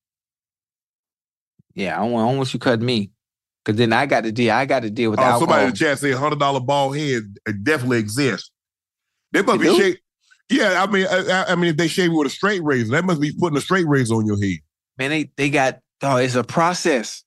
[1.78, 3.12] Yeah, I don't want, I don't want you cutting me,
[3.64, 4.52] because then I got to deal.
[4.52, 5.70] I got to deal with Oh, somebody in alcohol.
[5.70, 7.22] the chat said hundred dollar bald head
[7.62, 8.50] definitely exists.
[9.30, 9.98] They must They be shaved.
[10.50, 13.04] Yeah, I mean, I, I- mean, if they shave you with a straight razor, that
[13.04, 14.58] must be putting a straight razor on your head.
[14.98, 15.78] Man, they they got.
[16.02, 17.22] Oh, it's a process.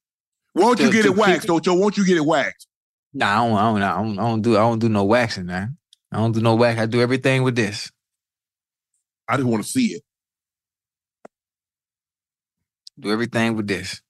[0.53, 1.73] Why don't you get it waxed, it- Ocho?
[1.73, 2.67] Won't you get it waxed?
[3.13, 4.53] Nah, I don't, I don't, I don't, I don't do.
[4.55, 5.77] I don't do no waxing, man.
[6.11, 6.77] I don't do no wax.
[6.79, 7.89] I do everything with this.
[9.29, 10.01] I just want to see it.
[12.99, 14.01] Do everything with this.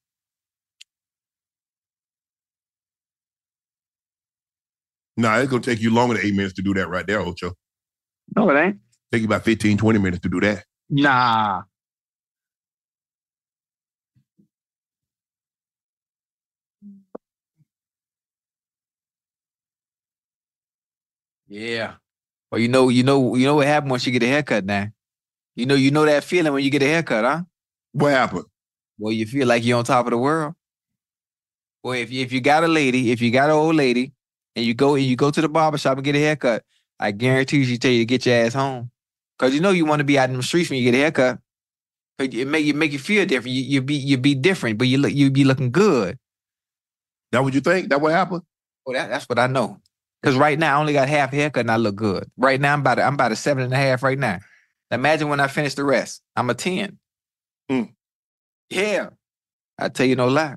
[5.17, 7.53] Nah, it's gonna take you longer than eight minutes to do that right there, Ocho.
[8.35, 8.77] No, it ain't.
[9.11, 10.63] Take you about 15, 20 minutes to do that.
[10.89, 11.63] Nah.
[21.47, 21.95] Yeah.
[22.51, 24.87] Well, you know, you know, you know what happened once you get a haircut now.
[25.55, 27.41] You know, you know that feeling when you get a haircut, huh?
[27.91, 28.45] What happened?
[28.97, 30.53] Well, you feel like you're on top of the world.
[31.83, 34.13] Well, if you, if you got a lady, if you got an old lady,
[34.55, 36.63] and you go and you go to the barber shop and get a haircut,
[36.99, 38.91] I guarantee you she tell you to get your ass home.
[39.39, 41.01] Cause you know you want to be out in the streets when you get a
[41.01, 41.39] haircut.
[42.19, 43.55] 'Cause it make you make you feel different.
[43.55, 46.17] You you be you be different, but you look you be looking good.
[47.31, 47.89] That what you think?
[47.89, 48.43] That what happened?
[48.85, 49.79] Well, that, that's what I know.
[50.23, 52.29] Cause right now I only got half a haircut and I look good.
[52.37, 54.39] Right now I'm about a, I'm about a seven and a half right now.
[54.91, 56.21] Imagine when I finish the rest.
[56.35, 56.99] I'm a ten.
[57.71, 57.93] Mm.
[58.69, 59.09] Yeah,
[59.79, 60.55] I tell you no lie.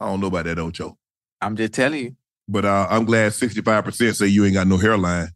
[0.00, 0.98] I don't know about that, Ocho.
[1.40, 2.16] I'm just telling you.
[2.48, 5.28] But uh, I'm glad 65% say you ain't got no hairline.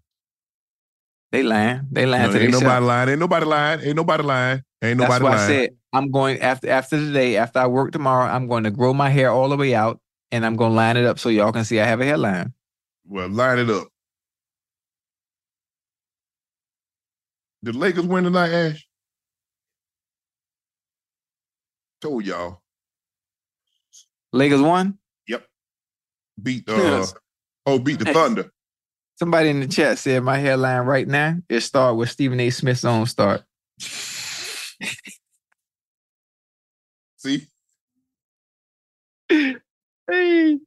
[1.31, 1.83] They lying.
[1.91, 3.09] They lying No, to ain't nobody lying.
[3.11, 3.81] Ain't nobody lying.
[3.81, 4.63] Ain't nobody lying.
[4.83, 8.31] Ain't nobody That's why I said I'm going after after today, after I work tomorrow,
[8.31, 11.05] I'm going to grow my hair all the way out and I'm gonna line it
[11.05, 12.53] up so y'all can see I have a hairline.
[13.07, 13.89] Well, line it up.
[17.63, 18.87] Did Lakers win tonight, Ash?
[22.01, 22.61] Told y'all.
[24.33, 24.99] Lakers won.
[26.37, 26.45] Yep.
[26.45, 27.07] Beat uh
[27.67, 28.51] oh beat the Thunder.
[29.19, 32.51] Somebody in the chat said my headline right now it start with Stephen A.
[32.51, 33.43] Smith's own start.
[37.19, 37.47] See?
[39.29, 39.55] Hey,
[40.11, 40.59] hey,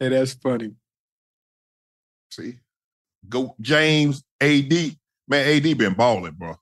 [0.00, 0.72] that's funny.
[2.32, 2.58] See?
[3.28, 4.72] Go James AD.
[5.28, 6.56] Man, AD been balling, bro.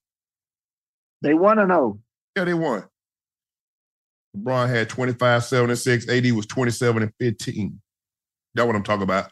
[1.22, 2.00] They want to know.
[2.36, 2.84] Yeah, they won.
[4.36, 6.08] LeBron had 25, 7, and 6.
[6.08, 7.80] AD was 27 and 15.
[8.56, 9.30] That's what I'm talking about.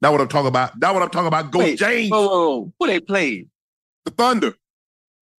[0.00, 0.80] That's what I'm talking about.
[0.80, 1.50] That's what I'm talking about.
[1.50, 2.10] Go Wait, James.
[2.10, 2.72] Whoa, whoa, whoa.
[2.78, 3.48] Who they played?
[4.04, 4.54] The Thunder.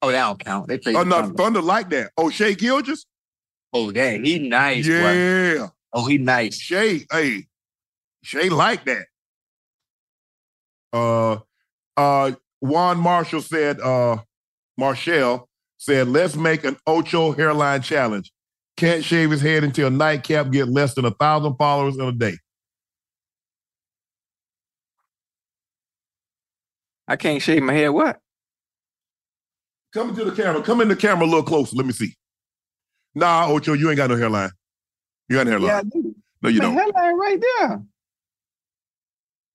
[0.01, 0.67] Oh, that don't count.
[0.67, 0.95] They played.
[0.95, 1.35] Oh, the no, Thunder.
[1.35, 2.11] Thunder like that.
[2.17, 3.05] Oh, Shai Gilgeous?
[3.73, 4.87] Oh, dang, he nice.
[4.87, 4.93] boy.
[4.93, 5.67] yeah.
[5.91, 6.57] Oh, he nice.
[6.57, 7.47] Shay, hey,
[8.23, 9.07] Shay like that.
[10.93, 11.39] Uh,
[11.97, 12.31] uh,
[12.61, 14.17] Juan Marshall said, uh,
[14.77, 18.31] Marshall said, let's make an Ocho hairline challenge.
[18.77, 22.37] can't shave his head until nightcap get less than a thousand followers in a day.
[27.07, 27.89] I can't shave my head.
[27.89, 28.19] What?
[29.93, 30.61] Come into the camera.
[30.61, 31.75] Come in the camera a little closer.
[31.75, 32.15] Let me see.
[33.13, 34.51] Nah, Ocho, you ain't got no hairline.
[35.29, 35.69] You got no hairline.
[35.69, 36.15] Yeah, I do.
[36.41, 36.73] no, you my don't.
[36.73, 37.83] hairline right there.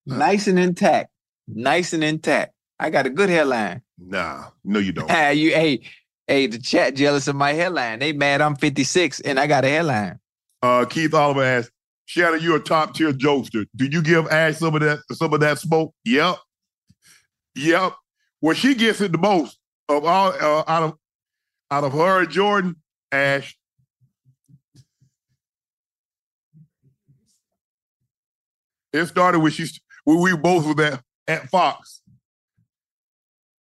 [0.07, 1.11] Nice and intact.
[1.47, 2.55] Nice and intact.
[2.79, 3.83] I got a good hairline.
[3.99, 5.11] Nah, no, you don't.
[5.11, 5.81] Ah, you, hey,
[6.27, 7.99] hey, the chat jealous of my hairline.
[7.99, 10.19] They mad I'm 56 and I got a hairline.
[10.63, 11.71] Uh, Keith Oliver asked,
[12.07, 13.67] Shannon, you're a top tier jokester.
[13.77, 15.95] Do you give Ash some of that some of that smoke?
[16.05, 16.37] Yep.
[17.55, 17.95] Yep.
[18.41, 19.59] Well, she gets it the most
[19.89, 20.99] of all uh, out of
[21.71, 22.77] out of her and Jordan,
[23.13, 23.57] Ash.
[28.93, 29.67] It started when she
[30.05, 32.03] when we both were at, at Fox.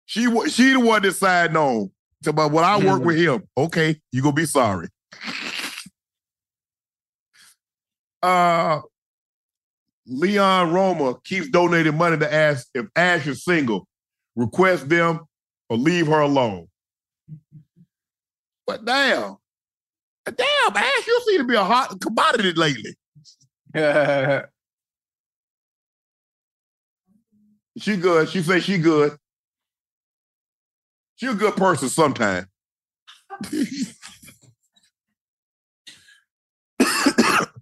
[0.06, 1.92] She she the one that signed on.
[2.24, 4.88] So, but when I work with him, okay, you gonna be sorry.
[8.22, 8.82] Uh
[10.08, 13.88] Leon Roma keeps donating money to ask if Ash is single.
[14.36, 15.22] Request them
[15.70, 16.68] or leave her alone.
[18.68, 19.38] But damn.
[20.26, 22.96] Damn, Ash, you seem to be a hot commodity lately.
[27.78, 28.30] She good.
[28.30, 29.18] She say she good.
[31.18, 32.48] She a good person sometime.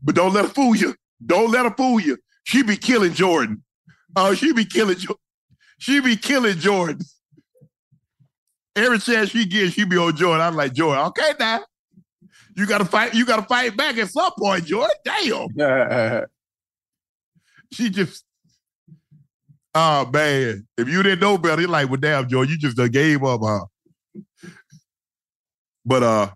[0.03, 0.95] but don't let her fool you.
[1.25, 2.17] Don't let her fool you.
[2.43, 3.63] She be killing Jordan.
[4.15, 4.97] Oh, she be killing
[5.77, 6.99] She be killing Jordan.
[8.75, 10.41] Every chance she gets, she be on Jordan.
[10.41, 11.63] I'm like, Jordan, okay now.
[12.55, 14.95] You gotta fight, you gotta fight back at some point, Jordan.
[15.05, 16.25] Damn.
[17.71, 18.23] She just
[19.75, 23.23] Oh man, if you didn't know better, you're like, well, damn, Jordan, you just gave
[23.23, 23.65] up, huh?
[25.85, 26.29] But uh.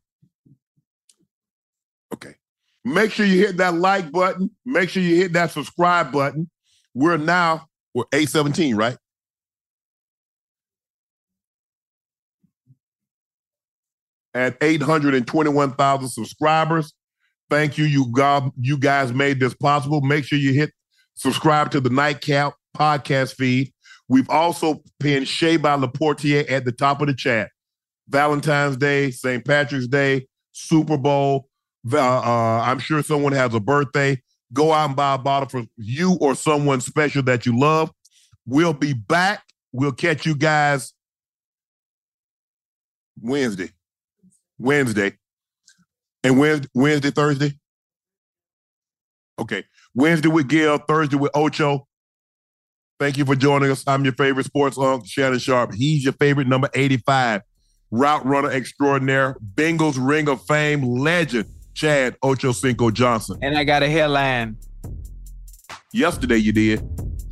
[2.88, 4.50] Make sure you hit that like button.
[4.66, 6.50] Make sure you hit that subscribe button.
[6.94, 8.98] We're now we're 817, right?
[14.34, 16.94] At 821,000 subscribers.
[17.50, 17.86] Thank you.
[17.86, 20.02] You God, you guys made this possible.
[20.02, 20.72] Make sure you hit
[21.16, 23.74] subscribe to the Nightcap podcast feed.
[24.08, 27.50] We've also pinned Shay by Laportier at the top of the chat.
[28.08, 29.44] Valentine's Day, St.
[29.44, 31.50] Patrick's Day, Super Bowl.
[31.92, 34.22] Uh, I'm sure someone has a birthday.
[34.54, 37.92] Go out and buy a bottle for you or someone special that you love.
[38.46, 39.44] We'll be back.
[39.72, 40.94] We'll catch you guys
[43.22, 43.72] Wednesday.
[44.58, 45.14] Wednesday.
[46.24, 47.54] And Wednesday, Wednesday, Thursday?
[49.40, 49.64] Okay.
[49.94, 51.88] Wednesday with Gail, Thursday with Ocho.
[53.00, 53.84] Thank you for joining us.
[53.86, 55.74] I'm your favorite sports uncle, Shannon Sharpe.
[55.74, 57.42] He's your favorite number 85,
[57.92, 61.46] route runner extraordinaire, Bengals Ring of Fame legend,
[61.78, 63.38] Chad Ochocinco Johnson.
[63.44, 64.58] And I got a hairline.
[65.94, 66.82] Yesterday you did,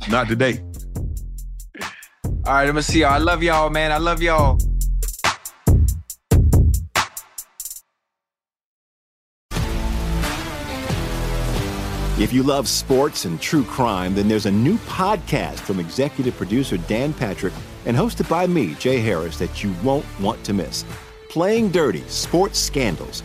[0.08, 0.62] not today.
[2.44, 3.10] All right, I'm gonna see y'all.
[3.10, 3.90] I love y'all, man.
[3.90, 4.56] I love y'all.
[12.20, 16.76] If you love sports and true crime, then there's a new podcast from executive producer
[16.76, 17.52] Dan Patrick
[17.84, 20.84] and hosted by me, Jay Harris, that you won't want to miss.
[21.28, 23.24] Playing Dirty Sports Scandals.